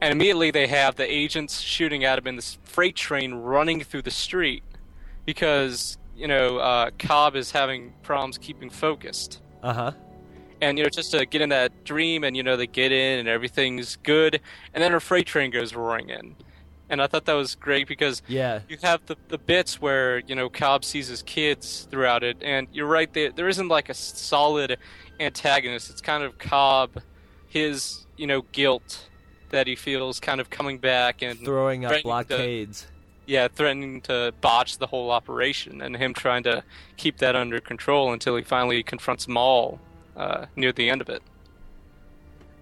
and 0.06 0.12
immediately 0.12 0.52
they 0.52 0.68
have 0.68 0.94
the 0.94 1.12
agents 1.12 1.60
shooting 1.60 2.04
at 2.04 2.16
him 2.16 2.28
in 2.28 2.36
this 2.36 2.58
freight 2.62 2.94
train 2.94 3.34
running 3.34 3.82
through 3.82 4.02
the 4.02 4.10
street 4.12 4.62
because, 5.24 5.98
you 6.16 6.28
know, 6.28 6.58
uh, 6.58 6.90
Cobb 6.96 7.34
is 7.34 7.50
having 7.50 7.92
problems 8.04 8.38
keeping 8.38 8.70
focused. 8.70 9.40
uh-huh 9.64 9.90
And, 10.62 10.78
you 10.78 10.84
know, 10.84 10.90
just 10.90 11.10
to 11.10 11.26
get 11.26 11.40
in 11.42 11.48
that 11.48 11.82
dream, 11.82 12.22
and, 12.22 12.36
you 12.36 12.44
know, 12.44 12.56
they 12.56 12.68
get 12.68 12.92
in 12.92 13.18
and 13.18 13.28
everything's 13.28 13.96
good, 13.96 14.40
and 14.72 14.80
then 14.80 14.94
a 14.94 15.00
freight 15.00 15.26
train 15.26 15.50
goes 15.50 15.74
roaring 15.74 16.10
in. 16.10 16.36
And 16.88 17.02
I 17.02 17.08
thought 17.08 17.24
that 17.24 17.32
was 17.32 17.56
great 17.56 17.88
because 17.88 18.22
yeah 18.28 18.60
you 18.68 18.78
have 18.82 19.04
the, 19.06 19.16
the 19.26 19.38
bits 19.38 19.80
where 19.80 20.20
you 20.20 20.36
know 20.36 20.48
Cobb 20.48 20.84
sees 20.84 21.08
his 21.08 21.20
kids 21.20 21.88
throughout 21.90 22.22
it, 22.22 22.36
and 22.42 22.68
you're 22.72 22.86
right. 22.86 23.12
There 23.12 23.32
there 23.32 23.48
isn't 23.48 23.66
like 23.66 23.88
a 23.88 23.94
solid 23.94 24.78
antagonist. 25.18 25.90
It's 25.90 26.00
kind 26.00 26.22
of 26.22 26.38
Cobb, 26.38 27.02
his 27.48 28.06
you 28.16 28.28
know 28.28 28.42
guilt 28.52 29.08
that 29.50 29.66
he 29.66 29.76
feels 29.76 30.20
kind 30.20 30.40
of 30.40 30.50
coming 30.50 30.78
back 30.78 31.22
and 31.22 31.38
throwing 31.40 31.84
up 31.84 31.90
threatening 31.90 32.02
to- 32.02 32.04
blockades 32.28 32.86
yeah, 33.28 33.48
threatening 33.48 34.00
to 34.02 34.32
botch 34.40 34.78
the 34.78 34.86
whole 34.86 35.10
operation, 35.10 35.82
and 35.82 35.96
him 35.96 36.14
trying 36.14 36.44
to 36.44 36.62
keep 36.96 37.16
that 37.18 37.34
under 37.34 37.58
control 37.60 38.12
until 38.12 38.36
he 38.36 38.44
finally 38.44 38.84
confronts 38.84 39.26
Mal 39.26 39.80
uh, 40.16 40.46
near 40.54 40.70
the 40.70 40.88
end 40.88 41.00
of 41.00 41.08
it. 41.08 41.22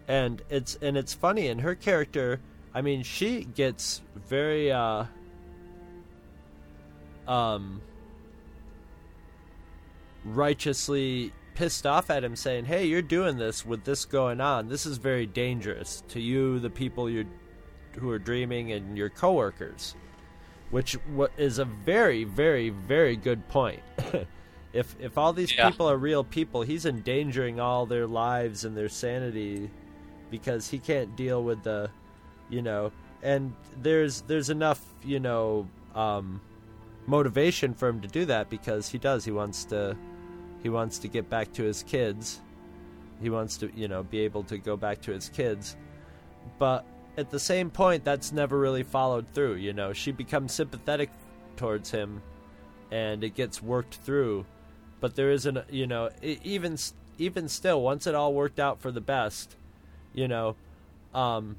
and 0.08 0.40
it's 0.48 0.76
and 0.80 0.96
it's 0.96 1.12
funny 1.12 1.48
and 1.48 1.60
her 1.60 1.74
character 1.74 2.40
i 2.74 2.80
mean 2.82 3.02
she 3.02 3.44
gets 3.44 4.00
very 4.14 4.72
uh 4.72 5.04
um 7.28 7.80
righteously 10.24 11.32
pissed 11.54 11.86
off 11.86 12.10
at 12.10 12.24
him 12.24 12.34
saying 12.36 12.64
hey 12.64 12.84
you're 12.86 13.02
doing 13.02 13.36
this 13.38 13.64
with 13.64 13.84
this 13.84 14.04
going 14.04 14.40
on. 14.40 14.68
This 14.68 14.86
is 14.86 14.98
very 14.98 15.26
dangerous 15.26 16.02
to 16.08 16.20
you 16.20 16.58
the 16.58 16.70
people 16.70 17.08
you 17.08 17.26
who 17.98 18.10
are 18.10 18.18
dreaming 18.18 18.72
and 18.72 18.98
your 18.98 19.08
coworkers 19.08 19.94
which 20.70 20.94
what 21.14 21.30
is 21.36 21.58
a 21.58 21.64
very 21.64 22.24
very 22.24 22.70
very 22.70 23.16
good 23.16 23.46
point. 23.48 23.80
If 24.72 24.96
if 24.98 25.16
all 25.16 25.32
these 25.32 25.52
Yeah. 25.56 25.70
people 25.70 25.88
are 25.88 25.96
real 25.96 26.24
people 26.24 26.62
he's 26.62 26.84
endangering 26.84 27.60
all 27.60 27.86
their 27.86 28.08
lives 28.08 28.64
and 28.64 28.76
their 28.76 28.88
sanity 28.88 29.70
because 30.32 30.68
he 30.68 30.80
can't 30.80 31.14
deal 31.14 31.44
with 31.44 31.62
the 31.62 31.90
you 32.50 32.60
know 32.60 32.90
and 33.22 33.54
there's 33.80 34.22
there's 34.22 34.50
enough 34.50 34.80
you 35.04 35.20
know 35.20 35.68
um 35.94 36.40
motivation 37.06 37.72
for 37.72 37.86
him 37.88 38.00
to 38.00 38.08
do 38.08 38.24
that 38.24 38.50
because 38.50 38.88
he 38.88 38.98
does. 38.98 39.24
He 39.24 39.30
wants 39.30 39.64
to 39.66 39.96
he 40.64 40.70
wants 40.70 40.98
to 41.00 41.08
get 41.08 41.28
back 41.28 41.52
to 41.52 41.62
his 41.62 41.82
kids. 41.84 42.40
He 43.22 43.30
wants 43.30 43.58
to 43.58 43.70
you 43.76 43.86
know 43.86 44.02
be 44.02 44.20
able 44.20 44.42
to 44.44 44.58
go 44.58 44.76
back 44.76 45.00
to 45.02 45.12
his 45.12 45.28
kids. 45.28 45.76
But 46.58 46.84
at 47.16 47.30
the 47.30 47.38
same 47.38 47.70
point 47.70 48.02
that's 48.02 48.32
never 48.32 48.58
really 48.58 48.82
followed 48.82 49.28
through 49.32 49.54
you 49.54 49.74
know. 49.74 49.92
She 49.92 50.10
becomes 50.10 50.52
sympathetic 50.52 51.10
towards 51.56 51.90
him 51.90 52.22
and 52.90 53.22
it 53.22 53.34
gets 53.34 53.62
worked 53.62 53.96
through. 53.96 54.46
But 55.00 55.14
there 55.14 55.30
isn't 55.30 55.58
you 55.70 55.86
know 55.86 56.10
even 56.22 56.78
even 57.18 57.48
still 57.48 57.82
once 57.82 58.06
it 58.06 58.14
all 58.14 58.32
worked 58.32 58.58
out 58.58 58.80
for 58.80 58.90
the 58.90 59.00
best 59.00 59.54
you 60.14 60.26
know 60.26 60.56
um 61.14 61.56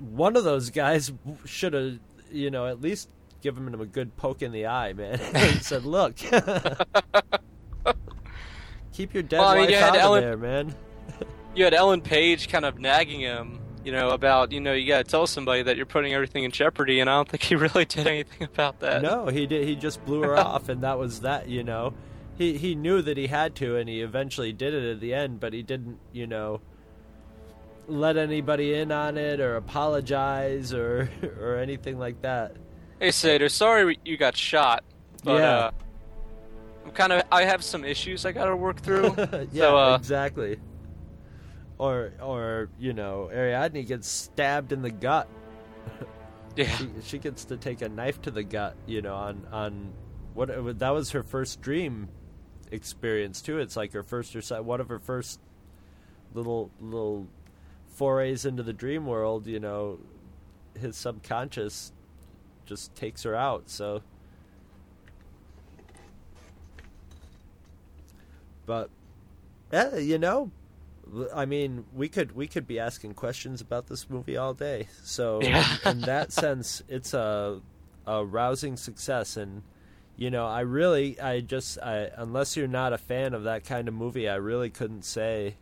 one 0.00 0.36
of 0.36 0.44
those 0.44 0.68
guys 0.70 1.12
should 1.44 1.72
have 1.72 1.98
you 2.30 2.50
know 2.50 2.66
at 2.66 2.80
least 2.80 3.08
given 3.44 3.72
him 3.72 3.80
a 3.80 3.86
good 3.86 4.16
poke 4.16 4.42
in 4.42 4.50
the 4.50 4.66
eye 4.66 4.92
man 4.92 5.20
and 5.34 5.62
said 5.62 5.84
look 5.84 6.16
keep 8.92 9.14
your 9.14 9.22
dead 9.22 9.38
Well, 9.38 9.48
I 9.50 9.54
mean, 9.54 9.64
wife 9.66 9.70
you 9.70 9.76
out 9.76 9.96
Ellen- 9.96 10.24
of 10.24 10.24
there 10.24 10.36
man 10.36 10.74
you 11.54 11.64
had 11.64 11.74
Ellen 11.74 12.00
Page 12.00 12.48
kind 12.48 12.64
of 12.64 12.78
nagging 12.78 13.20
him, 13.20 13.60
you 13.84 13.92
know, 13.92 14.10
about 14.10 14.52
you 14.52 14.60
know 14.60 14.72
you 14.72 14.88
got 14.88 14.98
to 14.98 15.04
tell 15.04 15.26
somebody 15.26 15.62
that 15.62 15.76
you're 15.76 15.86
putting 15.86 16.12
everything 16.12 16.44
in 16.44 16.50
jeopardy, 16.50 17.00
and 17.00 17.08
I 17.08 17.14
don't 17.14 17.28
think 17.28 17.42
he 17.42 17.54
really 17.54 17.84
did 17.84 18.06
anything 18.06 18.46
about 18.46 18.80
that. 18.80 19.02
No, 19.02 19.28
he 19.28 19.46
did. 19.46 19.66
He 19.66 19.76
just 19.76 20.04
blew 20.04 20.22
her 20.22 20.36
off, 20.36 20.68
and 20.68 20.82
that 20.82 20.98
was 20.98 21.20
that. 21.20 21.48
You 21.48 21.62
know, 21.62 21.94
he 22.36 22.58
he 22.58 22.74
knew 22.74 23.02
that 23.02 23.16
he 23.16 23.26
had 23.26 23.54
to, 23.56 23.76
and 23.76 23.88
he 23.88 24.00
eventually 24.00 24.52
did 24.52 24.74
it 24.74 24.90
at 24.90 25.00
the 25.00 25.14
end. 25.14 25.40
But 25.40 25.52
he 25.52 25.62
didn't, 25.62 25.98
you 26.12 26.26
know, 26.26 26.60
let 27.86 28.16
anybody 28.16 28.74
in 28.74 28.90
on 28.90 29.16
it 29.16 29.40
or 29.40 29.56
apologize 29.56 30.72
or 30.72 31.08
or 31.40 31.56
anything 31.56 31.98
like 31.98 32.22
that. 32.22 32.56
Hey, 33.04 33.10
Saito, 33.10 33.48
sorry 33.48 33.98
you 34.02 34.16
got 34.16 34.34
shot, 34.34 34.82
but 35.24 35.34
Yeah. 35.34 35.50
uh, 35.50 35.70
I'm 36.86 36.90
kind 36.92 37.12
of 37.12 37.22
I 37.30 37.44
have 37.44 37.62
some 37.62 37.84
issues 37.84 38.24
I 38.24 38.32
got 38.32 38.46
to 38.46 38.56
work 38.56 38.80
through. 38.80 39.14
yeah, 39.52 39.60
so, 39.60 39.76
uh, 39.76 39.96
exactly. 39.96 40.58
Or, 41.76 42.14
or 42.18 42.70
you 42.78 42.94
know, 42.94 43.28
Ariadne 43.30 43.82
gets 43.82 44.08
stabbed 44.08 44.72
in 44.72 44.80
the 44.80 44.90
gut. 44.90 45.28
yeah, 46.56 46.74
She, 46.78 46.88
she 47.02 47.18
gets 47.18 47.44
to 47.44 47.58
take 47.58 47.82
a 47.82 47.90
knife 47.90 48.22
to 48.22 48.30
the 48.30 48.42
gut. 48.42 48.74
You 48.86 49.02
know, 49.02 49.14
on 49.16 49.46
on 49.52 49.92
what 50.32 50.48
it 50.48 50.78
that 50.78 50.94
was 50.94 51.10
her 51.10 51.22
first 51.22 51.60
dream 51.60 52.08
experience 52.70 53.42
too. 53.42 53.58
It's 53.58 53.76
like 53.76 53.92
her 53.92 54.02
first 54.02 54.34
or 54.34 54.62
one 54.62 54.80
of 54.80 54.88
her 54.88 54.98
first 54.98 55.40
little 56.32 56.70
little 56.80 57.26
forays 57.84 58.46
into 58.46 58.62
the 58.62 58.72
dream 58.72 59.04
world. 59.04 59.46
You 59.46 59.60
know, 59.60 59.98
his 60.80 60.96
subconscious 60.96 61.92
just 62.66 62.94
takes 62.94 63.22
her 63.22 63.34
out. 63.34 63.70
So. 63.70 64.02
But 68.66 68.90
yeah, 69.72 69.96
you 69.96 70.18
know, 70.18 70.50
I 71.34 71.44
mean, 71.44 71.84
we 71.94 72.08
could 72.08 72.32
we 72.34 72.46
could 72.46 72.66
be 72.66 72.78
asking 72.78 73.14
questions 73.14 73.60
about 73.60 73.86
this 73.88 74.08
movie 74.08 74.36
all 74.36 74.54
day. 74.54 74.88
So 75.02 75.40
Yeah. 75.42 75.66
in 75.86 76.00
that 76.02 76.32
sense, 76.32 76.82
it's 76.88 77.14
a 77.14 77.60
a 78.06 78.24
rousing 78.24 78.76
success, 78.76 79.36
and 79.36 79.62
you 80.16 80.30
know, 80.30 80.46
I 80.46 80.60
really, 80.60 81.18
I 81.20 81.40
just, 81.40 81.78
I 81.82 82.10
unless 82.16 82.56
you're 82.56 82.68
not 82.68 82.92
a 82.92 82.98
fan 82.98 83.34
of 83.34 83.44
that 83.44 83.64
kind 83.64 83.88
of 83.88 83.94
movie, 83.94 84.28
I 84.28 84.36
really 84.36 84.70
couldn't 84.70 85.04
say, 85.04 85.56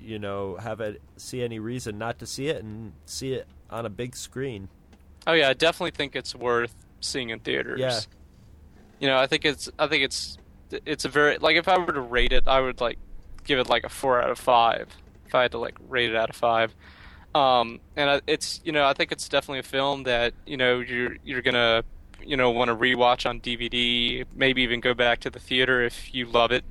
you 0.00 0.18
know, 0.18 0.56
have 0.56 0.80
it 0.80 1.00
see 1.16 1.42
any 1.42 1.58
reason 1.58 1.96
not 1.96 2.18
to 2.18 2.26
see 2.26 2.48
it 2.48 2.62
and 2.64 2.92
see 3.04 3.32
it 3.34 3.46
on 3.70 3.86
a 3.86 3.90
big 3.90 4.16
screen. 4.16 4.68
Oh 5.26 5.32
yeah, 5.32 5.48
I 5.48 5.52
definitely 5.54 5.90
think 5.92 6.16
it's 6.16 6.34
worth 6.34 6.74
seeing 7.00 7.30
in 7.30 7.40
theaters. 7.40 7.80
Yeah. 7.80 8.00
You 9.00 9.08
know, 9.08 9.18
I 9.18 9.26
think 9.26 9.44
it's 9.44 9.68
I 9.78 9.86
think 9.86 10.04
it's 10.04 10.38
it's 10.84 11.04
a 11.04 11.08
very 11.08 11.38
like 11.38 11.56
if 11.56 11.68
I 11.68 11.78
were 11.78 11.92
to 11.92 12.00
rate 12.00 12.32
it, 12.32 12.44
I 12.46 12.60
would 12.60 12.80
like 12.80 12.98
give 13.44 13.58
it 13.58 13.68
like 13.68 13.84
a 13.84 13.88
four 13.88 14.20
out 14.22 14.30
of 14.30 14.38
five 14.38 14.88
if 15.26 15.34
I 15.34 15.42
had 15.42 15.52
to 15.52 15.58
like 15.58 15.76
rate 15.88 16.10
it 16.10 16.16
out 16.16 16.30
of 16.30 16.36
five. 16.36 16.74
Um, 17.34 17.80
and 17.96 18.08
I- 18.10 18.20
it's 18.26 18.60
you 18.64 18.72
know 18.72 18.86
I 18.86 18.92
think 18.94 19.12
it's 19.12 19.28
definitely 19.28 19.58
a 19.60 19.64
film 19.64 20.04
that 20.04 20.32
you 20.46 20.56
know 20.56 20.80
you're 20.80 21.16
you're 21.24 21.42
gonna 21.42 21.84
you 22.24 22.36
know 22.36 22.50
want 22.50 22.68
to 22.68 22.74
rewatch 22.76 23.28
on 23.28 23.40
DVD, 23.40 24.24
maybe 24.34 24.62
even 24.62 24.80
go 24.80 24.94
back 24.94 25.20
to 25.20 25.30
the 25.30 25.38
theater 25.38 25.82
if 25.82 26.14
you 26.14 26.26
love 26.26 26.50
it, 26.50 26.64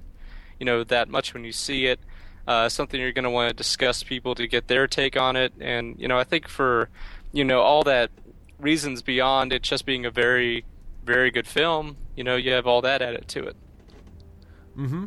you 0.60 0.66
know 0.66 0.84
that 0.84 1.08
much 1.10 1.34
when 1.34 1.43
you 1.43 1.51
see 1.51 1.86
it. 1.86 1.99
Uh, 2.47 2.70
something 2.70 3.01
you're 3.01 3.12
going 3.12 3.24
to 3.24 3.30
want 3.32 3.49
to 3.49 3.56
discuss 3.56 4.03
people 4.03 4.36
to 4.36 4.47
get 4.47 4.68
their 4.68 4.86
take 4.88 5.18
on 5.18 5.36
it, 5.36 5.51
and 5.60 5.95
you 5.99 6.08
know 6.08 6.18
I 6.20 6.24
think 6.24 6.47
for 6.47 6.89
you 7.32 7.43
know 7.43 7.62
all 7.62 7.84
that 7.84 8.12
reasons 8.60 9.01
beyond 9.01 9.53
it 9.53 9.62
just 9.64 9.86
being 9.86 10.06
a 10.06 10.12
very 10.12 10.66
very 11.03 11.30
good 11.32 11.47
film, 11.47 11.97
you 12.16 12.24
know 12.24 12.36
you 12.36 12.51
have 12.51 12.66
all 12.68 12.82
that 12.82 13.01
added 13.01 13.28
to 13.30 13.43
it. 13.45 13.56
Mm-hmm. 14.78 15.06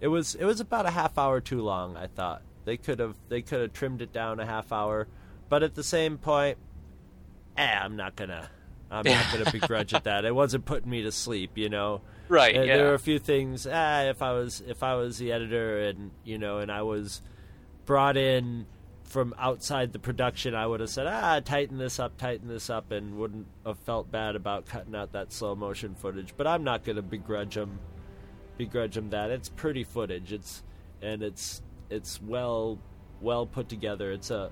It 0.00 0.08
was 0.08 0.34
it 0.34 0.44
was 0.44 0.60
about 0.60 0.86
a 0.86 0.90
half 0.90 1.16
hour 1.18 1.40
too 1.40 1.60
long. 1.62 1.96
I 1.96 2.06
thought 2.06 2.42
they 2.64 2.76
could 2.76 2.98
have 2.98 3.16
they 3.28 3.42
could 3.42 3.60
have 3.60 3.72
trimmed 3.72 4.02
it 4.02 4.12
down 4.12 4.40
a 4.40 4.46
half 4.46 4.72
hour, 4.72 5.08
but 5.48 5.62
at 5.62 5.74
the 5.74 5.84
same 5.84 6.18
point, 6.18 6.58
eh, 7.56 7.78
I'm 7.80 7.96
not 7.96 8.16
gonna 8.16 8.50
I'm 8.90 9.04
not 9.04 9.24
gonna 9.32 9.50
begrudge 9.52 9.94
it 9.94 10.04
that. 10.04 10.24
It 10.24 10.34
wasn't 10.34 10.64
putting 10.64 10.90
me 10.90 11.02
to 11.02 11.12
sleep, 11.12 11.56
you 11.56 11.68
know. 11.68 12.02
Right, 12.28 12.54
There- 12.54 12.64
yeah. 12.64 12.76
There 12.78 12.86
were 12.86 12.94
a 12.94 12.98
few 12.98 13.18
things. 13.18 13.66
Ah, 13.70 14.02
if 14.02 14.20
I 14.20 14.32
was 14.32 14.62
if 14.66 14.82
I 14.82 14.94
was 14.96 15.18
the 15.18 15.32
editor 15.32 15.80
and 15.80 16.10
you 16.24 16.38
know 16.38 16.58
and 16.58 16.70
I 16.70 16.82
was 16.82 17.22
brought 17.86 18.16
in 18.16 18.66
from 19.04 19.34
outside 19.38 19.92
the 19.92 19.98
production, 19.98 20.54
I 20.54 20.66
would 20.66 20.80
have 20.80 20.90
said, 20.90 21.06
ah, 21.06 21.40
tighten 21.40 21.78
this 21.78 22.00
up, 22.00 22.16
tighten 22.16 22.48
this 22.48 22.68
up, 22.68 22.90
and 22.90 23.16
wouldn't 23.16 23.46
have 23.64 23.78
felt 23.78 24.10
bad 24.10 24.34
about 24.34 24.66
cutting 24.66 24.94
out 24.94 25.12
that 25.12 25.32
slow 25.32 25.54
motion 25.54 25.94
footage. 25.94 26.34
But 26.36 26.46
I'm 26.46 26.64
not 26.64 26.84
going 26.84 26.96
to 26.96 27.02
begrudge 27.02 27.54
them, 27.54 27.78
begrudge 28.56 28.94
them 28.94 29.10
that. 29.10 29.30
It's 29.30 29.48
pretty 29.48 29.84
footage. 29.84 30.32
It's 30.32 30.62
and 31.02 31.22
it's 31.22 31.62
it's 31.90 32.20
well 32.22 32.78
well 33.20 33.46
put 33.46 33.68
together. 33.68 34.10
It's 34.10 34.30
a 34.30 34.50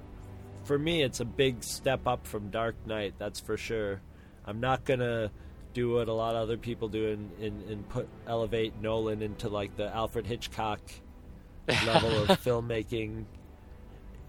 for 0.64 0.78
me, 0.78 1.03
it's 1.03 1.20
a 1.20 1.24
big 1.24 1.64
step 1.64 2.07
up 2.07 2.26
from 2.26 2.50
Dark 2.50 2.76
Knight. 2.86 3.14
That's 3.18 3.40
for 3.40 3.57
sure. 3.57 4.00
I'm 4.44 4.61
not 4.61 4.84
gonna 4.84 5.30
do 5.72 5.94
what 5.94 6.09
a 6.09 6.12
lot 6.12 6.34
of 6.34 6.42
other 6.42 6.59
people 6.59 6.88
do 6.88 7.12
and, 7.12 7.30
and, 7.40 7.70
and 7.70 7.88
put 7.88 8.07
elevate 8.26 8.80
Nolan 8.80 9.22
into 9.22 9.48
like 9.48 9.74
the 9.76 9.92
Alfred 9.94 10.26
Hitchcock 10.26 10.80
level 11.86 12.24
of 12.24 12.28
filmmaking 12.44 13.24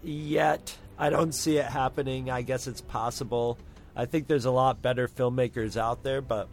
yet. 0.04 0.76
I 0.98 1.10
don't 1.10 1.32
see 1.32 1.56
it 1.58 1.66
happening. 1.66 2.30
I 2.30 2.42
guess 2.42 2.66
it's 2.66 2.80
possible. 2.80 3.58
I 3.96 4.06
think 4.06 4.26
there's 4.26 4.44
a 4.44 4.50
lot 4.50 4.82
better 4.82 5.08
filmmakers 5.08 5.76
out 5.76 6.02
there, 6.02 6.20
but 6.20 6.48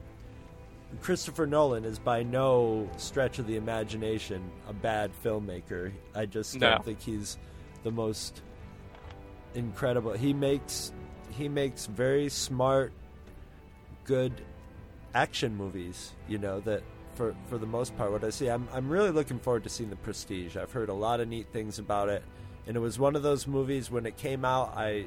Christopher 1.02 1.45
Nolan 1.47 1.86
is 1.86 1.99
by 1.99 2.24
no 2.24 2.89
stretch 2.97 3.39
of 3.39 3.47
the 3.47 3.56
imagination 3.56 4.49
a 4.68 4.74
bad 4.74 5.12
filmmaker. 5.24 5.91
I 6.14 6.26
just 6.26 6.56
No. 6.56 6.72
don't 6.72 6.86
think 6.86 7.02
he's 7.02 7.38
the 7.84 7.91
most 7.91 8.41
incredible. 9.54 10.14
He 10.14 10.34
makes 10.34 10.91
he 11.32 11.47
makes 11.47 11.86
very 11.86 12.28
smart, 12.30 12.91
good 14.04 14.34
action 15.16 15.56
movies. 15.56 16.12
You 16.28 16.38
know 16.39 16.60
that 16.62 16.84
for 17.16 17.36
for 17.47 17.58
the 17.58 17.66
most 17.66 17.95
part, 17.97 18.12
what 18.12 18.24
I 18.24 18.30
see, 18.30 18.47
I'm 18.49 18.68
I'm 18.74 18.89
really 18.89 19.12
looking 19.12 19.39
forward 19.39 19.64
to 19.64 19.70
seeing 19.70 19.89
The 19.89 19.95
Prestige. 19.97 20.58
I've 20.58 20.72
heard 20.72 20.89
a 20.89 20.93
lot 20.93 21.20
of 21.20 21.28
neat 21.28 21.47
things 21.54 21.80
about 21.80 22.10
it, 22.10 22.24
and 22.68 22.76
it 22.76 22.80
was 22.80 22.99
one 22.99 23.16
of 23.16 23.24
those 23.24 23.47
movies 23.47 23.89
when 23.89 24.05
it 24.05 24.18
came 24.18 24.45
out. 24.45 24.74
I 24.76 25.05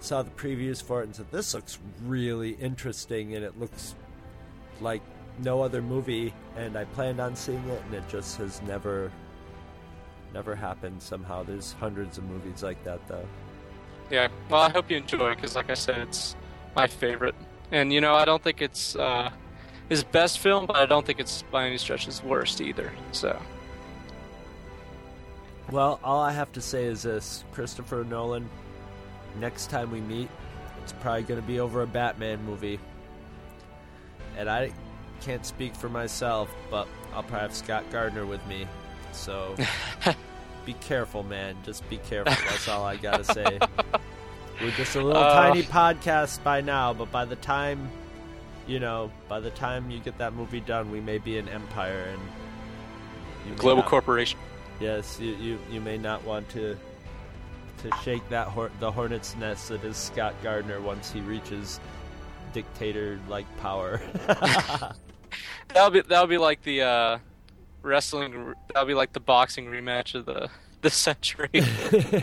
saw 0.00 0.22
the 0.22 0.30
previews 0.30 0.82
for 0.82 1.00
it 1.00 1.04
and 1.04 1.16
said, 1.16 1.30
"This 1.30 1.54
looks 1.54 1.78
really 2.04 2.50
interesting," 2.52 3.34
and 3.34 3.44
it 3.44 3.58
looks 3.58 3.94
like 4.80 5.02
no 5.38 5.62
other 5.62 5.82
movie. 5.82 6.32
And 6.56 6.76
I 6.76 6.84
planned 6.84 7.20
on 7.20 7.36
seeing 7.36 7.66
it, 7.68 7.82
and 7.86 7.94
it 7.94 8.08
just 8.08 8.36
has 8.38 8.62
never 8.62 9.12
never 10.32 10.54
happened. 10.54 11.02
Somehow, 11.02 11.42
there's 11.42 11.72
hundreds 11.72 12.18
of 12.18 12.24
movies 12.24 12.62
like 12.62 12.82
that, 12.84 13.06
though. 13.08 13.26
Yeah, 14.10 14.28
well, 14.48 14.62
I 14.62 14.70
hope 14.70 14.90
you 14.90 14.96
enjoy 14.96 15.34
because, 15.34 15.54
like 15.54 15.70
I 15.70 15.74
said, 15.74 15.98
it's 15.98 16.34
my 16.74 16.86
favorite. 16.86 17.34
And 17.72 17.92
you 17.92 18.00
know, 18.00 18.14
I 18.14 18.24
don't 18.24 18.42
think 18.42 18.60
it's 18.60 18.96
uh, 18.96 19.30
his 19.88 20.02
best 20.02 20.38
film, 20.40 20.66
but 20.66 20.76
I 20.76 20.86
don't 20.86 21.06
think 21.06 21.20
it's 21.20 21.42
by 21.50 21.66
any 21.66 21.78
stretch 21.78 22.06
his 22.06 22.22
worst 22.22 22.60
either. 22.60 22.92
So, 23.12 23.40
Well, 25.70 26.00
all 26.02 26.20
I 26.20 26.32
have 26.32 26.50
to 26.52 26.60
say 26.60 26.84
is 26.84 27.02
this 27.02 27.44
Christopher 27.52 28.04
Nolan, 28.08 28.48
next 29.38 29.70
time 29.70 29.90
we 29.90 30.00
meet, 30.00 30.28
it's 30.82 30.92
probably 30.94 31.22
going 31.22 31.40
to 31.40 31.46
be 31.46 31.60
over 31.60 31.82
a 31.82 31.86
Batman 31.86 32.44
movie. 32.44 32.80
And 34.36 34.48
I 34.48 34.72
can't 35.20 35.44
speak 35.46 35.74
for 35.74 35.88
myself, 35.88 36.52
but 36.70 36.88
I'll 37.14 37.22
probably 37.22 37.40
have 37.40 37.54
Scott 37.54 37.84
Gardner 37.92 38.26
with 38.26 38.44
me. 38.46 38.66
So 39.12 39.54
be 40.64 40.72
careful, 40.74 41.22
man. 41.22 41.56
Just 41.64 41.88
be 41.88 41.98
careful. 41.98 42.32
That's 42.48 42.68
all 42.68 42.84
I 42.84 42.96
got 42.96 43.24
to 43.24 43.32
say. 43.32 43.58
We're 44.60 44.70
just 44.72 44.96
a 44.96 45.00
little 45.02 45.22
Uh. 45.22 45.34
tiny 45.50 45.62
podcast 45.62 46.42
by 46.42 46.60
now, 46.60 46.92
but 46.92 47.10
by 47.12 47.24
the 47.24 47.36
time, 47.36 47.88
you 48.66 48.78
know, 48.80 49.10
by 49.28 49.40
the 49.40 49.50
time 49.50 49.90
you 49.90 49.98
get 50.00 50.18
that 50.18 50.34
movie 50.34 50.60
done, 50.60 50.90
we 50.90 51.00
may 51.00 51.18
be 51.18 51.38
an 51.38 51.48
empire 51.48 52.08
and 53.46 53.58
global 53.58 53.82
corporation. 53.82 54.38
Yes, 54.80 55.18
you, 55.20 55.32
you, 55.34 55.58
you 55.70 55.80
may 55.80 55.98
not 55.98 56.24
want 56.24 56.48
to 56.50 56.76
to 57.82 57.90
shake 58.02 58.26
that 58.28 58.46
hor- 58.46 58.70
the 58.78 58.90
hornet's 58.90 59.34
nest 59.36 59.68
that 59.70 59.82
is 59.84 59.96
Scott 59.96 60.34
Gardner 60.42 60.80
once 60.80 61.10
he 61.10 61.20
reaches 61.20 61.80
dictator 62.52 63.18
like 63.28 63.46
power. 63.58 64.00
That'll 65.72 65.90
be 65.90 66.00
that'll 66.00 66.26
be 66.26 66.36
like 66.38 66.62
the 66.62 66.82
uh, 66.82 67.18
wrestling. 67.82 68.54
That'll 68.68 68.88
be 68.88 68.94
like 68.94 69.12
the 69.12 69.20
boxing 69.20 69.66
rematch 69.66 70.14
of 70.16 70.26
the 70.26 70.50
the 70.82 70.90
century. 70.90 71.48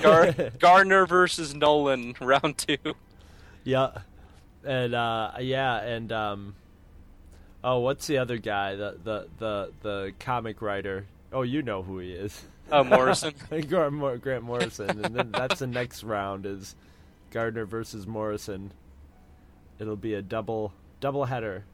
Gar- 0.01 0.33
Gardner 0.59 1.05
versus 1.05 1.55
Nolan, 1.55 2.15
round 2.19 2.57
two. 2.57 2.77
yeah, 3.63 3.99
and 4.65 4.93
uh, 4.93 5.31
yeah, 5.39 5.77
and 5.77 6.11
um, 6.11 6.55
oh, 7.63 7.79
what's 7.79 8.05
the 8.07 8.17
other 8.17 8.37
guy? 8.37 8.75
The 8.75 8.97
the 9.01 9.27
the 9.39 9.71
the 9.81 10.13
comic 10.19 10.61
writer. 10.61 11.05
Oh, 11.31 11.41
you 11.41 11.61
know 11.61 11.83
who 11.83 11.99
he 11.99 12.11
is. 12.11 12.43
Oh, 12.71 12.83
Morrison. 12.83 13.33
Grant 13.49 14.21
Grant 14.21 14.43
Morrison, 14.43 15.03
and 15.03 15.15
then 15.15 15.31
that's 15.31 15.59
the 15.59 15.67
next 15.67 16.03
round 16.03 16.45
is 16.45 16.75
Gardner 17.31 17.65
versus 17.65 18.07
Morrison. 18.07 18.71
It'll 19.79 19.95
be 19.95 20.13
a 20.13 20.21
double 20.21 20.73
double 20.99 21.25
header. 21.25 21.65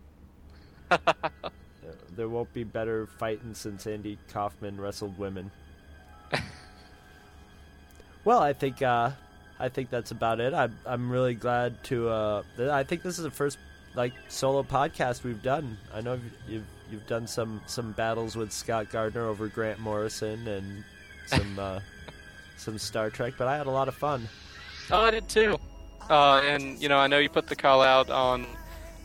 there 2.15 2.29
won't 2.29 2.53
be 2.53 2.63
better 2.63 3.07
fighting 3.07 3.53
since 3.53 3.87
Andy 3.87 4.17
Kaufman 4.31 4.79
wrestled 4.79 5.17
women. 5.17 5.51
well, 8.25 8.39
I 8.39 8.53
think 8.53 8.81
uh, 8.81 9.11
I 9.59 9.69
think 9.69 9.89
that's 9.89 10.11
about 10.11 10.39
it. 10.39 10.53
I'm 10.53 10.77
I'm 10.85 11.09
really 11.09 11.35
glad 11.35 11.83
to. 11.85 12.09
Uh, 12.09 12.43
I 12.71 12.83
think 12.83 13.01
this 13.01 13.17
is 13.17 13.23
the 13.23 13.31
first 13.31 13.57
like 13.95 14.13
solo 14.27 14.63
podcast 14.63 15.23
we've 15.23 15.43
done. 15.43 15.77
I 15.93 16.01
know 16.01 16.13
you've 16.13 16.33
you've, 16.47 16.65
you've 16.93 17.07
done 17.07 17.27
some 17.27 17.59
some 17.65 17.91
battles 17.93 18.37
with 18.37 18.51
Scott 18.51 18.89
Gardner 18.91 19.27
over 19.27 19.47
Grant 19.47 19.79
Morrison 19.79 20.47
and 20.47 20.83
some 21.25 21.59
uh, 21.59 21.79
some 22.55 22.77
Star 22.77 23.09
Trek, 23.09 23.33
but 23.37 23.47
I 23.47 23.57
had 23.57 23.67
a 23.67 23.71
lot 23.71 23.87
of 23.87 23.95
fun. 23.95 24.29
Oh, 24.91 25.01
I 25.01 25.11
did 25.11 25.27
too. 25.27 25.57
Uh, 26.09 26.41
and 26.45 26.81
you 26.81 26.87
know, 26.87 26.97
I 26.97 27.07
know 27.07 27.17
you 27.19 27.29
put 27.29 27.47
the 27.47 27.55
call 27.55 27.81
out 27.81 28.09
on 28.09 28.45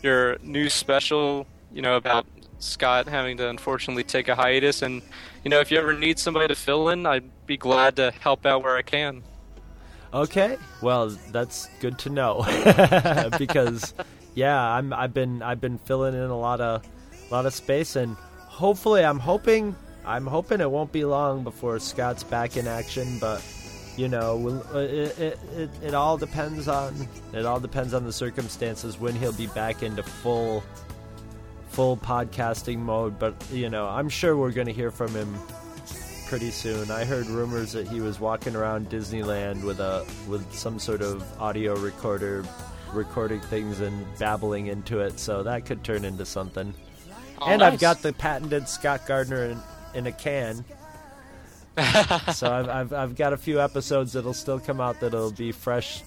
your 0.02 0.36
new 0.42 0.68
special, 0.68 1.46
you 1.72 1.82
know, 1.82 1.96
about 1.96 2.26
Scott 2.58 3.08
having 3.08 3.36
to 3.38 3.48
unfortunately 3.48 4.04
take 4.04 4.28
a 4.28 4.34
hiatus. 4.34 4.82
And 4.82 5.02
you 5.44 5.50
know, 5.50 5.60
if 5.60 5.70
you 5.70 5.78
ever 5.78 5.94
need 5.94 6.18
somebody 6.18 6.48
to 6.48 6.54
fill 6.54 6.90
in, 6.90 7.06
I'd 7.06 7.46
be 7.46 7.56
glad 7.56 7.96
to 7.96 8.12
help 8.20 8.44
out 8.44 8.62
where 8.62 8.76
I 8.76 8.82
can. 8.82 9.22
Okay, 10.12 10.56
well 10.82 11.08
that's 11.32 11.68
good 11.80 11.98
to 12.00 12.10
know 12.10 12.44
because 13.38 13.94
yeah, 14.34 14.60
I'm 14.60 14.92
I've 14.92 15.14
been 15.14 15.42
I've 15.42 15.60
been 15.60 15.78
filling 15.78 16.14
in 16.14 16.20
a 16.20 16.38
lot 16.38 16.60
of 16.60 16.82
a 17.28 17.34
lot 17.34 17.46
of 17.46 17.54
space 17.54 17.96
and 17.96 18.16
hopefully 18.46 19.04
I'm 19.04 19.18
hoping 19.18 19.74
I'm 20.04 20.26
hoping 20.26 20.60
it 20.60 20.70
won't 20.70 20.90
be 20.90 21.04
long 21.04 21.44
before 21.44 21.78
Scott's 21.78 22.24
back 22.24 22.56
in 22.56 22.66
action, 22.66 23.18
but 23.18 23.44
you 23.98 24.08
know, 24.08 24.62
uh, 24.72 24.78
it, 24.78 25.18
it, 25.18 25.38
it, 25.56 25.70
it 25.82 25.94
all 25.94 26.16
depends 26.16 26.68
on 26.68 26.94
it 27.32 27.44
all 27.44 27.60
depends 27.60 27.92
on 27.92 28.04
the 28.04 28.12
circumstances 28.12 28.98
when 28.98 29.14
he'll 29.14 29.32
be 29.32 29.48
back 29.48 29.82
into 29.82 30.02
full 30.02 30.62
full 31.70 31.96
podcasting 31.96 32.78
mode. 32.78 33.18
But 33.18 33.34
you 33.52 33.68
know, 33.68 33.86
I'm 33.86 34.08
sure 34.08 34.36
we're 34.36 34.52
going 34.52 34.68
to 34.68 34.72
hear 34.72 34.90
from 34.90 35.14
him 35.14 35.38
pretty 36.26 36.50
soon. 36.50 36.90
I 36.90 37.04
heard 37.04 37.26
rumors 37.26 37.72
that 37.72 37.88
he 37.88 38.00
was 38.00 38.20
walking 38.20 38.54
around 38.54 38.88
Disneyland 38.88 39.64
with 39.64 39.80
a 39.80 40.06
with 40.28 40.50
some 40.54 40.78
sort 40.78 41.02
of 41.02 41.22
audio 41.40 41.76
recorder 41.76 42.44
recording 42.92 43.40
things 43.40 43.80
and 43.80 44.06
babbling 44.18 44.68
into 44.68 45.00
it, 45.00 45.18
so 45.18 45.42
that 45.42 45.66
could 45.66 45.84
turn 45.84 46.04
into 46.04 46.24
something. 46.24 46.72
Oh, 47.40 47.46
and 47.46 47.60
nice. 47.60 47.74
I've 47.74 47.80
got 47.80 48.02
the 48.02 48.12
patented 48.12 48.68
Scott 48.68 49.06
Gardner 49.06 49.44
in, 49.44 49.60
in 49.94 50.06
a 50.06 50.12
can. 50.12 50.64
so 52.32 52.52
I've, 52.52 52.68
I've 52.68 52.92
I've 52.92 53.16
got 53.16 53.32
a 53.32 53.36
few 53.36 53.60
episodes 53.60 54.12
that'll 54.14 54.34
still 54.34 54.58
come 54.58 54.80
out 54.80 54.98
that'll 55.00 55.30
be 55.30 55.52
fresh, 55.52 56.02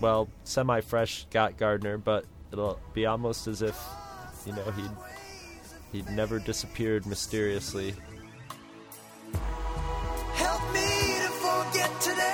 well, 0.00 0.28
semi-fresh 0.42 1.26
Scott 1.30 1.56
Gardner, 1.56 1.98
but 1.98 2.24
it'll 2.52 2.80
be 2.94 3.06
almost 3.06 3.46
as 3.46 3.62
if, 3.62 3.80
you 4.44 4.52
know, 4.52 4.70
he'd 4.72 4.90
he'd 5.92 6.10
never 6.10 6.40
disappeared 6.40 7.06
mysteriously. 7.06 7.94
Help 10.34 10.72
me 10.72 10.80
to 10.80 11.28
forget 11.30 12.00
today's 12.00 12.33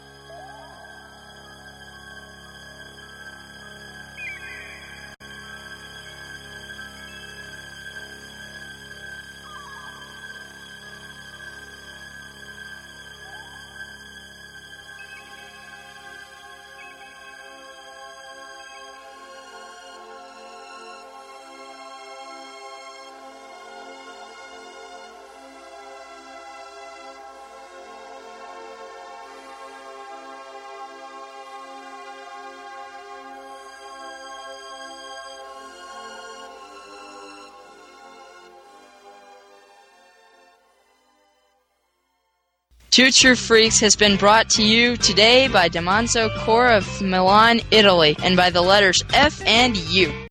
Two 42.93 43.09
True 43.09 43.35
Freaks 43.35 43.79
has 43.79 43.95
been 43.95 44.17
brought 44.17 44.51
to 44.51 44.61
you 44.61 44.97
today 44.97 45.47
by 45.47 45.67
Damanzo 45.67 46.29
Core 46.41 46.71
of 46.71 47.01
Milan, 47.01 47.59
Italy, 47.71 48.15
and 48.21 48.37
by 48.37 48.51
the 48.51 48.61
letters 48.61 49.03
F 49.11 49.41
and 49.47 49.75
U. 49.75 50.22